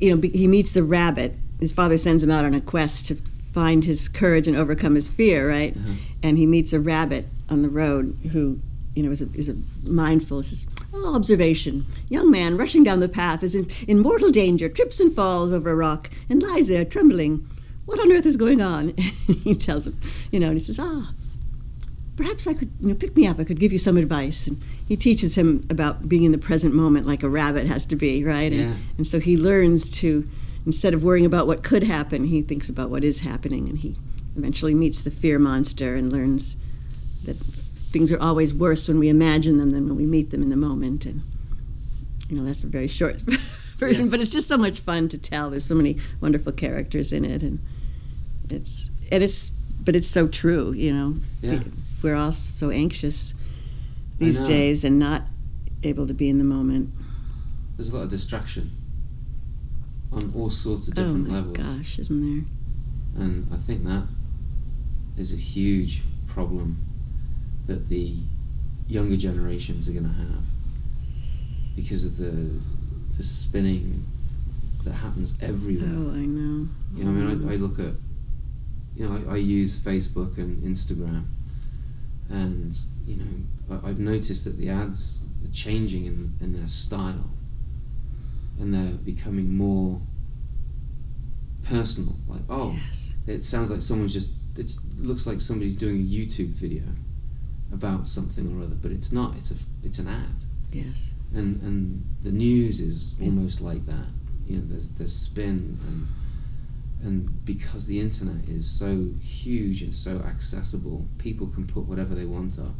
You 0.00 0.16
know, 0.16 0.28
he 0.32 0.46
meets 0.46 0.76
a 0.76 0.82
rabbit. 0.82 1.36
His 1.60 1.72
father 1.72 1.96
sends 1.96 2.22
him 2.24 2.30
out 2.30 2.44
on 2.44 2.54
a 2.54 2.60
quest 2.60 3.06
to 3.06 3.14
find 3.14 3.84
his 3.84 4.08
courage 4.08 4.48
and 4.48 4.56
overcome 4.56 4.96
his 4.96 5.08
fear, 5.08 5.48
right? 5.48 5.76
Uh-huh. 5.76 5.92
And 6.22 6.38
he 6.38 6.46
meets 6.46 6.72
a 6.72 6.80
rabbit 6.80 7.28
on 7.48 7.62
the 7.62 7.68
road 7.68 8.16
who, 8.32 8.58
you 8.94 9.02
know, 9.02 9.12
is 9.12 9.22
a, 9.22 9.28
is 9.34 9.48
a 9.48 9.56
mindful, 9.84 10.42
says, 10.42 10.66
oh, 10.92 11.14
observation. 11.14 11.86
Young 12.08 12.30
man 12.30 12.56
rushing 12.56 12.82
down 12.82 13.00
the 13.00 13.08
path 13.08 13.42
is 13.42 13.54
in, 13.54 13.68
in 13.86 14.00
mortal 14.00 14.30
danger, 14.30 14.68
trips 14.68 14.98
and 14.98 15.12
falls 15.12 15.52
over 15.52 15.70
a 15.70 15.76
rock, 15.76 16.10
and 16.28 16.42
lies 16.42 16.68
there 16.68 16.84
trembling. 16.84 17.46
What 17.84 17.98
on 18.00 18.12
earth 18.12 18.26
is 18.26 18.36
going 18.36 18.60
on? 18.60 18.94
he 18.96 19.54
tells 19.54 19.86
him, 19.86 19.98
you 20.30 20.38
know, 20.40 20.46
and 20.48 20.54
he 20.54 20.60
says, 20.60 20.78
ah, 20.78 21.12
perhaps 22.16 22.46
I 22.46 22.54
could, 22.54 22.70
you 22.80 22.88
know, 22.88 22.94
pick 22.94 23.16
me 23.16 23.26
up. 23.26 23.38
I 23.40 23.44
could 23.44 23.58
give 23.58 23.72
you 23.72 23.78
some 23.78 23.96
advice. 23.96 24.46
And 24.46 24.62
he 24.86 24.96
teaches 24.96 25.36
him 25.36 25.66
about 25.70 26.08
being 26.08 26.24
in 26.24 26.32
the 26.32 26.38
present 26.38 26.74
moment, 26.74 27.06
like 27.06 27.22
a 27.22 27.28
rabbit 27.28 27.66
has 27.66 27.86
to 27.86 27.96
be, 27.96 28.24
right? 28.24 28.52
And, 28.52 28.60
Yeah. 28.60 28.74
and 28.98 29.06
so 29.06 29.18
he 29.18 29.36
learns 29.36 29.90
to, 30.00 30.28
instead 30.64 30.94
of 30.94 31.02
worrying 31.02 31.26
about 31.26 31.46
what 31.46 31.64
could 31.64 31.82
happen, 31.84 32.24
he 32.24 32.40
thinks 32.42 32.68
about 32.68 32.88
what 32.90 33.02
is 33.02 33.20
happening, 33.20 33.68
and 33.68 33.78
he 33.78 33.96
eventually 34.36 34.74
meets 34.74 35.02
the 35.02 35.10
fear 35.10 35.38
monster 35.38 35.94
and 35.94 36.12
learns 36.12 36.56
that 37.24 37.34
things 37.36 38.10
are 38.12 38.20
always 38.20 38.54
worse 38.54 38.88
when 38.88 38.98
we 38.98 39.08
imagine 39.08 39.58
them 39.58 39.70
than 39.70 39.86
when 39.86 39.96
we 39.96 40.06
meet 40.06 40.30
them 40.30 40.42
in 40.42 40.48
the 40.50 40.56
moment. 40.56 41.04
And 41.04 41.22
you 42.30 42.36
know, 42.38 42.44
that's 42.44 42.64
a 42.64 42.68
very 42.68 42.88
short 42.88 43.20
version, 43.76 44.04
Yes. 44.04 44.10
but 44.10 44.20
it's 44.20 44.32
just 44.32 44.48
so 44.48 44.56
much 44.56 44.80
fun 44.80 45.08
to 45.08 45.18
tell. 45.18 45.50
There's 45.50 45.64
so 45.64 45.74
many 45.74 45.98
wonderful 46.20 46.52
characters 46.52 47.12
in 47.12 47.24
it, 47.24 47.42
and 47.42 47.58
it's 48.50 48.90
and 49.10 49.22
it's 49.22 49.50
but 49.50 49.96
it's 49.96 50.08
so 50.08 50.28
true. 50.28 50.72
You 50.72 50.94
know, 50.94 51.16
Yeah. 51.42 51.62
we're 52.02 52.14
all 52.14 52.32
so 52.32 52.70
anxious 52.70 53.34
these 54.18 54.40
days 54.40 54.84
and 54.84 54.98
not 54.98 55.28
able 55.82 56.06
to 56.06 56.14
be 56.14 56.28
in 56.28 56.38
the 56.38 56.44
moment. 56.44 56.90
There's 57.76 57.90
a 57.90 57.96
lot 57.96 58.02
of 58.04 58.10
distraction 58.10 58.70
on 60.12 60.30
all 60.34 60.50
sorts 60.50 60.86
of 60.88 60.98
Oh 60.98 61.02
different 61.02 61.28
my 61.28 61.34
levels. 61.36 61.56
gosh, 61.56 61.98
isn't 61.98 62.20
there? 62.20 62.44
And 63.24 63.46
I 63.52 63.56
think 63.56 63.84
that 63.84 64.04
is 65.18 65.32
a 65.32 65.36
huge 65.36 66.02
problem 66.26 66.78
that 67.66 67.88
the 67.88 68.14
younger 68.88 69.16
generations 69.16 69.88
are 69.88 69.92
going 69.92 70.04
to 70.04 70.10
have 70.12 70.44
because 71.76 72.04
of 72.04 72.16
the 72.18 72.60
the 73.16 73.22
spinning 73.22 74.04
that 74.84 74.92
happens 74.92 75.34
everywhere. 75.42 75.88
Oh, 75.92 76.10
I 76.12 76.24
know. 76.26 76.68
You 76.94 77.04
know, 77.04 77.10
I 77.10 77.12
mean, 77.34 77.48
I, 77.48 77.52
I 77.52 77.56
look 77.56 77.78
at, 77.78 77.94
you 78.94 79.08
know, 79.08 79.22
I, 79.30 79.34
I 79.34 79.36
use 79.36 79.78
Facebook 79.78 80.38
and 80.38 80.62
Instagram, 80.62 81.24
and 82.28 82.76
you 83.06 83.16
know, 83.16 83.78
I, 83.84 83.88
I've 83.88 83.98
noticed 83.98 84.44
that 84.44 84.56
the 84.58 84.68
ads 84.68 85.20
are 85.44 85.52
changing 85.52 86.04
in 86.06 86.34
in 86.40 86.52
their 86.56 86.68
style, 86.68 87.30
and 88.60 88.72
they're 88.74 88.92
becoming 88.98 89.56
more 89.56 90.00
personal. 91.64 92.14
Like, 92.28 92.42
oh, 92.48 92.72
Yes. 92.86 93.14
it 93.26 93.44
sounds 93.44 93.70
like 93.70 93.82
someone's 93.82 94.12
just. 94.12 94.32
It 94.56 94.70
looks 94.98 95.26
like 95.26 95.40
somebody's 95.40 95.76
doing 95.76 95.96
a 95.96 96.04
YouTube 96.04 96.48
video 96.48 96.82
about 97.72 98.06
something 98.06 98.54
or 98.54 98.64
other, 98.64 98.74
but 98.74 98.90
it's 98.92 99.12
not. 99.12 99.36
It's 99.36 99.50
a. 99.50 99.54
It's 99.82 99.98
an 99.98 100.08
ad 100.08 100.44
Yes. 100.72 101.14
and 101.34 101.60
and 101.62 102.04
the 102.22 102.30
news 102.32 102.80
is 102.80 103.14
almost 103.20 103.60
like 103.60 103.84
that. 103.86 104.06
You 104.46 104.58
know, 104.58 104.64
there's 104.68 104.90
there's 104.90 105.14
spin 105.14 105.78
and 105.88 106.06
and 107.02 107.44
because 107.44 107.86
the 107.86 107.98
internet 108.00 108.48
is 108.48 108.70
so 108.70 109.10
huge 109.22 109.82
and 109.82 109.94
so 109.94 110.18
accessible, 110.26 111.06
people 111.18 111.48
can 111.48 111.66
put 111.66 111.84
whatever 111.86 112.14
they 112.14 112.24
want 112.24 112.58
up, 112.58 112.74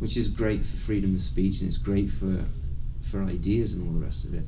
which 0.00 0.16
is 0.16 0.28
great 0.28 0.64
for 0.64 0.76
freedom 0.76 1.14
of 1.14 1.20
speech 1.20 1.60
and 1.60 1.68
it's 1.68 1.78
great 1.78 2.10
for 2.10 2.44
for 3.00 3.22
ideas 3.22 3.72
and 3.74 3.86
all 3.86 3.94
the 3.98 4.04
rest 4.04 4.24
of 4.24 4.34
it. 4.34 4.44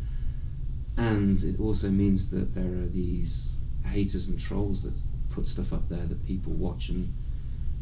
And 0.97 1.43
it 1.43 1.59
also 1.59 1.89
means 1.89 2.31
that 2.31 2.55
there 2.55 2.73
are 2.83 2.87
these 2.89 3.57
haters 3.87 4.29
and 4.29 4.39
trolls 4.39 4.83
that 4.83 4.93
put 5.31 5.47
stuff 5.47 5.73
up 5.73 5.89
there 5.89 6.05
that 6.07 6.27
people 6.27 6.53
watch 6.53 6.89
and 6.89 7.15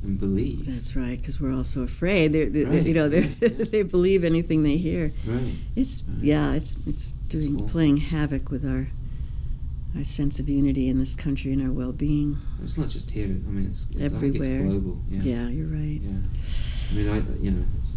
and 0.02 0.18
believe. 0.18 0.64
That's 0.64 0.96
right, 0.96 1.20
because 1.20 1.40
we're 1.40 1.52
all 1.52 1.64
so 1.64 1.82
afraid. 1.82 2.32
They're, 2.32 2.48
they 2.48 2.64
Right, 2.64 2.86
you 2.86 2.94
know, 2.94 3.08
they 3.08 3.20
yeah, 3.40 3.48
they 3.70 3.82
believe 3.82 4.24
anything 4.24 4.62
they 4.62 4.76
hear. 4.78 5.12
Right. 5.26 5.54
It's 5.76 6.02
Right. 6.08 6.24
yeah, 6.24 6.52
it's 6.54 6.76
it's 6.86 7.12
doing 7.12 7.58
cool. 7.58 7.68
playing 7.68 7.96
havoc 7.98 8.50
with 8.50 8.64
our 8.64 8.88
our 9.96 10.04
sense 10.04 10.38
of 10.38 10.48
unity 10.48 10.88
in 10.88 10.98
this 10.98 11.16
country 11.16 11.52
and 11.52 11.62
our 11.62 11.72
well-being. 11.72 12.38
It's 12.62 12.78
not 12.78 12.88
just 12.88 13.10
here. 13.10 13.26
I 13.26 13.50
mean, 13.50 13.66
it's, 13.68 13.86
it's 13.90 14.14
I 14.14 14.18
think 14.18 14.36
Everywhere. 14.36 14.60
it's 14.60 14.64
global. 14.70 14.98
Yeah. 15.08 15.22
Yeah, 15.22 15.48
you're 15.48 15.66
right. 15.66 16.00
Yeah. 16.02 16.10
I 16.90 16.94
mean, 16.94 17.08
I 17.08 17.42
you 17.42 17.50
know, 17.50 17.64
it's, 17.78 17.96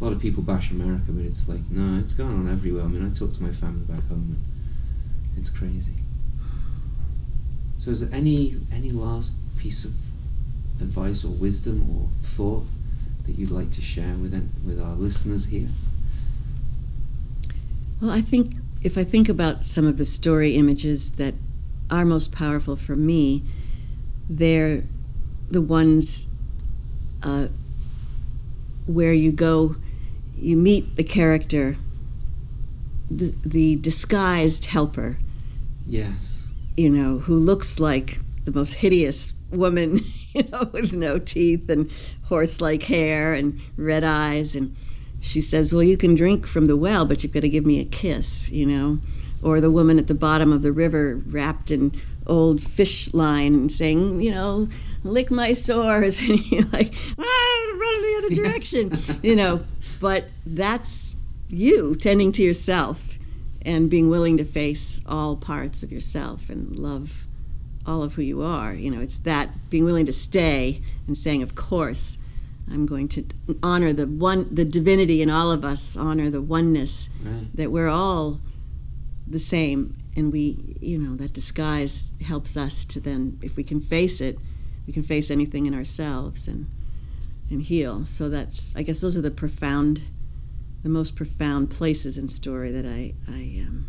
a 0.00 0.04
lot 0.04 0.12
of 0.12 0.20
people 0.20 0.42
bash 0.42 0.70
America, 0.70 1.04
but 1.08 1.24
it's 1.24 1.48
like 1.48 1.60
no, 1.70 1.98
it's 2.00 2.14
going 2.14 2.30
on 2.30 2.50
everywhere. 2.50 2.84
I 2.84 2.88
mean, 2.88 3.06
I 3.06 3.12
talk 3.12 3.32
to 3.32 3.42
my 3.42 3.52
family 3.52 3.84
back 3.84 4.06
home, 4.08 4.38
and 5.34 5.38
it's 5.38 5.50
crazy. 5.50 5.94
So, 7.78 7.90
is 7.90 8.00
there 8.00 8.14
any 8.14 8.56
any 8.72 8.92
last 8.92 9.34
piece 9.58 9.84
of 9.84 9.92
advice 10.80 11.24
or 11.24 11.28
wisdom 11.28 11.88
or 11.90 12.08
thought 12.22 12.64
that 13.26 13.32
you'd 13.38 13.50
like 13.50 13.70
to 13.72 13.80
share 13.82 14.14
with 14.14 14.32
with 14.64 14.80
our 14.80 14.94
listeners 14.94 15.46
here? 15.46 15.68
Well, 18.00 18.10
I 18.10 18.22
think 18.22 18.54
if 18.82 18.96
I 18.96 19.04
think 19.04 19.28
about 19.28 19.64
some 19.64 19.86
of 19.86 19.96
the 19.98 20.04
story 20.04 20.56
images 20.56 21.12
that 21.12 21.34
are 21.90 22.04
most 22.04 22.32
powerful 22.32 22.76
for 22.76 22.96
me, 22.96 23.42
they're 24.28 24.84
the 25.50 25.60
ones 25.60 26.28
uh, 27.22 27.48
where 28.86 29.12
you 29.12 29.32
go, 29.32 29.76
you 30.36 30.56
meet 30.56 30.96
the 30.96 31.04
character, 31.04 31.76
the, 33.10 33.34
the 33.44 33.76
disguised 33.76 34.66
helper, 34.66 35.18
Yes. 35.86 36.48
you 36.76 36.88
know, 36.88 37.18
who 37.18 37.36
looks 37.36 37.80
like 37.80 38.20
the 38.44 38.52
most 38.52 38.74
hideous 38.74 39.34
woman, 39.50 40.00
you 40.34 40.44
know, 40.44 40.70
with 40.72 40.92
no 40.92 41.18
teeth 41.18 41.68
and 41.68 41.90
horse 42.24 42.60
like 42.60 42.84
hair 42.84 43.34
and 43.34 43.60
red 43.76 44.04
eyes. 44.04 44.54
And 44.54 44.76
she 45.20 45.40
says, 45.40 45.72
Well, 45.72 45.82
you 45.82 45.96
can 45.96 46.14
drink 46.14 46.46
from 46.46 46.66
the 46.66 46.76
well, 46.76 47.04
but 47.04 47.22
you've 47.22 47.32
got 47.32 47.40
to 47.40 47.48
give 47.48 47.66
me 47.66 47.78
a 47.78 47.84
kiss, 47.84 48.50
you 48.50 48.66
know. 48.66 49.00
Or 49.42 49.60
the 49.60 49.70
woman 49.70 49.98
at 49.98 50.06
the 50.06 50.14
bottom 50.14 50.52
of 50.52 50.62
the 50.62 50.72
river 50.72 51.16
wrapped 51.26 51.70
in 51.70 51.92
old 52.26 52.62
fish 52.62 53.12
line 53.14 53.54
and 53.54 53.70
saying, 53.72 54.20
You 54.20 54.32
know, 54.32 54.68
lick 55.04 55.30
my 55.30 55.52
sores. 55.52 56.20
And 56.28 56.44
you're 56.50 56.68
like, 56.72 56.94
Ah, 57.18 57.72
run 57.78 57.94
in 57.94 58.02
the 58.02 58.14
other 58.18 58.34
direction, 58.34 59.20
you 59.22 59.36
know. 59.36 59.64
But 60.00 60.28
that's 60.46 61.16
you 61.48 61.94
tending 61.96 62.32
to 62.32 62.42
yourself 62.42 63.18
and 63.62 63.90
being 63.90 64.08
willing 64.08 64.36
to 64.38 64.44
face 64.44 65.02
all 65.06 65.36
parts 65.36 65.82
of 65.82 65.92
yourself 65.92 66.48
and 66.48 66.76
love 66.76 67.26
all 67.86 68.02
of 68.02 68.14
who 68.14 68.22
you 68.22 68.42
are. 68.42 68.72
You 68.72 68.90
know, 68.90 69.00
it's 69.00 69.18
that 69.18 69.70
being 69.70 69.84
willing 69.84 70.06
to 70.06 70.12
stay 70.12 70.82
and 71.06 71.16
saying, 71.16 71.42
of 71.42 71.54
course, 71.54 72.18
I'm 72.72 72.86
going 72.86 73.08
to 73.08 73.24
honor 73.62 73.92
the 73.92 74.06
one, 74.06 74.46
the 74.54 74.64
divinity 74.64 75.22
in 75.22 75.30
all 75.30 75.50
of 75.50 75.64
us, 75.64 75.96
honor 75.96 76.30
the 76.30 76.40
oneness 76.42 77.08
Right. 77.24 77.46
that 77.54 77.72
we're 77.72 77.88
all 77.88 78.40
the 79.26 79.38
same, 79.38 79.96
and 80.16 80.32
we, 80.32 80.76
you 80.80 80.98
know, 80.98 81.16
that 81.16 81.32
disguise 81.32 82.12
helps 82.20 82.56
us 82.56 82.84
to 82.86 83.00
then, 83.00 83.38
if 83.42 83.56
we 83.56 83.62
can 83.64 83.80
face 83.80 84.20
it, 84.20 84.38
we 84.86 84.92
can 84.92 85.02
face 85.02 85.30
anything 85.30 85.66
in 85.66 85.74
ourselves 85.74 86.48
and 86.48 86.66
and 87.50 87.62
heal. 87.62 88.04
So 88.04 88.28
that's, 88.28 88.74
I 88.76 88.82
guess, 88.82 89.00
those 89.00 89.16
are 89.16 89.20
the 89.22 89.30
profound, 89.30 90.02
the 90.84 90.88
most 90.88 91.16
profound 91.16 91.68
places 91.70 92.16
in 92.16 92.28
story 92.28 92.70
that 92.72 92.86
I 92.86 93.14
I 93.28 93.64
um, 93.66 93.86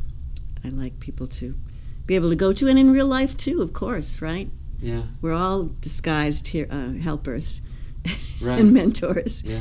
I 0.64 0.70
like 0.70 1.00
people 1.00 1.28
to 1.28 1.56
be 2.08 2.16
able 2.16 2.30
to 2.30 2.36
go 2.36 2.54
to, 2.54 2.68
and 2.68 2.78
in 2.80 2.92
real 2.92 3.06
life 3.08 3.38
too, 3.38 3.62
of 3.62 3.72
course, 3.74 4.22
right? 4.22 4.50
Yeah. 4.82 5.04
We're 5.22 5.34
all 5.34 5.70
disguised 5.82 6.48
here, 6.48 6.68
uh, 6.72 6.94
helpers 6.94 7.62
Right. 8.42 8.60
and 8.60 8.74
mentors. 8.74 9.44
Yeah. 9.44 9.60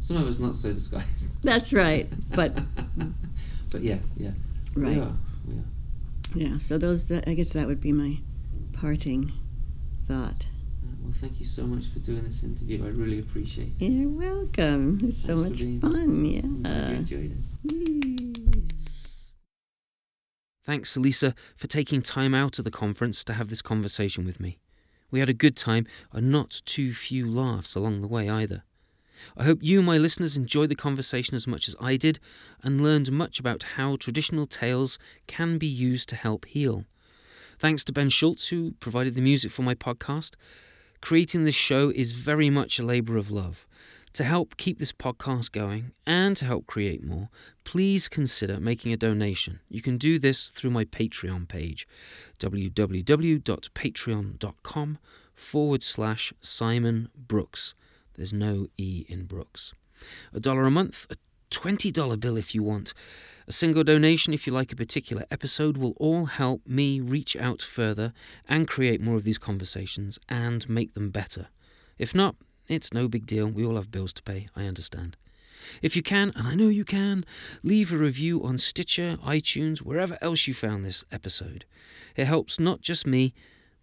Some 0.00 0.16
of 0.16 0.26
us 0.26 0.38
not 0.38 0.54
so 0.54 0.72
disguised. 0.72 1.42
That's 1.42 1.72
right. 1.72 2.10
But 2.34 2.58
But 3.72 3.82
yeah, 3.82 3.98
yeah. 4.16 4.30
Right. 4.74 4.96
We 4.96 5.00
are. 5.02 5.12
We 5.46 5.54
are. 5.54 5.64
yeah, 6.50 6.56
so 6.58 6.78
those, 6.78 7.08
that, 7.08 7.28
I 7.28 7.34
guess 7.34 7.52
that 7.52 7.66
would 7.66 7.80
be 7.80 7.92
my 7.92 8.18
parting 8.72 9.32
thought. 10.08 10.46
Uh, 10.82 10.94
Well, 11.02 11.12
thank 11.12 11.40
you 11.40 11.46
so 11.46 11.64
much 11.66 11.86
for 11.88 11.98
doing 11.98 12.22
this 12.24 12.42
interview. 12.42 12.84
I 12.84 12.88
really 12.88 13.18
appreciate 13.18 13.72
it. 13.80 13.84
You're 13.86 14.08
welcome. 14.08 15.00
It's 15.04 15.22
so 15.24 15.42
Thanks 15.42 15.60
for 15.60 15.64
much 15.66 15.80
being- 15.80 15.80
fun. 15.80 16.62
Glad 16.62 16.88
you 16.88 16.92
Yeah. 16.92 16.98
enjoyed 16.98 17.32
it. 17.32 18.38
Thanks, 20.64 20.96
Elisa, 20.96 21.34
for 21.56 21.66
taking 21.66 22.02
time 22.02 22.34
out 22.34 22.58
of 22.58 22.64
the 22.64 22.70
conference 22.70 23.24
to 23.24 23.32
have 23.34 23.48
this 23.48 23.62
conversation 23.62 24.24
with 24.24 24.38
me. 24.40 24.58
We 25.12 25.20
had 25.20 25.28
a 25.28 25.34
good 25.34 25.56
time 25.56 25.86
and 26.12 26.32
not 26.32 26.62
too 26.64 26.92
few 26.92 27.30
laughs 27.30 27.76
along 27.76 28.00
the 28.00 28.08
way 28.08 28.28
either. 28.28 28.64
I 29.36 29.44
hope 29.44 29.62
you, 29.62 29.82
my 29.82 29.98
listeners, 29.98 30.36
enjoyed 30.36 30.70
the 30.70 30.74
conversation 30.74 31.36
as 31.36 31.46
much 31.46 31.68
as 31.68 31.76
I 31.80 31.96
did 31.96 32.18
and 32.62 32.82
learned 32.82 33.12
much 33.12 33.38
about 33.38 33.62
how 33.76 33.96
traditional 33.96 34.46
tales 34.46 34.98
can 35.28 35.58
be 35.58 35.66
used 35.66 36.08
to 36.08 36.16
help 36.16 36.46
heal. 36.46 36.86
Thanks 37.58 37.84
to 37.84 37.92
Ben 37.92 38.08
Schultz, 38.08 38.48
who 38.48 38.72
provided 38.80 39.14
the 39.14 39.20
music 39.20 39.52
for 39.52 39.62
my 39.62 39.74
podcast. 39.74 40.32
Creating 41.00 41.44
this 41.44 41.54
show 41.54 41.90
is 41.94 42.12
very 42.12 42.50
much 42.50 42.78
a 42.78 42.82
labour 42.82 43.16
of 43.16 43.30
love. 43.30 43.66
To 44.14 44.24
help 44.24 44.56
keep 44.58 44.78
this 44.78 44.92
podcast 44.92 45.52
going 45.52 45.92
and 46.06 46.36
to 46.36 46.44
help 46.44 46.66
create 46.66 47.02
more, 47.02 47.30
please 47.64 48.10
consider 48.10 48.60
making 48.60 48.92
a 48.92 48.98
donation. 48.98 49.60
You 49.70 49.80
can 49.80 49.96
do 49.96 50.18
this 50.18 50.48
through 50.48 50.68
my 50.70 50.84
Patreon 50.84 51.48
page, 51.48 51.88
www.patreon.com 52.38 54.98
forward 55.34 55.82
slash 55.82 56.34
Simon 56.42 57.08
Brooks. 57.16 57.74
There's 58.14 58.34
no 58.34 58.66
E 58.76 59.06
in 59.08 59.24
Brooks. 59.24 59.72
A 60.34 60.40
dollar 60.40 60.64
a 60.64 60.70
month, 60.70 61.06
a 61.08 61.14
$20 61.50 62.20
bill 62.20 62.36
if 62.36 62.54
you 62.54 62.62
want. 62.62 62.92
A 63.48 63.52
single 63.52 63.82
donation 63.82 64.34
if 64.34 64.46
you 64.46 64.52
like 64.52 64.72
a 64.72 64.76
particular 64.76 65.24
episode 65.30 65.78
will 65.78 65.94
all 65.96 66.26
help 66.26 66.60
me 66.66 67.00
reach 67.00 67.34
out 67.34 67.62
further 67.62 68.12
and 68.46 68.68
create 68.68 69.00
more 69.00 69.16
of 69.16 69.24
these 69.24 69.38
conversations 69.38 70.18
and 70.28 70.68
make 70.68 70.92
them 70.92 71.08
better. 71.10 71.46
If 71.98 72.14
not, 72.14 72.36
it's 72.72 72.92
no 72.92 73.08
big 73.08 73.26
deal. 73.26 73.46
We 73.46 73.64
all 73.64 73.76
have 73.76 73.90
bills 73.90 74.12
to 74.14 74.22
pay, 74.22 74.46
I 74.56 74.64
understand. 74.64 75.16
If 75.80 75.94
you 75.94 76.02
can, 76.02 76.32
and 76.34 76.48
I 76.48 76.54
know 76.54 76.68
you 76.68 76.84
can, 76.84 77.24
leave 77.62 77.92
a 77.92 77.96
review 77.96 78.42
on 78.42 78.58
Stitcher, 78.58 79.18
iTunes, 79.24 79.78
wherever 79.78 80.18
else 80.20 80.46
you 80.46 80.54
found 80.54 80.84
this 80.84 81.04
episode. 81.12 81.64
It 82.16 82.26
helps 82.26 82.58
not 82.58 82.80
just 82.80 83.06
me, 83.06 83.34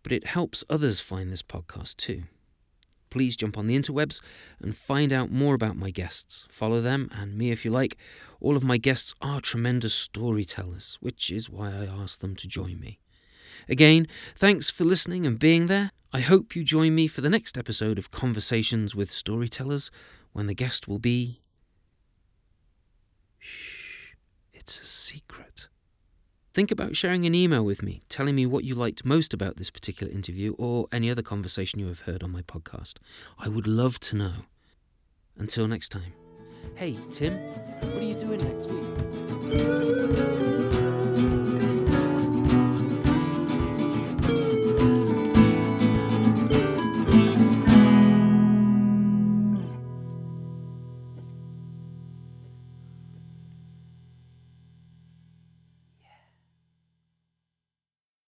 but 0.04 0.12
it 0.12 0.28
helps 0.28 0.64
others 0.70 1.00
find 1.00 1.32
this 1.32 1.42
podcast 1.42 1.98
too. 1.98 2.24
Please 3.10 3.36
jump 3.36 3.58
on 3.58 3.68
the 3.68 3.78
interwebs 3.78 4.20
and 4.62 4.76
find 4.76 5.12
out 5.12 5.32
more 5.32 5.56
about 5.56 5.76
my 5.76 5.90
guests. 5.90 6.46
Follow 6.50 6.80
them 6.80 7.10
and 7.14 7.36
me 7.36 7.50
if 7.50 7.66
you 7.66 7.72
like. 7.72 7.98
All 8.40 8.56
of 8.56 8.64
my 8.64 8.78
guests 8.78 9.14
are 9.22 9.42
tremendous 9.42 9.96
storytellers, 9.96 10.98
which 11.02 11.32
is 11.32 11.50
why 11.50 11.70
I 11.70 11.86
asked 11.86 12.22
them 12.22 12.36
to 12.36 12.48
join 12.48 12.80
me. 12.80 13.00
Again, 13.68 14.08
thanks 14.36 14.70
for 14.70 14.84
listening 14.84 15.26
and 15.26 15.38
being 15.38 15.68
there. 15.68 15.92
I 16.12 16.22
hope 16.22 16.56
you 16.56 16.64
join 16.64 16.96
me 16.96 17.08
for 17.08 17.22
the 17.22 17.30
next 17.30 17.58
episode 17.58 17.98
of 17.98 18.12
Conversations 18.12 18.96
with 18.96 19.12
Storytellers 19.12 19.92
when 20.34 20.48
the 20.48 20.56
guest 20.56 20.88
will 20.88 21.00
be. 21.00 21.42
Shh, 23.38 24.14
it's 24.54 24.82
a 24.82 24.86
secret. 24.86 25.68
Think 26.54 26.72
about 26.72 26.96
sharing 26.96 27.26
an 27.26 27.36
email 27.36 27.64
with 27.64 27.84
me, 27.84 28.02
telling 28.10 28.36
me 28.36 28.46
what 28.46 28.64
you 28.64 28.74
liked 28.74 29.06
most 29.06 29.34
about 29.34 29.58
this 29.58 29.70
particular 29.70 30.12
interview 30.12 30.56
or 30.58 30.88
any 30.92 31.12
other 31.12 31.22
conversation 31.22 31.80
you 31.80 31.88
have 31.88 32.02
heard 32.02 32.24
on 32.24 32.32
my 32.32 32.42
podcast. 32.42 32.96
I 33.38 33.48
would 33.48 33.68
love 33.68 34.00
to 34.02 34.16
know. 34.16 34.34
Until 35.38 35.68
next 35.68 35.90
time. 35.90 36.14
Hey, 36.76 36.98
Tim, 37.12 37.38
what 37.38 37.96
are 37.96 38.02
you 38.02 38.16
doing 38.16 38.44
next 38.44 38.66
week? 38.68 40.49